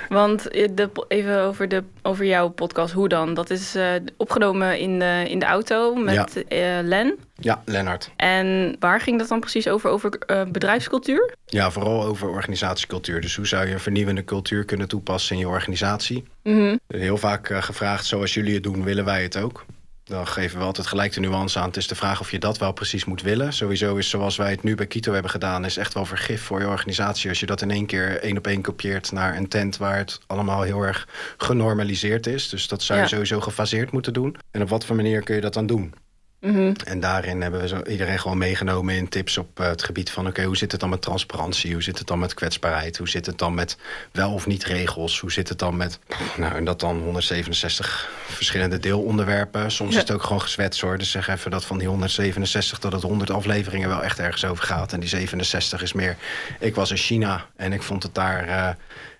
Want 0.09 0.49
eh, 0.49 0.69
de, 0.75 0.91
even 1.09 1.41
over, 1.41 1.69
de, 1.69 1.83
over 2.03 2.25
jouw 2.25 2.49
podcast, 2.49 2.93
hoe 2.93 3.09
dan? 3.09 3.35
Dat 3.35 3.51
is 3.51 3.75
eh, 3.75 3.87
opgenomen 4.17 4.79
in 4.79 4.99
de, 4.99 5.25
in 5.29 5.39
de 5.39 5.45
auto 5.45 5.95
met 5.95 6.45
eh, 6.49 6.59
Len. 6.83 7.15
Ja, 7.35 7.63
Lennart. 7.65 8.11
En 8.17 8.77
waar 8.79 9.01
ging 9.01 9.19
dat 9.19 9.29
dan 9.29 9.41
precies 9.41 9.69
over? 9.69 9.91
Over 9.91 10.19
bedrijfscultuur? 10.53 11.35
Ja, 11.47 11.71
vooral 11.71 12.05
over 12.05 12.29
organisatiecultuur. 12.29 13.21
Dus 13.21 13.37
hoe 13.37 13.47
zou 13.47 13.67
je 13.67 13.73
een 13.73 13.81
vernieuwende 13.81 14.25
cultuur 14.25 14.65
kunnen 14.65 14.89
toepassen 14.89 15.35
in 15.35 15.41
je 15.41 15.49
organisatie? 15.49 16.25
Mhm. 16.43 16.77
Heel 16.89 17.17
vaak 17.17 17.49
gevraagd, 17.53 18.07
zoals 18.07 18.35
jullie 18.35 18.55
het 18.55 18.63
doen, 18.63 18.85
willen 18.85 19.05
wij 19.05 19.23
het 19.23 19.37
ook. 19.37 19.65
Dan 20.13 20.27
geven 20.27 20.59
we 20.59 20.65
altijd 20.65 20.87
gelijk 20.87 21.13
de 21.13 21.21
nuance 21.21 21.59
aan. 21.59 21.67
Het 21.67 21.77
is 21.77 21.87
de 21.87 21.95
vraag 21.95 22.21
of 22.21 22.31
je 22.31 22.39
dat 22.39 22.59
wel 22.59 22.73
precies 22.73 23.05
moet 23.05 23.23
willen. 23.23 23.53
Sowieso 23.53 23.97
is 23.97 24.09
zoals 24.09 24.37
wij 24.37 24.51
het 24.51 24.63
nu 24.63 24.75
bij 24.75 24.87
Kito 24.87 25.13
hebben 25.13 25.31
gedaan... 25.31 25.65
is 25.65 25.77
echt 25.77 25.95
wel 25.95 26.05
vergif 26.05 26.43
voor 26.43 26.61
je 26.61 26.67
organisatie... 26.67 27.29
als 27.29 27.41
je 27.41 27.47
dat 27.47 27.63
in 27.63 27.71
één 27.71 27.87
keer 27.87 28.21
één 28.21 28.37
op 28.39 28.47
één 28.47 28.63
kopieert 28.63 29.13
naar 29.13 29.37
een 29.37 29.49
tent... 29.49 29.77
waar 29.77 29.97
het 29.97 30.21
allemaal 30.27 30.63
heel 30.63 30.83
erg 30.83 31.09
genormaliseerd 31.37 32.27
is. 32.27 32.49
Dus 32.49 32.69
dat 32.69 32.83
zou 32.83 32.99
je 32.99 33.05
Ja. 33.05 33.11
sowieso 33.11 33.41
gefaseerd 33.41 33.93
moeten 33.93 34.13
doen. 34.13 34.37
En 34.51 34.63
op 34.63 34.69
wat 34.69 34.85
voor 34.85 34.97
manier 34.97 35.23
kun 35.23 35.35
je 35.35 35.41
dat 35.41 35.55
dan 35.55 35.67
doen? 35.67 35.95
Mhm. 36.43 36.73
En 36.85 37.01
daarin 37.01 37.41
hebben 37.41 37.61
we 37.61 37.69
zo 37.69 37.83
iedereen 37.83 38.19
gewoon 38.19 38.39
meegenomen 38.39 38.95
in 38.95 39.09
tips 39.09 39.39
op 39.39 39.61
eh, 39.61 39.67
het 39.67 39.83
gebied 39.83 40.11
van... 40.11 40.27
oké, 40.27 40.43
hoe 40.45 40.57
zit 40.57 40.73
het 40.73 40.81
dan 40.81 40.91
met 40.91 41.03
transparantie? 41.03 41.73
Hoe 41.73 41.83
zit 41.83 41.99
het 41.99 42.07
dan 42.07 42.19
met 42.19 42.35
kwetsbaarheid? 42.35 42.97
Hoe 42.97 43.09
zit 43.09 43.27
het 43.27 43.39
dan 43.39 43.55
met 43.55 43.77
wel 44.13 44.33
of 44.33 44.47
niet 44.47 44.65
regels? 44.65 45.21
Hoe 45.21 45.33
zit 45.33 45.49
het 45.49 45.59
dan 45.59 45.77
met... 45.77 45.99
Nou, 46.37 46.55
en 46.55 46.65
dat 46.65 46.81
dan 46.81 47.01
167 47.01 48.11
verschillende 48.27 48.79
deelonderwerpen. 48.79 49.71
Soms 49.71 49.91
Ja. 49.93 49.97
is 50.01 50.03
het 50.09 50.13
ook 50.13 50.23
gewoon 50.23 50.41
gezwets 50.43 50.81
hoor. 50.81 50.99
Dus 50.99 51.11
zeg 51.11 51.29
even 51.29 51.51
dat 51.51 51.65
van 51.65 51.79
die 51.79 51.89
167 51.89 52.79
dat 52.79 52.93
het 52.93 53.03
100 53.03 53.31
afleveringen 53.31 53.89
wel 53.89 54.03
echt 54.03 54.19
ergens 54.19 54.45
over 54.45 54.65
gaat. 54.65 54.93
En 54.93 55.01
die 55.01 55.09
67 55.09 55.83
is 55.83 55.93
meer... 55.93 56.17
Ik 56.61 56.75
was 56.75 56.91
in 56.91 56.97
China 56.97 57.47
en 57.57 57.73
ik 57.73 57.83
vond 57.83 58.03
het 58.03 58.15
daar 58.15 58.49
eh, 58.49 58.69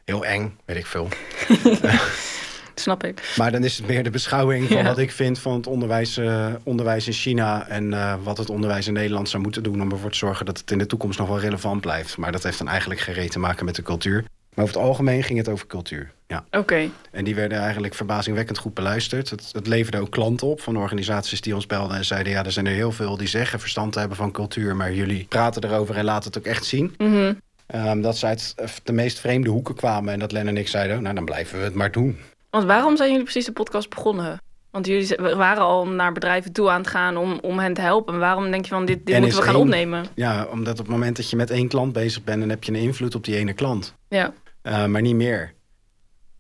heel 0.05 0.25
eng, 0.25 0.59
weet 0.65 0.77
ik 0.77 0.87
veel. 0.87 1.09
Snap 2.75 3.05
ik. 3.05 3.35
Maar 3.37 3.53
dan 3.53 3.65
is 3.65 3.77
het 3.77 3.87
meer 3.87 4.03
de 4.03 4.11
beschouwing 4.11 4.67
van 4.69 4.77
Ja. 4.77 4.83
wat 4.83 4.99
ik 4.99 5.11
vind 5.11 5.39
van 5.39 5.53
het 5.53 5.67
onderwijs, 5.67 6.17
eh, 6.17 6.47
onderwijs 6.63 7.07
in 7.07 7.13
China. 7.13 7.69
En 7.69 7.93
eh, 7.93 8.15
wat 8.23 8.39
het 8.39 8.51
onderwijs 8.51 8.87
in 8.87 8.93
Nederland 8.93 9.29
zou 9.29 9.43
moeten 9.43 9.63
doen 9.63 9.83
om 9.83 9.91
ervoor 9.93 10.11
te 10.11 10.17
zorgen 10.17 10.47
dat 10.47 10.59
het 10.59 10.71
in 10.71 10.79
de 10.79 10.87
toekomst 10.87 11.19
nog 11.19 11.29
wel 11.29 11.41
relevant 11.41 11.81
blijft. 11.81 12.17
Maar 12.17 12.33
dat 12.33 12.43
heeft 12.43 12.59
dan 12.59 12.69
eigenlijk 12.69 13.01
geen 13.01 13.29
te 13.29 13.39
maken 13.39 13.65
met 13.65 13.75
de 13.75 13.83
cultuur. 13.83 14.25
Maar 14.55 14.65
over 14.65 14.77
het 14.77 14.87
algemeen 14.87 15.23
ging 15.23 15.39
het 15.39 15.49
over 15.49 15.67
cultuur. 15.67 16.11
Ja. 16.27 16.45
Oké. 16.51 16.89
En 17.11 17.25
die 17.25 17.35
werden 17.35 17.59
eigenlijk 17.59 17.95
verbazingwekkend 17.95 18.59
goed 18.59 18.75
beluisterd. 18.75 19.31
Het, 19.31 19.49
het 19.53 19.67
leverde 19.67 20.01
ook 20.01 20.11
klanten 20.11 20.47
op 20.47 20.61
van 20.61 20.77
organisaties 20.77 21.41
die 21.41 21.55
ons 21.55 21.67
belden 21.67 21.97
en 21.97 22.05
zeiden: 22.05 22.33
ja, 22.33 22.45
er 22.45 22.53
zijn 22.53 22.67
er 22.67 22.73
heel 22.73 22.93
veel 22.93 23.17
die 23.17 23.29
zeggen 23.29 23.61
verstand 23.61 23.93
te 23.93 23.99
hebben 23.99 24.17
van 24.17 24.33
cultuur, 24.33 24.77
maar 24.77 24.93
jullie 24.93 25.27
praten 25.29 25.65
erover 25.65 25.97
en 25.97 26.05
laten 26.05 26.29
het 26.29 26.39
ook 26.39 26.45
echt 26.53 26.65
zien. 26.65 26.95
Mhm. 26.99 27.33
Ehm, 27.67 28.01
dat 28.01 28.17
ze 28.17 28.27
uit 28.27 28.55
de 28.83 28.93
meest 28.93 29.21
vreemde 29.21 29.51
hoeken 29.51 29.75
kwamen 29.75 30.13
en 30.13 30.19
dat 30.19 30.33
Len 30.33 30.49
en 30.49 30.57
ik 30.57 30.69
zeiden: 30.69 31.03
nou, 31.03 31.15
dan 31.15 31.25
blijven 31.25 31.59
we 31.59 31.65
het 31.65 31.75
maar 31.75 31.93
doen. 31.93 32.19
Want 32.53 32.65
waarom 32.65 32.97
zijn 32.97 33.09
jullie 33.11 33.25
precies 33.25 33.45
de 33.45 33.53
podcast 33.53 33.89
begonnen? 33.91 34.41
Want 34.71 34.87
jullie 34.87 35.17
waren 35.37 35.63
al 35.63 35.87
naar 35.87 36.13
bedrijven 36.13 36.53
toe 36.53 36.71
aan 36.71 36.81
het 36.81 36.91
gaan 36.91 37.17
om, 37.17 37.39
om 37.43 37.59
hen 37.59 37.75
te 37.75 37.81
helpen. 37.81 38.19
Waarom 38.19 38.51
denk 38.51 38.65
je 38.65 38.71
van 38.71 38.85
dit, 38.85 39.07
dit 39.07 39.15
En 39.15 39.21
moeten 39.21 39.39
we 39.39 39.45
gaan 39.45 39.55
één- 39.55 39.63
opnemen? 39.63 40.05
Ja, 40.15 40.47
omdat 40.51 40.73
op 40.73 40.87
het 40.87 40.95
moment 40.95 41.17
dat 41.17 41.31
je 41.31 41.37
met 41.37 41.51
één 41.51 41.69
klant 41.69 41.93
bezig 41.93 42.25
bent, 42.25 42.41
dan 42.41 42.49
heb 42.49 42.65
je 42.65 42.73
een 42.73 42.79
invloed 42.79 43.15
op 43.15 43.25
die 43.25 43.37
ene 43.37 43.53
klant. 43.53 43.95
Ja. 44.09 44.33
Uh, 44.63 44.85
maar 44.85 45.01
niet 45.03 45.15
meer. 45.15 45.53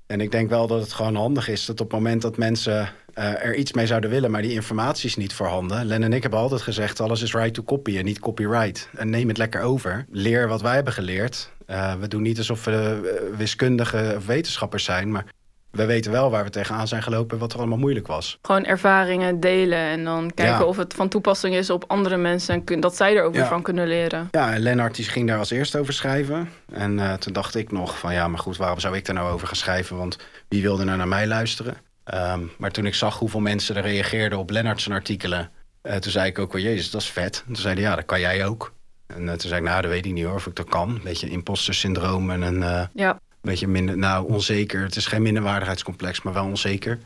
En 0.06 0.20
ik 0.20 0.30
denk 0.30 0.48
wel 0.50 0.66
dat 0.66 0.80
het 0.80 0.92
gewoon 0.92 1.14
handig 1.16 1.48
is 1.48 1.66
dat 1.66 1.80
op 1.80 1.90
het 1.90 1.96
moment 2.00 2.22
dat 2.22 2.36
mensen 2.36 2.92
uh, 3.14 3.44
er 3.44 3.54
iets 3.54 3.72
mee 3.72 3.86
zouden 3.86 4.10
willen, 4.10 4.30
maar 4.30 4.42
die 4.42 4.52
informatie 4.52 5.08
is 5.08 5.16
niet 5.16 5.32
voorhanden. 5.32 5.84
Len 5.84 6.02
en 6.02 6.12
ik 6.12 6.22
hebben 6.22 6.40
altijd 6.40 6.62
gezegd: 6.62 7.00
alles 7.00 7.22
is 7.22 7.34
right 7.34 7.54
to 7.54 7.62
copy 7.62 7.98
en 7.98 8.04
niet 8.04 8.18
copyright. 8.18 8.88
En 8.96 9.10
neem 9.10 9.28
het 9.28 9.38
lekker 9.38 9.62
over. 9.62 10.06
Leer 10.10 10.48
wat 10.48 10.62
wij 10.62 10.74
hebben 10.74 10.92
geleerd. 10.92 11.50
Uh, 11.66 11.94
we 11.94 12.08
doen 12.08 12.22
niet 12.22 12.38
alsof 12.38 12.64
we 12.64 13.30
wiskundige 13.36 14.16
wetenschappers 14.26 14.84
zijn, 14.84 15.10
maar 15.10 15.24
we 15.72 15.84
weten 15.84 16.12
wel 16.12 16.30
waar 16.30 16.44
we 16.44 16.50
tegenaan 16.50 16.88
zijn 16.88 17.02
gelopen 17.02 17.34
en 17.34 17.38
wat 17.38 17.52
er 17.52 17.58
allemaal 17.58 17.78
moeilijk 17.78 18.06
was. 18.06 18.38
Gewoon 18.42 18.64
ervaringen 18.64 19.40
delen 19.40 19.78
en 19.78 20.04
dan 20.04 20.30
kijken 20.34 20.66
of 20.66 20.76
het 20.76 20.94
van 20.94 21.08
toepassing 21.08 21.54
is 21.54 21.70
op 21.70 21.84
andere 21.86 22.16
mensen 22.16 22.62
en 22.64 22.80
dat 22.80 22.96
zij 22.96 23.16
erover 23.16 23.46
van 23.46 23.62
kunnen 23.62 23.86
leren. 23.86 24.28
Ja, 24.30 24.52
en 24.52 24.60
Lennart 24.60 24.94
die 24.94 25.04
ging 25.04 25.28
daar 25.28 25.38
als 25.38 25.50
eerste 25.50 25.78
over 25.78 25.92
schrijven. 25.92 26.48
En 26.72 26.98
uh, 26.98 27.12
toen 27.12 27.32
dacht 27.32 27.54
ik 27.54 27.72
nog 27.72 27.98
van 27.98 28.12
ja, 28.14 28.28
maar 28.28 28.38
goed, 28.38 28.56
waarom 28.56 28.80
zou 28.80 28.96
ik 28.96 29.04
daar 29.04 29.14
nou 29.14 29.32
over 29.32 29.46
gaan 29.46 29.56
schrijven? 29.56 29.96
Want 29.96 30.18
wie 30.48 30.62
wilde 30.62 30.84
nou 30.84 30.96
naar 30.96 31.08
mij 31.08 31.26
luisteren? 31.26 31.76
Um, 32.14 32.50
maar 32.58 32.70
toen 32.70 32.86
ik 32.86 32.94
zag 32.94 33.18
hoeveel 33.18 33.40
mensen 33.40 33.76
er 33.76 33.82
reageerden 33.82 34.38
op 34.38 34.50
Lennart's 34.50 34.88
artikelen, 34.88 35.50
uh, 35.82 35.94
toen 35.94 36.12
zei 36.12 36.26
ik 36.26 36.38
ook 36.38 36.52
wel, 36.52 36.62
jezus, 36.62 36.90
dat 36.90 37.00
is 37.00 37.10
vet. 37.10 37.42
En 37.46 37.52
toen 37.52 37.62
zeiden 37.62 37.84
ja, 37.84 37.94
dat 37.94 38.04
kan 38.04 38.20
jij 38.20 38.46
ook. 38.46 38.72
En 39.06 39.22
uh, 39.22 39.28
toen 39.28 39.48
zei 39.48 39.60
ik, 39.60 39.66
nou, 39.66 39.82
dat 39.82 39.90
weet 39.90 40.06
ik 40.06 40.12
niet 40.12 40.24
hoor, 40.24 40.34
of 40.34 40.46
ik 40.46 40.54
dat 40.54 40.68
kan. 40.68 40.88
Een 40.88 41.00
beetje 41.04 41.30
imposter 41.30 41.74
syndroom 41.74 42.30
en 42.30 42.42
een... 42.42 42.88
ja 42.94 43.18
beetje 43.50 43.68
minder, 43.68 43.98
nou 43.98 44.28
onzeker. 44.28 44.82
Het 44.82 44.96
is 44.96 45.06
geen 45.06 45.22
minderwaardigheidscomplex, 45.22 46.22
maar 46.22 46.32
wel 46.32 46.44
onzeker. 46.44 47.00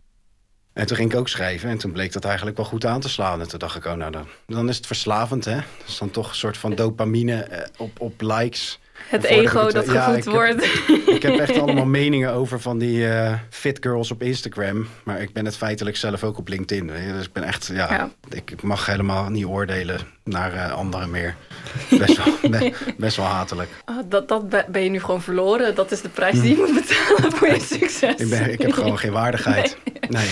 En 0.73 0.87
toen 0.87 0.97
ging 0.97 1.13
ik 1.13 1.19
ook 1.19 1.29
schrijven 1.29 1.71
en 1.71 1.79
toen 1.79 1.93
bleek 1.93 2.13
dat 2.13 2.25
eigenlijk 2.25 2.57
wel 2.57 2.67
goed 2.67 2.85
aan 2.85 3.01
te 3.01 3.09
slaan. 3.09 3.41
En 3.41 3.49
toen 3.49 3.59
dacht 3.59 3.77
ik, 3.77 3.85
oh 3.85 3.93
nou, 3.93 4.11
dan, 4.13 4.27
dan 4.47 4.69
is 4.69 4.77
het 4.77 4.87
verslavend 4.87 5.45
hè. 5.45 5.55
Dat 5.55 5.89
is 5.89 5.99
dan 5.99 6.11
toch 6.11 6.29
een 6.29 6.35
soort 6.35 6.57
van 6.57 6.75
dopamine 6.75 7.43
eh, 7.43 7.69
op, 7.77 8.01
op 8.01 8.21
likes. 8.21 8.79
Het 9.09 9.25
ego 9.25 9.71
dat 9.71 9.89
gevoed 9.89 10.25
wordt. 10.25 10.65
ik 11.07 11.23
heb 11.23 11.39
echt 11.39 11.59
allemaal 11.59 11.87
meningen 12.01 12.33
over 12.33 12.61
van 12.61 12.79
die 12.79 12.99
uh, 12.99 13.33
fit 13.51 13.79
girls 13.81 14.11
op 14.11 14.23
Instagram. 14.23 14.87
Maar 15.03 15.21
ik 15.21 15.33
ben 15.33 15.45
het 15.45 15.57
feitelijk 15.57 15.97
zelf 15.97 16.25
ook 16.25 16.39
op 16.39 16.49
LinkedIn. 16.49 16.87
Dus 16.87 17.27
ik 17.27 17.33
ben 17.33 17.43
echt, 17.43 17.71
ja, 17.73 18.11
ik 18.29 18.63
mag 18.63 18.87
helemaal 18.87 19.29
niet 19.29 19.45
oordelen 19.45 20.01
naar 20.25 20.55
uh, 20.55 20.73
anderen 20.73 21.11
meer. 21.11 21.35
Best 21.99 22.25
wel, 22.25 22.51
best 22.99 23.17
wel 23.17 23.27
hatelijk. 23.27 23.71
Oh, 23.85 23.97
dat, 24.09 24.29
dat 24.29 24.67
ben 24.67 24.83
je 24.83 24.91
nu 24.91 25.01
gewoon 25.01 25.23
verloren. 25.23 25.75
Dat 25.75 25.91
is 25.91 26.01
de 26.01 26.09
prijs 26.09 26.41
die 26.41 26.51
je 26.51 26.57
moet 26.57 26.75
betalen 26.75 27.33
voor 27.33 27.49
je 27.49 27.61
succes. 27.79 28.15
Ik, 28.15 28.29
ben, 28.29 28.53
ik 28.53 28.63
heb 28.63 28.73
gewoon 28.73 28.99
geen 28.99 29.13
waardigheid. 29.13 29.77
Nee. 30.09 30.29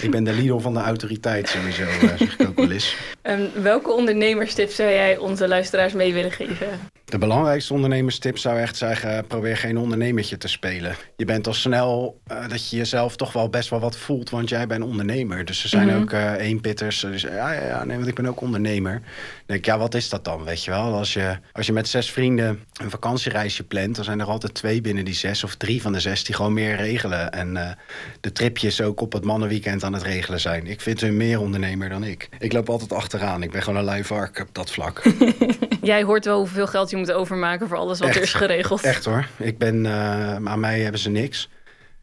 Ik 0.00 0.10
ben 0.10 0.24
de 0.24 0.32
Lidl 0.32 0.58
van 0.58 0.74
de 0.74 0.80
autoriteit 0.80 1.48
sowieso, 1.48 1.82
uh, 1.82 2.16
zeg 2.16 2.38
ik 2.38 2.48
ook 2.48 2.56
wel 2.56 2.70
eens. 2.70 2.96
Um, 3.22 3.50
welke 3.62 3.92
ondernemerstips 3.92 4.74
zou 4.74 4.90
jij 4.90 5.16
onze 5.16 5.48
luisteraars 5.48 5.92
mee 5.92 6.12
willen 6.12 6.32
geven? 6.32 6.68
De 7.10 7.18
belangrijkste 7.18 7.74
ondernemerstip 7.74 8.38
zou 8.38 8.58
echt 8.58 8.76
zeggen: 8.76 9.26
probeer 9.26 9.56
geen 9.56 9.78
ondernemertje 9.78 10.36
te 10.36 10.48
spelen. 10.48 10.94
Je 11.16 11.24
bent 11.24 11.46
al 11.46 11.54
snel 11.54 12.20
uh, 12.32 12.48
dat 12.48 12.70
je 12.70 12.76
jezelf 12.76 13.16
toch 13.16 13.32
wel 13.32 13.48
best 13.48 13.68
wel 13.68 13.80
wat 13.80 13.96
voelt, 13.96 14.30
want 14.30 14.48
jij 14.48 14.66
bent 14.66 14.84
ondernemer. 14.84 15.44
Dus 15.44 15.62
er 15.62 15.68
zijn 15.68 15.86
mm 15.86 15.92
-hmm. 15.92 16.02
ook 16.02 16.12
uh, 16.12 16.32
eenpitters. 16.38 17.00
Dus, 17.00 17.22
ja, 17.22 17.52
ja, 17.52 17.66
ja, 17.66 17.84
nee, 17.84 17.96
want 17.96 18.08
ik 18.08 18.14
ben 18.14 18.26
ook 18.26 18.40
ondernemer. 18.40 18.92
Dan 18.92 19.02
denk 19.46 19.58
ik, 19.58 19.66
ja, 19.66 19.78
wat 19.78 19.94
is 19.94 20.08
dat 20.08 20.24
dan? 20.24 20.44
Weet 20.44 20.64
je 20.64 20.70
wel, 20.70 20.94
als 20.94 21.12
je, 21.12 21.38
als 21.52 21.66
je 21.66 21.72
met 21.72 21.88
zes 21.88 22.10
vrienden 22.10 22.64
een 22.82 22.90
vakantiereisje 22.90 23.64
plant, 23.64 23.96
dan 23.96 24.04
zijn 24.04 24.20
er 24.20 24.26
altijd 24.26 24.54
twee 24.54 24.80
binnen 24.80 25.04
die 25.04 25.14
zes 25.14 25.44
of 25.44 25.54
drie 25.54 25.82
van 25.82 25.92
de 25.92 26.00
zes 26.00 26.24
die 26.24 26.34
gewoon 26.34 26.52
meer 26.52 26.76
regelen. 26.76 27.32
En 27.32 27.54
uh, 27.54 27.70
de 28.20 28.32
tripjes 28.32 28.80
ook 28.80 29.00
op 29.00 29.12
het 29.12 29.24
mannenweekend 29.24 29.84
aan 29.84 29.92
het 29.92 30.02
regelen 30.02 30.40
zijn. 30.40 30.66
Ik 30.66 30.80
vind 30.80 31.00
hun 31.00 31.16
meer 31.16 31.40
ondernemer 31.40 31.88
dan 31.88 32.04
ik. 32.04 32.28
Ik 32.38 32.52
loop 32.52 32.68
altijd 32.68 32.92
achteraan. 32.92 33.42
Ik 33.42 33.50
ben 33.50 33.62
gewoon 33.62 33.78
een 33.78 33.84
lui 33.84 34.04
vark 34.04 34.40
op 34.40 34.54
dat 34.54 34.70
vlak. 34.70 35.02
jij 35.82 36.02
hoort 36.02 36.24
wel 36.24 36.38
hoeveel 36.38 36.66
geld 36.66 36.90
je 36.90 36.96
moet 37.00 37.12
overmaken 37.12 37.68
voor 37.68 37.76
alles 37.76 37.98
wat 37.98 38.08
er 38.08 38.22
is 38.22 38.34
geregeld. 38.34 38.82
Echt 38.82 39.04
hoor. 39.04 39.26
Ik 39.36 39.58
ben, 39.58 39.84
uh, 39.84 40.34
aan 40.34 40.60
mij 40.60 40.80
hebben 40.80 41.00
ze 41.00 41.10
niks. 41.10 41.48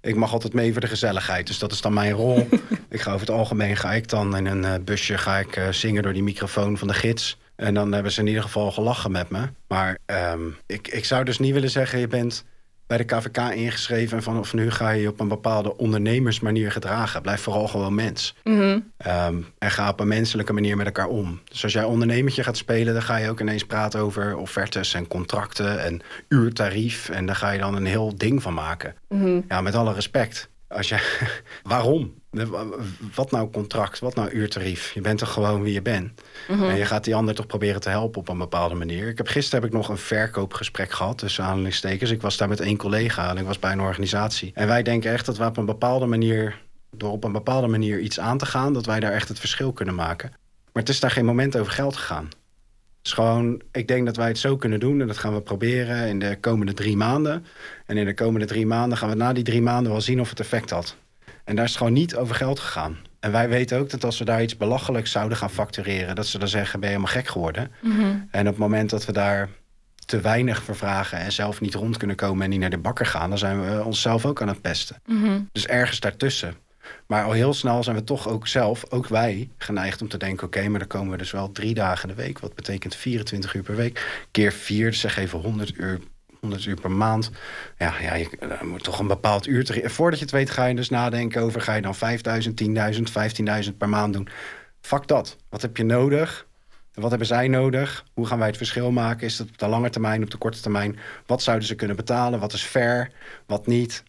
Ik 0.02 0.16
mag 0.16 0.34
altijd 0.34 0.54
mee 0.54 0.72
voor 0.72 0.82
de 0.82 0.88
gezelligheid. 0.88 1.48
Dus 1.48 1.60
dat 1.60 1.72
is 1.72 1.82
dan 1.82 1.94
mijn 1.94 2.12
rol. 2.12 2.48
ik 2.90 3.02
ga 3.02 3.14
over 3.14 3.28
het 3.28 3.36
algemeen 3.36 3.78
ga 3.78 3.94
ik 3.94 4.10
dan 4.10 4.38
in 4.38 4.46
een 4.46 4.64
uh, 4.64 4.74
busje 4.86 5.18
ga 5.18 5.38
ik, 5.38 5.56
uh, 5.58 5.68
zingen 5.70 6.04
door 6.04 6.14
die 6.14 6.24
microfoon 6.24 6.78
van 6.78 6.88
de 6.88 6.94
gids. 6.94 7.38
En 7.56 7.74
dan 7.74 7.92
hebben 7.92 8.12
ze 8.12 8.20
in 8.20 8.28
ieder 8.28 8.44
geval 8.44 8.72
gelachen 8.72 9.12
met 9.12 9.30
me. 9.30 9.50
Maar 9.68 9.98
um, 10.06 10.58
ik, 10.66 10.88
ik 10.88 11.06
zou 11.06 11.24
dus 11.24 11.40
niet 11.40 11.54
willen 11.54 11.70
zeggen, 11.70 12.00
je 12.00 12.08
bent 12.08 12.44
bij 12.88 12.98
de 12.98 13.04
KVK 13.04 13.38
ingeschreven... 13.38 14.18
en 14.18 14.24
vanaf 14.24 14.54
nu 14.54 14.72
ga 14.72 14.90
je 14.90 15.02
je 15.02 15.08
op 15.08 15.20
een 15.20 15.28
bepaalde 15.28 15.78
ondernemersmanier 15.78 16.72
gedragen. 16.72 17.22
Blijf 17.22 17.42
vooral 17.42 17.68
gewoon 17.68 17.96
mens. 17.96 18.36
Mm 18.44 18.58
-hmm. 18.58 18.92
um, 19.08 19.46
en 19.58 19.72
ga 19.72 19.90
op 19.90 20.00
een 20.00 20.08
menselijke 20.08 20.54
manier 20.54 20.78
met 20.78 20.86
elkaar 20.86 21.08
om. 21.08 21.42
Dus 21.44 21.64
als 21.64 21.74
jij 21.74 21.84
ondernemertje 21.84 22.44
gaat 22.44 22.58
spelen... 22.58 22.94
dan 22.94 23.04
ga 23.04 23.18
je 23.18 23.30
ook 23.30 23.40
ineens 23.40 23.66
praten 23.66 24.00
over 24.00 24.38
offertes 24.38 24.94
en 24.94 25.08
contracten 25.08 25.84
en 25.84 26.02
uurtarief. 26.28 27.10
En 27.10 27.26
daar 27.26 27.36
ga 27.36 27.52
je 27.52 27.60
dan 27.60 27.76
een 27.76 27.86
heel 27.86 28.18
ding 28.18 28.42
van 28.42 28.54
maken. 28.54 28.96
Mm 29.10 29.22
-hmm. 29.22 29.46
Ja, 29.48 29.62
met 29.62 29.76
alle 29.76 29.94
respect. 29.94 30.50
Als 30.68 30.90
je, 30.90 31.28
waarom? 31.64 32.14
Wat 33.16 33.32
nou 33.32 33.52
contract? 33.52 34.00
Wat 34.00 34.16
nou 34.16 34.30
uurtarief? 34.30 34.92
Je 34.94 35.02
bent 35.02 35.20
toch 35.20 35.34
gewoon 35.34 35.62
wie 35.62 35.74
je 35.74 35.82
bent. 35.82 36.22
Mm 36.48 36.58
-hmm. 36.58 36.70
En 36.70 36.78
je 36.78 36.86
gaat 36.86 37.04
die 37.04 37.16
ander 37.16 37.36
toch 37.36 37.48
proberen 37.48 37.82
te 37.82 37.90
helpen 37.90 38.20
op 38.20 38.30
een 38.30 38.38
bepaalde 38.38 38.76
manier. 38.76 39.08
Ik 39.08 39.18
heb, 39.18 39.28
gisteren 39.28 39.62
heb 39.62 39.70
ik 39.70 39.76
nog 39.78 39.90
een 39.90 39.98
verkoopgesprek 39.98 40.92
gehad 40.92 41.18
tussen 41.18 41.44
aanhalingstekens. 41.44 42.12
Ik 42.12 42.22
was 42.22 42.38
daar 42.38 42.48
met 42.48 42.60
één 42.60 42.78
collega 42.78 43.30
en 43.30 43.38
ik 43.38 43.46
was 43.46 43.60
bij 43.60 43.72
een 43.72 43.82
organisatie. 43.82 44.52
En 44.54 44.68
wij 44.68 44.84
denken 44.84 45.12
echt 45.12 45.26
dat 45.26 45.38
we 45.38 45.46
op 45.46 45.58
een 45.58 45.66
bepaalde 45.66 46.06
manier... 46.06 46.62
door 46.92 47.12
op 47.12 47.24
een 47.24 47.32
bepaalde 47.32 47.68
manier 47.68 48.00
iets 48.00 48.20
aan 48.20 48.38
te 48.38 48.46
gaan... 48.46 48.74
dat 48.74 48.86
wij 48.86 49.00
daar 49.00 49.12
echt 49.12 49.28
het 49.28 49.40
verschil 49.40 49.74
kunnen 49.74 49.96
maken. 49.96 50.30
Maar 50.74 50.84
het 50.84 50.90
is 50.90 51.00
daar 51.00 51.12
geen 51.12 51.26
moment 51.26 51.58
over 51.58 51.72
geld 51.72 51.96
gegaan. 51.96 52.30
Dus 53.02 53.16
gewoon, 53.16 53.62
ik 53.72 53.88
denk 53.88 54.06
dat 54.06 54.16
wij 54.16 54.28
het 54.28 54.38
zo 54.38 54.58
kunnen 54.58 54.80
doen. 54.80 55.02
En 55.02 55.08
dat 55.08 55.18
gaan 55.18 55.34
we 55.34 55.42
proberen 55.42 56.08
in 56.08 56.20
de 56.20 56.38
komende 56.40 56.74
drie 56.74 56.98
maanden. 56.98 57.46
En 57.86 57.98
in 57.98 58.06
de 58.06 58.14
komende 58.14 58.46
drie 58.46 58.66
maanden 58.66 58.98
gaan 58.98 59.10
we 59.10 59.16
na 59.16 59.34
die 59.34 59.44
drie 59.44 59.62
maanden 59.62 59.92
wel 59.92 60.02
zien 60.02 60.20
of 60.20 60.30
het 60.30 60.40
effect 60.40 60.70
had. 60.70 60.96
En 61.48 61.56
daar 61.56 61.66
is 61.66 61.70
het 61.70 61.80
gewoon 61.80 61.94
niet 61.94 62.16
over 62.16 62.36
geld 62.36 62.60
gegaan. 62.60 62.98
En 63.20 63.32
wij 63.32 63.50
weten 63.50 63.78
ook 63.78 63.90
dat 63.90 64.04
als 64.04 64.20
we 64.20 64.26
daar 64.26 64.42
iets 64.42 64.58
belachelijks 64.58 65.12
zouden 65.12 65.38
gaan 65.38 65.50
factureren... 65.50 66.16
dat 66.16 66.28
ze 66.28 66.38
dan 66.38 66.48
zeggen, 66.48 66.80
ben 66.80 66.90
je 66.90 66.96
helemaal 66.96 67.16
gek 67.16 67.28
geworden? 67.28 67.72
Mm 67.82 67.92
-hmm. 67.92 68.28
En 68.32 68.42
op 68.42 68.48
het 68.48 68.58
moment 68.58 68.90
dat 68.90 69.06
we 69.06 69.12
daar 69.12 69.50
te 70.06 70.22
weinig 70.22 70.64
voor 70.64 70.76
vragen... 70.76 71.18
en 71.18 71.32
zelf 71.32 71.62
niet 71.62 71.74
rond 71.74 71.98
kunnen 71.98 72.16
komen 72.16 72.44
en 72.44 72.50
niet 72.50 72.60
naar 72.60 72.70
de 72.70 72.78
bakker 72.78 73.06
gaan... 73.06 73.30
dan 73.30 73.38
zijn 73.38 73.62
we 73.62 73.84
onszelf 73.84 74.26
ook 74.26 74.42
aan 74.42 74.48
het 74.48 74.62
pesten. 74.62 75.02
Mm 75.06 75.24
-hmm. 75.24 75.50
Dus 75.52 75.68
ergens 75.68 76.00
daartussen. 76.00 76.56
Maar 77.06 77.24
al 77.24 77.32
heel 77.32 77.54
snel 77.54 77.84
zijn 77.84 77.96
we 77.96 78.04
toch 78.04 78.28
ook 78.28 78.48
zelf, 78.48 78.92
ook 78.92 79.08
wij, 79.08 79.50
geneigd 79.58 80.02
om 80.02 80.08
te 80.08 80.18
denken... 80.18 80.46
oké, 80.48 80.58
okay, 80.58 80.70
maar 80.70 80.80
dan 80.80 80.88
komen 80.88 81.12
we 81.12 81.18
dus 81.18 81.32
wel 81.32 81.52
drie 81.52 81.74
dagen 81.74 82.08
de 82.08 82.16
week. 82.16 82.40
Wat 82.40 82.56
betekent 82.56 82.96
24 82.96 83.54
uur 83.54 83.64
per 83.64 83.76
week. 83.76 84.26
Keer 84.32 84.52
vier, 84.52 84.90
dus 84.90 85.00
zeg 85.00 85.18
even 85.18 85.40
100 85.40 85.78
uur 85.78 86.00
100 86.40 86.66
uur 86.66 86.80
per 86.80 86.92
maand. 86.92 87.32
Ja, 87.78 87.94
ja 88.02 88.16
je 88.16 88.30
uh, 88.40 88.62
moet 88.62 88.84
toch 88.84 89.00
een 89.00 89.08
bepaald 89.08 89.48
uur... 89.48 89.66
Te, 89.66 89.82
voordat 89.90 90.20
je 90.20 90.26
het 90.26 90.34
weet 90.34 90.50
ga 90.50 90.66
je 90.66 90.76
dus 90.76 90.90
nadenken 90.90 91.42
over... 91.42 91.62
ga 91.62 91.74
je 91.74 91.82
dan 91.82 91.96
5.000, 91.96 92.00
10.000, 92.96 93.66
15.000 93.66 93.78
per 93.78 93.90
maand 93.90 94.14
doen. 94.14 94.30
Fuck 94.82 95.08
dat. 95.08 95.38
Wat 95.50 95.62
heb 95.62 95.78
je 95.78 95.84
nodig? 95.84 96.48
Wat 96.94 97.10
hebben 97.10 97.28
zij 97.28 97.48
nodig? 97.48 98.06
Hoe 98.14 98.26
gaan 98.26 98.38
wij 98.38 98.48
het 98.48 98.58
verschil 98.58 98.92
maken? 98.92 99.28
Is 99.28 99.38
dat 99.38 99.48
op 99.48 99.58
de 99.58 99.68
lange 99.68 99.90
termijn, 99.90 100.24
op 100.24 100.30
de 100.32 100.38
korte 100.38 100.62
termijn? 100.62 101.00
Wat 101.26 101.42
zouden 101.42 101.68
ze 101.68 101.76
kunnen 101.76 101.96
betalen? 101.96 102.40
Wat 102.40 102.54
is 102.54 102.64
fair? 102.64 103.12
Wat 103.46 103.68
niet? 103.68 104.04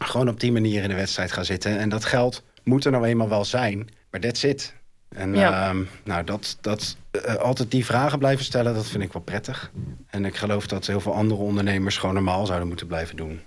Gewoon 0.00 0.28
op 0.28 0.40
die 0.40 0.52
manier 0.52 0.82
in 0.82 0.88
de 0.88 0.94
wedstrijd 0.94 1.32
gaan 1.32 1.44
zitten. 1.44 1.78
En 1.78 1.88
dat 1.88 2.04
geld 2.04 2.44
moet 2.62 2.84
er 2.84 2.90
nou 2.90 3.04
eenmaal 3.04 3.28
wel 3.28 3.44
zijn. 3.44 3.88
Maar 4.10 4.20
that's 4.20 4.42
it. 4.42 4.74
En 5.14 5.34
ja. 5.34 5.72
uh, 5.72 5.80
nou, 6.04 6.24
dat, 6.24 6.56
dat 6.60 6.96
uh, 7.12 7.34
altijd 7.34 7.70
die 7.70 7.84
vragen 7.84 8.18
blijven 8.18 8.44
stellen, 8.44 8.74
dat 8.74 8.86
vind 8.86 9.02
ik 9.02 9.12
wel 9.12 9.22
prettig. 9.22 9.70
En 10.10 10.24
ik 10.24 10.36
geloof 10.36 10.66
dat 10.66 10.86
heel 10.86 11.00
veel 11.00 11.14
andere 11.14 11.40
ondernemers 11.40 11.98
gewoon 11.98 12.14
normaal 12.14 12.46
zouden 12.46 12.68
moeten 12.68 12.86
blijven 12.86 13.16
doen. 13.16 13.40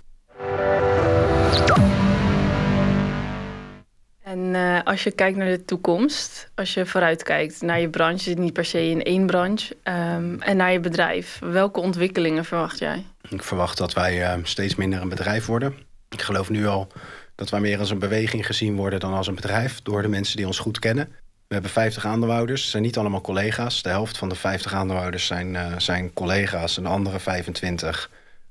En 4.22 4.38
uh, 4.38 4.82
als 4.84 5.04
je 5.04 5.10
kijkt 5.10 5.36
naar 5.36 5.50
de 5.50 5.64
toekomst, 5.64 6.50
als 6.54 6.74
je 6.74 6.86
vooruitkijkt 6.86 7.62
naar 7.62 7.80
je 7.80 7.90
branche, 7.90 8.22
zit 8.22 8.38
niet 8.38 8.52
per 8.52 8.64
se 8.64 8.88
in 8.88 9.02
één 9.02 9.26
branche, 9.26 9.76
um, 9.84 10.42
en 10.42 10.56
naar 10.56 10.72
je 10.72 10.80
bedrijf, 10.80 11.38
welke 11.40 11.80
ontwikkelingen 11.80 12.44
verwacht 12.44 12.78
jij? 12.78 13.04
Ik 13.28 13.42
verwacht 13.42 13.78
dat 13.78 13.92
wij 13.92 14.36
uh, 14.36 14.44
steeds 14.44 14.74
minder 14.74 15.00
een 15.00 15.08
bedrijf 15.08 15.46
worden. 15.46 15.74
Ik 16.08 16.22
geloof 16.22 16.50
nu 16.50 16.66
al 16.66 16.88
dat 17.34 17.50
wij 17.50 17.60
meer 17.60 17.78
als 17.78 17.90
een 17.90 17.98
beweging 17.98 18.46
gezien 18.46 18.76
worden 18.76 19.00
dan 19.00 19.12
als 19.12 19.26
een 19.26 19.34
bedrijf 19.34 19.82
door 19.82 20.02
de 20.02 20.08
mensen 20.08 20.36
die 20.36 20.46
ons 20.46 20.58
goed 20.58 20.78
kennen. 20.78 21.08
We 21.48 21.54
hebben 21.54 21.70
50 21.70 22.06
aandeelhouders. 22.06 22.62
Het 22.62 22.70
zijn 22.70 22.82
niet 22.82 22.96
allemaal 22.96 23.20
collega's. 23.20 23.82
De 23.82 23.88
helft 23.88 24.18
van 24.18 24.28
de 24.28 24.34
50 24.34 24.74
aandeelhouders 24.74 25.26
zijn, 25.26 25.54
uh, 25.54 25.78
zijn 25.78 26.12
collega's. 26.12 26.76
En 26.76 26.82
de 26.82 26.88
andere 26.88 27.20
25 27.20 28.10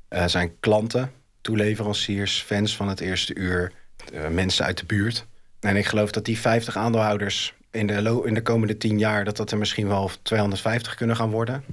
uh, 0.09 0.25
zijn 0.25 0.59
klanten, 0.59 1.11
toeleveranciers, 1.41 2.41
fans 2.41 2.75
van 2.75 2.87
het 2.87 2.99
eerste 2.99 3.35
uur, 3.35 3.71
uh, 4.13 4.27
mensen 4.27 4.65
uit 4.65 4.77
de 4.77 4.85
buurt. 4.85 5.25
En 5.59 5.75
ik 5.75 5.85
geloof 5.85 6.11
dat 6.11 6.25
die 6.25 6.39
50 6.39 6.77
aandeelhouders 6.77 7.53
in 7.71 7.87
de, 7.87 8.21
in 8.25 8.33
de 8.33 8.41
komende 8.41 8.77
10 8.77 8.99
jaar... 8.99 9.25
dat 9.25 9.37
dat 9.37 9.51
er 9.51 9.57
misschien 9.57 9.87
wel 9.87 10.11
250 10.21 10.95
kunnen 10.95 11.15
gaan 11.15 11.29
worden. 11.29 11.63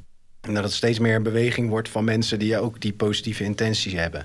En 0.41 0.55
dat 0.55 0.65
het 0.65 0.73
steeds 0.73 0.99
meer 0.99 1.15
een 1.15 1.23
beweging 1.23 1.69
wordt 1.69 1.89
van 1.89 2.05
mensen 2.05 2.39
die 2.39 2.59
ook 2.59 2.81
die 2.81 2.93
positieve 2.93 3.45
intenties 3.45 3.93
hebben. 3.93 4.25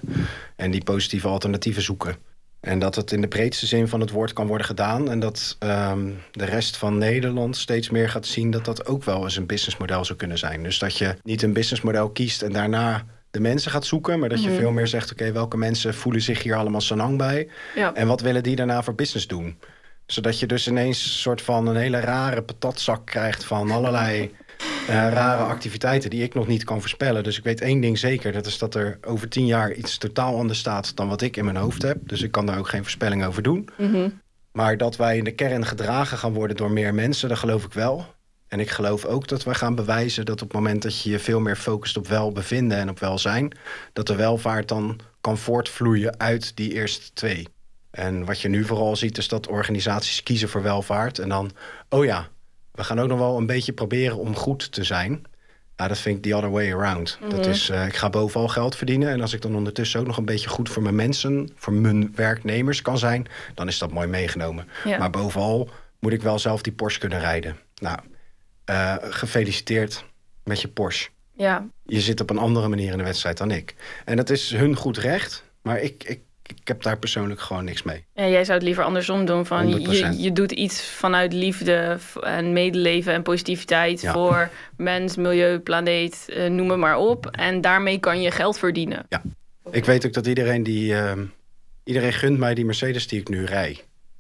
En 0.56 0.72
die 0.72 0.84
positieve 0.84 1.28
alternatieven 1.28 1.82
zoeken. 1.82 2.16
En 2.60 2.80
dat 2.80 2.96
het 2.96 3.12
in 3.12 3.22
de 3.22 3.28
breedste 3.28 3.66
zin 3.66 3.88
van 3.88 4.00
het 4.00 4.12
woord 4.12 4.34
kan 4.34 4.48
worden 4.48 4.68
gedaan. 4.68 5.10
En 5.10 5.20
dat 5.20 5.58
um, 5.60 6.20
de 6.32 6.46
rest 6.46 6.78
van 6.78 6.98
Nederland 6.98 7.58
steeds 7.58 7.90
meer 7.90 8.10
gaat 8.10 8.26
zien 8.26 8.52
dat 8.52 8.66
dat 8.66 8.86
ook 8.86 9.04
wel 9.04 9.24
eens 9.24 9.36
een 9.36 9.46
businessmodel 9.46 10.06
zou 10.06 10.18
kunnen 10.18 10.38
zijn. 10.38 10.64
Dus 10.64 10.80
dat 10.80 10.98
je 10.98 11.16
niet 11.24 11.42
een 11.42 11.54
businessmodel 11.54 12.10
kiest 12.10 12.42
en 12.42 12.52
daarna 12.52 13.06
de 13.32 13.40
mensen 13.40 13.72
gaat 13.72 13.86
zoeken. 13.86 14.20
Maar 14.20 14.30
dat 14.30 14.44
je 14.44 14.50
mm. 14.50 14.56
veel 14.56 14.72
meer 14.72 14.88
zegt, 14.88 15.12
oké, 15.12 15.22
okay, 15.22 15.34
welke 15.34 15.58
mensen 15.58 15.94
voelen 15.94 16.22
zich 16.22 16.44
hier 16.44 16.56
allemaal 16.56 16.82
sanang 16.82 17.18
bij? 17.18 17.50
Ja. 17.76 17.94
En 17.94 18.08
wat 18.08 18.22
willen 18.22 18.44
die 18.44 18.56
daarna 18.56 18.84
voor 18.84 18.96
business 18.96 19.28
doen? 19.28 19.60
Zodat 20.06 20.40
je 20.40 20.46
dus 20.46 20.68
ineens 20.68 21.04
een 21.04 21.10
soort 21.10 21.42
van 21.42 21.68
een 21.68 21.76
hele 21.76 22.00
rare 22.00 22.42
patatzak 22.42 23.06
krijgt 23.06 23.44
van 23.44 23.72
allerlei 23.72 24.36
rare 24.88 25.44
activiteiten 25.44 26.10
die 26.10 26.24
ik 26.24 26.34
nog 26.34 26.48
niet 26.48 26.64
kan 26.64 26.80
voorspellen. 26.80 27.24
Dus 27.24 27.38
ik 27.38 27.44
weet 27.44 27.62
één 27.62 27.80
ding 27.80 27.98
zeker. 27.98 28.32
Dat 28.32 28.46
is 28.46 28.58
dat 28.58 28.76
er 28.76 28.98
over 29.02 29.30
tien 29.30 29.46
jaar 29.46 29.74
iets 29.74 29.98
totaal 29.98 30.38
anders 30.38 30.60
staat 30.60 30.96
dan 30.96 31.08
wat 31.08 31.22
ik 31.22 31.38
in 31.38 31.46
mijn 31.46 31.58
hoofd 31.58 31.82
heb. 31.82 31.98
Dus 32.02 32.22
ik 32.22 32.32
kan 32.32 32.46
daar 32.46 32.58
ook 32.58 32.70
geen 32.70 32.82
voorspelling 32.82 33.26
over 33.26 33.44
doen. 33.44 33.70
Mhm. 33.78 34.10
Maar 34.52 34.78
dat 34.78 34.96
wij 34.96 35.18
in 35.18 35.24
de 35.24 35.36
kern 35.36 35.66
gedragen 35.66 36.18
gaan 36.18 36.34
worden 36.34 36.56
door 36.56 36.72
meer 36.72 36.94
mensen, 36.94 37.30
dat 37.30 37.38
geloof 37.38 37.66
ik 37.66 37.74
wel. 37.74 38.16
En 38.48 38.60
ik 38.60 38.70
geloof 38.70 39.06
ook 39.06 39.28
dat 39.28 39.44
we 39.44 39.56
gaan 39.56 39.76
bewijzen 39.76 40.26
dat 40.26 40.42
op 40.42 40.48
het 40.48 40.58
moment 40.58 40.82
dat 40.82 41.02
je 41.02 41.10
je 41.10 41.20
veel 41.20 41.40
meer 41.40 41.56
focust 41.56 41.98
op 41.98 42.08
welbevinden 42.08 42.78
en 42.78 42.90
op 42.90 43.00
welzijn, 43.00 43.58
dat 43.94 44.08
de 44.08 44.16
welvaart 44.16 44.68
dan 44.68 45.00
kan 45.22 45.38
voortvloeien 45.38 46.20
uit 46.20 46.56
die 46.56 46.74
eerste 46.74 47.14
twee. 47.14 47.48
En 47.92 48.26
wat 48.26 48.42
je 48.42 48.48
nu 48.48 48.64
vooral 48.64 48.96
ziet 48.96 49.18
is 49.18 49.28
dat 49.28 49.48
organisaties 49.48 50.24
kiezen 50.24 50.50
voor 50.50 50.62
welvaart 50.62 51.20
en 51.20 51.30
dan, 51.30 51.52
oh 51.90 52.06
ja, 52.06 52.28
we 52.78 52.84
gaan 52.84 53.00
ook 53.00 53.08
nog 53.08 53.20
wel 53.20 53.38
een 53.38 53.46
beetje 53.46 53.74
proberen 53.74 54.18
om 54.18 54.36
goed 54.36 54.72
te 54.72 54.84
zijn. 54.84 55.22
Nou, 55.76 55.90
dat 55.90 55.98
vind 56.00 56.18
ik 56.18 56.24
the 56.32 56.36
other 56.38 56.50
way 56.52 56.72
around. 56.74 57.18
Dat 57.30 57.40
Mhm. 57.40 57.50
is, 57.50 57.70
eh, 57.70 57.86
ik 57.86 57.96
ga 57.96 58.10
bovenal 58.10 58.48
geld 58.48 58.76
verdienen. 58.76 59.10
En 59.10 59.22
als 59.22 59.34
ik 59.34 59.42
dan 59.42 59.56
ondertussen 59.56 60.00
ook 60.00 60.06
nog 60.08 60.18
een 60.18 60.26
beetje 60.26 60.50
goed 60.50 60.70
voor 60.70 60.84
mijn 60.84 60.96
mensen, 60.96 61.50
voor 61.56 61.74
mijn 61.74 62.16
werknemers 62.16 62.82
kan 62.82 62.98
zijn, 62.98 63.26
dan 63.56 63.68
is 63.68 63.78
dat 63.78 63.92
mooi 63.92 64.08
meegenomen. 64.08 64.68
Ja. 64.84 64.98
Maar 64.98 65.10
bovenal 65.10 65.70
moet 66.00 66.14
ik 66.14 66.22
wel 66.22 66.40
zelf 66.40 66.62
die 66.62 66.74
Porsche 66.74 67.00
kunnen 67.00 67.20
rijden. 67.20 67.58
Nou, 67.82 68.00
eh, 68.66 68.96
gefeliciteerd 69.02 70.06
met 70.44 70.62
je 70.62 70.68
Porsche. 70.68 71.10
ja, 71.34 71.68
Je 71.86 72.02
zit 72.02 72.22
op 72.22 72.30
een 72.30 72.38
andere 72.38 72.68
manier 72.68 72.92
in 72.92 72.98
de 72.98 73.04
wedstrijd 73.04 73.38
dan 73.38 73.52
ik. 73.52 73.76
En 74.06 74.16
dat 74.16 74.30
is 74.30 74.52
hun 74.52 74.76
goed 74.76 74.98
recht, 74.98 75.44
maar 75.62 75.80
ik, 75.82 76.04
ik, 76.04 76.20
ik 76.56 76.68
heb 76.68 76.84
daar 76.84 76.98
persoonlijk 76.98 77.40
gewoon 77.42 77.64
niks 77.66 77.84
mee. 77.84 78.06
Ja, 78.14 78.28
jij 78.28 78.44
zou 78.46 78.58
het 78.58 78.68
liever 78.68 78.84
andersom 78.84 79.26
doen. 79.26 79.46
Van 79.46 79.68
je, 79.82 80.12
100%. 80.16 80.20
je 80.22 80.32
doet 80.34 80.52
iets 80.52 80.82
vanuit 80.82 81.34
liefde 81.34 81.98
en 82.22 82.54
medeleven 82.54 83.14
en 83.14 83.24
positiviteit 83.24 84.02
Ja. 84.02 84.14
voor 84.14 84.50
mens, 84.78 85.16
milieu, 85.16 85.60
planeet, 85.60 86.26
eh, 86.30 86.50
noem 86.50 86.70
het 86.70 86.80
maar 86.80 86.98
op. 86.98 87.26
En 87.26 87.62
daarmee 87.62 87.98
kan 88.00 88.22
je 88.22 88.32
geld 88.32 88.60
verdienen. 88.60 89.08
Ik 89.72 89.86
weet 89.86 90.06
ook 90.06 90.14
dat 90.14 90.28
iedereen 90.28 90.64
die. 90.64 90.94
ehm, 90.96 91.26
iedereen 91.84 92.14
gunt 92.14 92.38
mij 92.38 92.54
die 92.54 92.66
Mercedes 92.66 93.08
die 93.08 93.20
ik 93.20 93.30
nu 93.30 93.44
rij. 93.46 93.78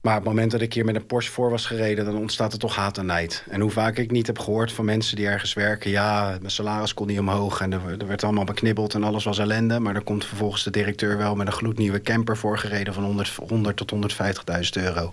Maar 0.07 0.17
op 0.17 0.23
het 0.23 0.33
moment 0.33 0.51
dat 0.51 0.61
ik 0.61 0.73
hier 0.73 0.85
met 0.85 0.95
een 0.95 1.05
Porsche 1.05 1.31
voor 1.31 1.49
was 1.49 1.65
gereden, 1.65 2.05
dan 2.05 2.17
ontstaat 2.17 2.53
er 2.53 2.59
toch 2.59 2.75
haat 2.75 2.97
en 2.97 3.05
nijd. 3.05 3.43
En 3.49 3.61
hoe 3.61 3.71
vaak 3.71 3.97
ik 3.97 4.11
niet 4.11 4.27
heb 4.27 4.39
gehoord 4.39 4.71
van 4.71 4.85
mensen 4.85 5.15
die 5.15 5.27
ergens 5.27 5.53
werken. 5.53 5.89
Ja, 5.89 6.37
mijn 6.39 6.51
salaris 6.51 6.93
kon 6.93 7.07
niet 7.07 7.19
omhoog 7.19 7.61
en 7.61 7.73
er, 7.73 7.81
er 7.99 8.07
werd 8.07 8.23
allemaal 8.23 8.43
beknibbeld 8.43 8.93
en 8.93 9.03
alles 9.03 9.23
was 9.23 9.39
ellende. 9.39 9.79
Maar 9.79 9.93
dan 9.93 10.03
komt 10.03 10.25
vervolgens 10.25 10.63
de 10.63 10.69
directeur 10.69 11.17
wel 11.17 11.35
met 11.35 11.47
een 11.47 11.53
gloednieuwe 11.53 12.01
camper 12.01 12.37
voorgereden 12.37 12.93
van 12.93 13.03
100, 13.03 13.39
100 13.47 13.77
tot 13.77 13.93
150.000 13.93 14.83
euro. 14.83 15.11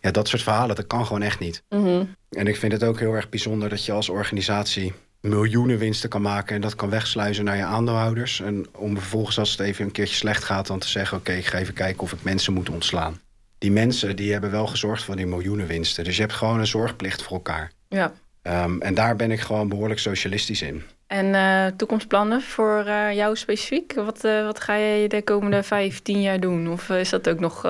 Ja, 0.00 0.10
dat 0.10 0.28
soort 0.28 0.42
verhalen, 0.42 0.76
dat 0.76 0.86
kan 0.86 1.06
gewoon 1.06 1.22
echt 1.22 1.38
niet. 1.38 1.62
Mhm. 1.68 2.04
En 2.30 2.46
ik 2.46 2.56
vind 2.56 2.72
het 2.72 2.84
ook 2.84 2.98
heel 2.98 3.12
erg 3.12 3.28
bijzonder 3.28 3.68
dat 3.68 3.84
je 3.84 3.92
als 3.92 4.08
organisatie 4.08 4.92
miljoenen 5.20 5.78
winsten 5.78 6.08
kan 6.08 6.22
maken 6.22 6.54
en 6.54 6.60
dat 6.60 6.74
kan 6.74 6.90
wegsluizen 6.90 7.44
naar 7.44 7.56
je 7.56 7.64
aandeelhouders. 7.64 8.40
En 8.40 8.66
om 8.72 8.98
vervolgens 8.98 9.38
als 9.38 9.50
het 9.50 9.60
even 9.60 9.84
een 9.84 9.92
keertje 9.92 10.16
slecht 10.16 10.44
gaat, 10.44 10.66
dan 10.66 10.78
te 10.78 10.88
zeggen: 10.88 11.18
Oké, 11.18 11.32
ik 11.32 11.46
ga 11.46 11.58
even 11.58 11.74
kijken 11.74 12.02
of 12.02 12.12
ik 12.12 12.22
mensen 12.22 12.52
moet 12.52 12.70
ontslaan. 12.70 13.20
Die 13.58 13.70
mensen 13.70 14.16
die 14.16 14.32
hebben 14.32 14.50
wel 14.50 14.66
gezorgd 14.66 15.04
voor 15.04 15.16
die 15.16 15.26
miljoenen 15.26 15.66
winsten. 15.66 16.04
Dus 16.04 16.16
je 16.16 16.22
hebt 16.22 16.34
gewoon 16.34 16.58
een 16.58 16.66
zorgplicht 16.66 17.22
voor 17.22 17.36
elkaar. 17.36 17.72
Ja. 17.88 18.12
Ehm, 18.42 18.80
en 18.80 18.94
daar 18.94 19.16
ben 19.16 19.30
ik 19.30 19.40
gewoon 19.40 19.68
behoorlijk 19.68 20.00
socialistisch 20.00 20.62
in. 20.62 20.82
En 21.06 21.34
eh, 21.34 21.66
toekomstplannen 21.76 22.42
voor 22.42 22.84
eh, 22.86 23.12
jou 23.14 23.36
specifiek? 23.36 23.94
Wat, 23.94 24.24
eh, 24.24 24.44
wat 24.44 24.60
ga 24.60 24.74
je 24.74 25.08
de 25.08 25.22
komende 25.22 25.62
vijf, 25.62 26.02
tien 26.02 26.22
jaar 26.22 26.40
doen? 26.40 26.70
Of 26.70 26.88
is 26.88 27.10
dat 27.10 27.28
ook 27.28 27.40
nog... 27.40 27.64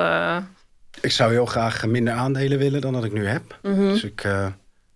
Ik 1.00 1.10
zou 1.10 1.32
heel 1.32 1.46
graag 1.46 1.86
minder 1.86 2.14
aandelen 2.14 2.58
willen 2.58 2.80
dan 2.80 2.92
dat 2.92 3.04
ik 3.04 3.12
nu 3.12 3.26
heb. 3.26 3.58
mhm. 3.62 3.80
Dus 3.80 4.04
ik 4.04 4.28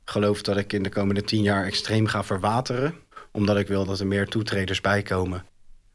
geloof 0.05 0.43
dat 0.43 0.57
ik 0.57 0.73
in 0.73 0.83
de 0.83 0.89
komende 0.89 1.23
tien 1.23 1.43
jaar 1.43 1.65
extreem 1.65 2.07
ga 2.07 2.25
verwateren. 2.25 2.95
Omdat 3.33 3.57
ik 3.59 3.69
wil 3.69 3.85
dat 3.85 4.01
er 4.01 4.07
meer 4.07 4.27
toetreders 4.27 4.81
bijkomen. 4.81 5.45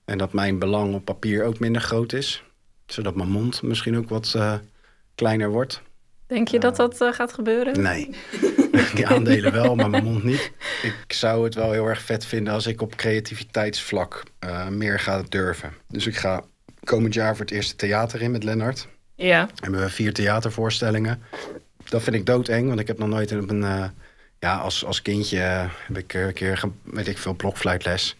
En 0.05 0.17
dat 0.17 0.33
mijn 0.33 0.59
belang 0.59 0.93
op 0.93 1.05
papier 1.05 1.43
ook 1.43 1.59
minder 1.59 1.81
groot 1.81 2.13
is. 2.13 2.43
Zodat 2.85 3.15
mijn 3.15 3.29
mond 3.29 3.61
misschien 3.61 3.97
ook 3.97 4.09
wat 4.09 4.37
kleiner 5.15 5.49
wordt. 5.49 5.81
Denk 6.27 6.47
je 6.47 6.59
dat 6.59 6.75
dat 6.75 7.01
eh, 7.01 7.13
gaat 7.13 7.33
gebeuren? 7.33 7.81
Nee, 7.81 8.09
die 8.95 9.07
aandelen 9.07 9.51
wel, 9.51 9.75
maar 9.75 9.89
mijn 9.89 10.03
mond 10.03 10.23
niet. 10.23 10.51
Ik 10.83 11.13
zou 11.13 11.43
het 11.43 11.55
wel 11.55 11.71
heel 11.71 11.85
erg 11.87 12.01
vet 12.01 12.25
vinden 12.25 12.53
als 12.53 12.67
ik 12.67 12.81
op 12.81 12.95
creativiteitsvlak 12.95 14.23
eh, 14.39 14.67
meer 14.67 14.99
ga 14.99 15.23
durven. 15.29 15.73
Dus 15.87 16.07
ik 16.07 16.15
ga 16.15 16.43
komend 16.83 17.13
jaar 17.13 17.35
voor 17.35 17.45
het 17.45 17.53
eerste 17.53 17.75
theater 17.75 18.21
in 18.21 18.31
met 18.31 18.43
Lennart. 18.43 18.87
Ja. 19.15 19.49
hebben 19.59 19.79
we 19.81 19.89
vier 19.89 20.13
theatervoorstellingen. 20.13 21.21
Dat 21.89 22.01
vind 22.03 22.15
ik 22.15 22.25
doodeng, 22.25 22.67
want 22.67 22.79
ik 22.79 22.87
heb 22.87 22.97
nog 22.97 23.09
nooit 23.09 23.31
op 23.31 23.49
een... 23.49 23.63
eh, 23.63 23.85
ja, 24.39 24.57
als, 24.57 24.85
als 24.85 25.01
kindje 25.01 25.39
eh, 25.41 25.65
heb 25.87 25.97
ik 25.97 26.13
eh, 26.13 26.25
een 26.25 26.33
keer, 26.33 26.61
weet 26.83 27.07
ik 27.07 27.17
veel, 27.17 27.33
blokfluitles. 27.33 28.17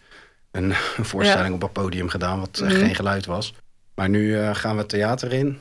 Een, 0.50 0.70
een 0.96 1.04
voorstelling 1.04 1.54
op 1.54 1.60
het 1.62 1.72
podium 1.72 2.08
gedaan, 2.08 2.40
wat 2.40 2.60
Mhm. 2.62 2.70
geen 2.70 2.94
geluid 2.94 3.26
was. 3.26 3.54
Maar 3.94 4.08
nu 4.08 4.38
eh, 4.38 4.54
gaan 4.54 4.76
we 4.76 4.86
theater 4.86 5.32
in. 5.32 5.58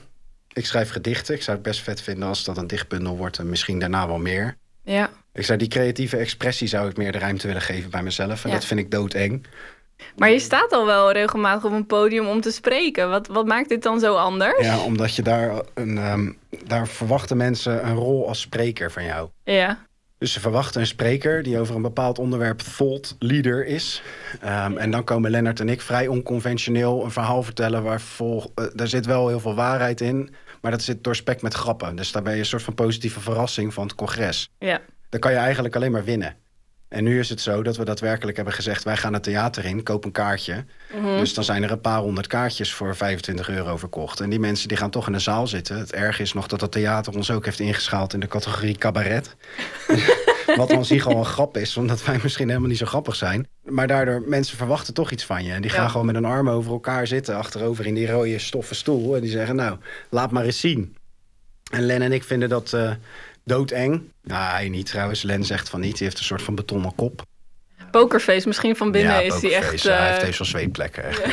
Ik 0.55 0.65
schrijf 0.65 0.89
gedichten. 0.89 1.35
Ik 1.35 1.41
zou 1.41 1.57
het 1.57 1.65
best 1.65 1.81
vet 1.81 2.01
vinden 2.01 2.27
als 2.27 2.43
dat 2.43 2.57
een 2.57 2.67
dichtbundel 2.67 3.17
wordt 3.17 3.37
en 3.39 3.49
misschien 3.49 3.79
daarna 3.79 4.07
wel 4.07 4.17
meer. 4.17 4.55
Ja. 4.83 5.09
Ik 5.33 5.45
zou 5.45 5.57
die 5.57 5.67
creatieve 5.67 6.17
expressie 6.17 6.67
zou 6.67 6.89
ik 6.89 6.97
meer 6.97 7.11
de 7.11 7.17
ruimte 7.17 7.47
willen 7.47 7.61
geven 7.61 7.89
bij 7.91 8.03
mezelf. 8.03 8.43
En 8.43 8.49
Ja. 8.49 8.55
dat 8.55 8.65
vind 8.65 8.79
ik 8.79 8.91
doodeng. 8.91 9.45
Maar 10.15 10.29
je 10.29 10.39
staat 10.39 10.71
al 10.71 10.85
wel 10.85 11.11
regelmatig 11.11 11.63
op 11.65 11.71
een 11.71 11.85
podium 11.85 12.27
om 12.27 12.41
te 12.41 12.51
spreken. 12.51 13.09
Wat, 13.09 13.27
wat 13.27 13.45
maakt 13.45 13.69
dit 13.69 13.83
dan 13.83 13.99
zo 13.99 14.15
anders? 14.15 14.65
Ja, 14.65 14.79
omdat 14.79 15.15
je 15.15 15.21
daar 15.21 15.61
een... 15.73 15.97
ehm, 15.97 16.31
daar 16.65 16.87
verwachten 16.87 17.37
mensen 17.37 17.87
een 17.87 17.95
rol 17.95 18.27
als 18.27 18.39
spreker 18.41 18.91
van 18.91 19.03
jou. 19.03 19.29
Ja. 19.43 19.85
Dus 20.17 20.33
ze 20.33 20.39
verwachten 20.39 20.81
een 20.81 20.87
spreker 20.87 21.43
die 21.43 21.59
over 21.59 21.75
een 21.75 21.81
bepaald 21.81 22.19
onderwerp 22.19 22.59
thought 22.59 23.15
leader 23.19 23.65
is. 23.65 24.01
Ehm, 24.41 24.77
En 24.77 24.91
dan 24.91 25.03
komen 25.03 25.31
Lennart 25.31 25.59
en 25.59 25.69
ik 25.69 25.81
vrij 25.81 26.07
onconventioneel 26.07 27.03
een 27.03 27.11
verhaal 27.11 27.43
vertellen 27.43 27.83
waar 27.83 28.01
vol, 28.01 28.51
eh, 28.55 28.65
daar 28.73 28.87
zit 28.87 29.05
wel 29.05 29.27
heel 29.27 29.39
veel 29.39 29.55
waarheid 29.55 30.01
in, 30.01 30.35
maar 30.65 30.73
dat 30.73 30.83
zit 30.83 31.03
doorspekt 31.03 31.41
met 31.41 31.53
grappen. 31.53 31.95
Dus 31.95 32.11
daar 32.11 32.21
ben 32.21 32.33
je 32.33 32.39
een 32.39 32.45
soort 32.45 32.63
van 32.63 32.73
positieve 32.73 33.19
verrassing 33.19 33.73
van 33.73 33.83
het 33.83 33.95
congres. 33.95 34.51
Ja. 34.59 34.81
Dan 35.09 35.19
kan 35.19 35.31
je 35.31 35.37
eigenlijk 35.37 35.75
alleen 35.75 35.91
maar 35.91 36.03
winnen. 36.03 36.35
En 36.87 37.03
nu 37.03 37.19
is 37.19 37.29
het 37.29 37.41
zo 37.41 37.63
dat 37.63 37.77
we 37.77 37.85
daadwerkelijk 37.85 38.35
hebben 38.35 38.53
gezegd: 38.53 38.83
wij 38.83 38.97
gaan 38.97 39.13
het 39.13 39.23
theater 39.23 39.65
in, 39.65 39.83
koop 39.83 40.05
een 40.05 40.11
kaartje. 40.11 40.65
Mhm. 40.93 41.17
Dus 41.17 41.33
dan 41.33 41.43
zijn 41.43 41.63
er 41.63 41.71
een 41.71 41.81
paar 41.81 41.99
honderd 41.99 42.27
kaartjes 42.27 42.73
voor 42.73 42.95
25 42.95 43.49
euro 43.49 43.77
verkocht. 43.77 44.19
En 44.19 44.29
die 44.29 44.39
mensen 44.39 44.67
die 44.67 44.77
gaan 44.77 44.89
toch 44.89 45.07
in 45.07 45.13
de 45.13 45.19
zaal 45.19 45.47
zitten. 45.47 45.77
Het 45.77 45.93
erg 45.93 46.19
is 46.19 46.33
nog 46.33 46.47
dat 46.47 46.61
het 46.61 46.71
theater 46.71 47.15
ons 47.15 47.31
ook 47.31 47.45
heeft 47.45 47.59
ingeschaald 47.59 48.13
in 48.13 48.19
de 48.19 48.27
categorie 48.27 48.77
cabaret. 48.77 49.35
Wat 50.55 50.71
aan 50.73 50.85
zich 50.85 51.07
al 51.07 51.17
een 51.17 51.25
grap 51.25 51.57
is, 51.57 51.77
omdat 51.77 52.05
wij 52.05 52.19
misschien 52.23 52.47
helemaal 52.47 52.69
niet 52.69 52.77
zo 52.77 52.85
grappig 52.85 53.15
zijn. 53.15 53.47
Maar 53.63 53.87
daardoor, 53.87 54.21
mensen 54.25 54.57
verwachten 54.57 54.93
toch 54.93 55.11
iets 55.11 55.25
van 55.25 55.43
je. 55.43 55.51
En 55.51 55.61
die 55.61 55.71
gaan 55.71 55.83
Ja. 55.83 55.89
gewoon 55.89 56.05
met 56.05 56.15
een 56.15 56.25
arm 56.25 56.49
over 56.49 56.71
elkaar 56.71 57.07
zitten, 57.07 57.35
achterover 57.35 57.85
in 57.85 57.93
die 57.93 58.11
rode 58.11 58.39
stoffen 58.39 58.75
stoel. 58.75 59.15
En 59.15 59.21
die 59.21 59.29
zeggen, 59.31 59.55
nou, 59.55 59.77
laat 60.09 60.31
maar 60.31 60.45
eens 60.45 60.59
zien. 60.59 60.95
En 61.71 61.81
Len 61.85 62.01
en 62.01 62.11
ik 62.11 62.23
vinden 62.23 62.49
dat 62.49 62.73
eh, 62.73 62.91
doodeng. 63.43 64.01
Nou, 64.23 64.51
hij 64.51 64.69
niet 64.69 64.85
trouwens. 64.85 65.21
Len 65.23 65.43
zegt 65.43 65.69
van 65.69 65.79
niet. 65.79 65.93
Die 65.97 66.03
heeft 66.03 66.17
een 66.17 66.23
soort 66.25 66.41
van 66.41 66.55
betonnen 66.55 66.95
kop. 66.95 67.21
Pokerface, 67.91 68.47
misschien 68.47 68.75
van 68.75 68.91
binnen 68.91 69.13
ja, 69.13 69.19
is 69.19 69.39
die 69.39 69.55
echt... 69.55 69.65
pokerface. 69.65 69.91
hij 69.91 69.99
eh, 70.05 70.09
heeft 70.09 70.25
deze 70.25 70.37
wel 70.37 70.47
zweetplekken, 70.47 71.03
echt. 71.03 71.23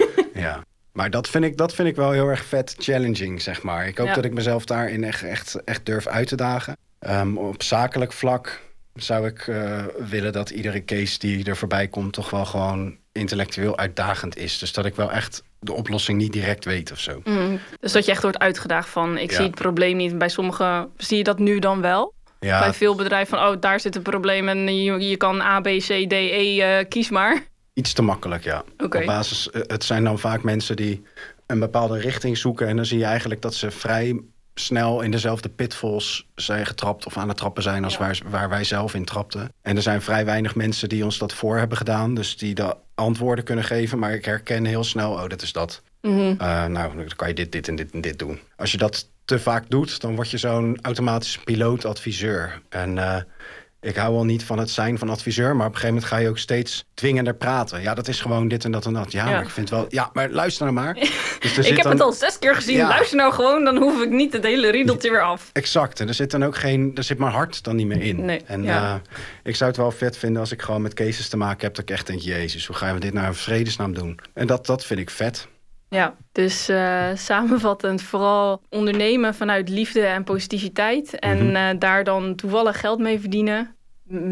ja. 0.34 0.64
Maar 0.92 1.10
dat 1.10 1.28
vind, 1.28 1.44
ik, 1.44 1.56
dat 1.56 1.74
vind 1.74 1.88
ik 1.88 1.96
wel 1.96 2.10
heel 2.10 2.28
erg 2.28 2.44
vet 2.44 2.74
challenging, 2.78 3.42
zeg 3.42 3.62
maar. 3.62 3.86
Ik 3.86 3.98
hoop 3.98 4.06
Ja. 4.06 4.14
dat 4.14 4.24
ik 4.24 4.32
mezelf 4.32 4.64
daarin 4.64 5.04
echt, 5.04 5.22
echt, 5.22 5.64
echt 5.64 5.86
durf 5.86 6.06
uit 6.06 6.26
te 6.28 6.36
dagen. 6.36 6.76
Ehm, 7.02 7.36
op 7.36 7.62
zakelijk 7.62 8.12
vlak 8.12 8.60
zou 8.94 9.26
ik 9.26 9.46
eh, 9.46 9.84
willen 10.08 10.32
dat 10.32 10.50
iedere 10.50 10.84
case 10.84 11.18
die 11.18 11.44
er 11.44 11.56
voorbij 11.56 11.88
komt... 11.88 12.12
toch 12.12 12.30
wel 12.30 12.44
gewoon 12.44 12.96
intellectueel 13.12 13.78
uitdagend 13.78 14.36
is. 14.36 14.58
Dus 14.58 14.72
dat 14.72 14.86
ik 14.86 14.94
wel 14.94 15.12
echt 15.12 15.42
de 15.58 15.72
oplossing 15.72 16.18
niet 16.18 16.32
direct 16.32 16.64
weet 16.64 16.92
of 16.92 16.98
zo. 16.98 17.20
mm, 17.24 17.58
dus 17.80 17.92
dat 17.92 18.04
je 18.04 18.10
echt 18.10 18.22
wordt 18.22 18.38
uitgedaagd 18.38 18.88
van... 18.88 19.18
ik 19.18 19.30
Ja. 19.30 19.36
zie 19.36 19.46
het 19.46 19.54
probleem 19.54 19.96
niet. 19.96 20.18
Bij 20.18 20.28
sommigen 20.28 20.88
zie 20.96 21.16
je 21.16 21.24
dat 21.24 21.38
nu 21.38 21.58
dan 21.58 21.80
wel. 21.80 22.14
Bij 22.38 22.48
Ja, 22.48 22.72
veel 22.72 22.94
bedrijven 22.94 23.38
van... 23.38 23.48
oh, 23.48 23.60
daar 23.60 23.80
zit 23.80 23.96
een 23.96 24.02
probleem 24.02 24.48
en 24.48 24.82
je, 24.82 25.08
je 25.08 25.16
kan 25.16 25.40
A, 25.40 25.60
B, 25.60 25.64
C, 25.66 25.86
D, 26.08 26.12
E, 26.12 26.60
eh, 26.60 26.88
kies 26.88 27.10
maar. 27.10 27.42
iets 27.74 27.92
te 27.92 28.02
makkelijk, 28.02 28.44
ja. 28.44 28.64
Op 28.78 29.02
basis, 29.06 29.50
eh, 29.50 29.62
het 29.66 29.84
zijn 29.84 30.04
dan 30.04 30.18
vaak 30.18 30.42
mensen 30.42 30.76
die 30.76 31.02
een 31.46 31.58
bepaalde 31.58 31.98
richting 31.98 32.38
zoeken. 32.38 32.68
En 32.68 32.76
dan 32.76 32.86
zie 32.86 32.98
je 32.98 33.04
eigenlijk 33.04 33.42
dat 33.42 33.54
ze 33.54 33.70
vrij 33.70 34.20
snel 34.54 35.00
in 35.00 35.10
dezelfde 35.10 35.48
pitfalls 35.48 36.26
zijn 36.34 36.66
getrapt 36.66 37.06
of 37.06 37.16
aan 37.16 37.28
het 37.28 37.36
trappen 37.36 37.62
zijn 37.62 37.84
als 37.84 37.92
Ja. 37.92 37.98
waar, 37.98 38.20
waar 38.24 38.48
wij 38.48 38.64
zelf 38.64 38.94
in 38.94 39.04
trapten. 39.04 39.52
En 39.62 39.76
er 39.76 39.82
zijn 39.82 40.02
vrij 40.02 40.24
weinig 40.24 40.54
mensen 40.54 40.88
die 40.88 41.04
ons 41.04 41.18
dat 41.18 41.32
voor 41.34 41.58
hebben 41.58 41.76
gedaan. 41.76 42.14
Dus 42.14 42.36
die 42.36 42.54
de 42.54 42.76
antwoorden 42.94 43.44
kunnen 43.44 43.64
geven. 43.64 43.98
Maar 43.98 44.12
ik 44.14 44.24
herken 44.24 44.64
heel 44.64 44.84
snel, 44.84 45.12
oh, 45.12 45.28
dat 45.28 45.42
is 45.42 45.52
dat. 45.52 45.82
Mhm. 46.00 46.34
Eh, 46.38 46.66
nou, 46.66 46.96
dan 46.96 47.06
kan 47.16 47.28
je 47.28 47.34
dit, 47.34 47.52
dit 47.52 47.68
en 47.68 47.76
dit 47.76 47.90
en 47.92 48.00
dit 48.00 48.18
doen. 48.18 48.40
Als 48.56 48.72
je 48.72 48.78
dat 48.78 49.08
te 49.24 49.38
vaak 49.38 49.64
doet, 49.70 50.00
dan 50.00 50.14
word 50.14 50.30
je 50.30 50.38
zo'n 50.38 50.78
automatisch 50.82 51.38
piloot-adviseur. 51.38 52.60
En 52.68 52.98
eh, 52.98 53.22
ik 53.82 53.96
hou 53.96 54.14
wel 54.14 54.24
niet 54.24 54.44
van 54.44 54.58
het 54.58 54.70
zijn 54.70 54.98
van 54.98 55.08
adviseur, 55.10 55.56
maar 55.56 55.66
op 55.66 55.72
een 55.72 55.78
gegeven 55.80 55.94
moment 55.94 56.12
ga 56.12 56.16
je 56.18 56.28
ook 56.28 56.38
steeds 56.38 56.84
dwingender 56.94 57.34
praten. 57.34 57.82
Ja, 57.82 57.94
dat 57.94 58.08
is 58.08 58.20
gewoon 58.20 58.48
dit 58.48 58.64
en 58.64 58.72
dat 58.72 58.86
en 58.86 58.92
dat. 58.92 59.12
Ja, 59.12 59.24
Ja. 59.26 59.30
maar 59.32 59.42
ik 59.42 59.50
vind 59.50 59.70
wel. 59.70 59.86
Ja, 59.88 60.10
maar 60.12 60.30
luister 60.30 60.64
nou 60.64 60.76
maar. 60.84 60.94
Dus 61.40 61.58
Ik 61.58 61.66
heb 61.74 61.82
dan- 61.82 61.92
het 61.92 62.00
al 62.00 62.12
zes 62.12 62.38
keer 62.38 62.54
gezien. 62.54 62.76
Ja. 62.76 62.88
Luister 62.88 63.16
nou 63.16 63.32
gewoon, 63.32 63.64
dan 63.64 63.76
hoef 63.76 64.02
ik 64.02 64.10
niet 64.10 64.32
het 64.32 64.44
hele 64.44 64.70
riedeltje 64.70 65.10
weer 65.10 65.22
af. 65.22 65.50
Exact. 65.52 66.00
En 66.00 66.08
er 66.08 66.14
zit 66.14 66.30
dan 66.30 66.44
ook 66.44 66.56
geen. 66.56 66.90
Er 66.94 67.02
zit 67.04 67.18
mijn 67.18 67.32
hart 67.32 67.64
dan 67.64 67.76
niet 67.76 67.86
meer 67.86 68.02
in. 68.02 68.24
Nee, 68.24 68.40
en 68.46 68.62
ja. 68.62 68.94
eh, 68.94 68.94
ik 69.42 69.56
zou 69.56 69.70
het 69.70 69.78
wel 69.78 69.90
vet 69.90 70.16
vinden 70.16 70.40
als 70.40 70.52
ik 70.52 70.62
gewoon 70.62 70.82
met 70.82 70.94
cases 70.94 71.28
te 71.28 71.36
maken 71.36 71.60
heb. 71.66 71.74
Dat 71.74 71.84
ik 71.84 71.90
echt 71.90 72.06
denk, 72.06 72.20
Jezus, 72.20 72.66
hoe 72.66 72.76
gaan 72.76 72.94
we 72.94 73.00
dit 73.00 73.12
nou 73.12 73.26
in 73.26 73.34
vredesnaam 73.34 73.94
doen? 73.94 74.18
En 74.34 74.46
dat, 74.46 74.66
dat 74.66 74.84
vind 74.86 75.00
ik 75.00 75.10
vet. 75.10 75.46
Ja, 75.92 76.16
dus 76.32 76.68
eh, 76.68 77.08
samenvattend 77.14 78.02
vooral 78.02 78.62
ondernemen 78.70 79.34
vanuit 79.34 79.68
liefde 79.68 80.00
en 80.00 80.24
positiviteit. 80.24 81.18
En 81.18 81.46
Mhm. 81.46 81.56
eh, 81.56 81.68
daar 81.78 82.04
dan 82.04 82.34
toevallig 82.34 82.80
geld 82.80 82.98
mee 82.98 83.20
verdienen. 83.20 83.74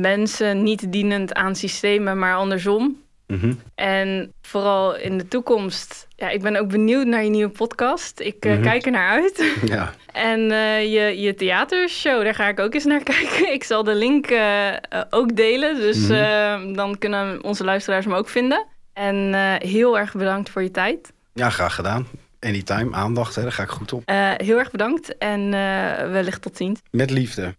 Mensen 0.00 0.62
niet 0.62 0.92
dienend 0.92 1.34
aan 1.34 1.54
systemen, 1.54 2.18
maar 2.18 2.34
andersom. 2.36 2.96
Mhm. 3.26 3.52
En 3.74 4.32
vooral 4.42 4.96
in 4.96 5.18
de 5.18 5.28
toekomst. 5.28 6.06
Ja, 6.16 6.28
ik 6.28 6.42
ben 6.42 6.56
ook 6.56 6.68
benieuwd 6.68 7.06
naar 7.06 7.24
je 7.24 7.30
nieuwe 7.30 7.50
podcast. 7.52 8.20
Ik 8.20 8.44
eh, 8.44 8.52
Mhm. 8.52 8.62
kijk 8.62 8.84
er 8.84 8.90
naar 8.90 9.08
uit. 9.10 9.54
Ja. 9.74 9.92
En 10.12 10.40
je, 10.90 11.20
je 11.20 11.34
theatershow, 11.34 12.22
daar 12.24 12.34
ga 12.34 12.48
ik 12.48 12.60
ook 12.60 12.74
eens 12.74 12.84
naar 12.84 13.02
kijken. 13.14 13.52
Ik 13.52 13.64
zal 13.64 13.84
de 13.84 13.94
link 13.94 14.26
ook 15.10 15.36
delen. 15.36 15.76
Dus 15.76 16.08
dan 16.74 16.96
kunnen 16.98 17.44
onze 17.44 17.64
luisteraars 17.64 18.04
hem 18.04 18.14
ook 18.14 18.28
vinden. 18.28 18.66
En 18.92 19.34
heel 19.58 19.98
erg 19.98 20.12
bedankt 20.12 20.50
voor 20.50 20.62
je 20.62 20.70
tijd. 20.70 21.12
Ja, 21.32 21.50
graag 21.50 21.74
gedaan. 21.74 22.06
Anytime, 22.40 22.94
aandacht, 22.94 23.34
hè, 23.34 23.42
daar 23.42 23.52
ga 23.52 23.62
ik 23.62 23.68
goed 23.68 23.92
op. 23.92 24.02
Eh, 24.04 24.32
heel 24.36 24.58
erg 24.58 24.70
bedankt 24.70 25.18
en 25.18 25.40
eh, 25.40 26.10
wellicht 26.10 26.42
tot 26.42 26.56
ziens. 26.56 26.80
Met 26.90 27.10
liefde. 27.10 27.54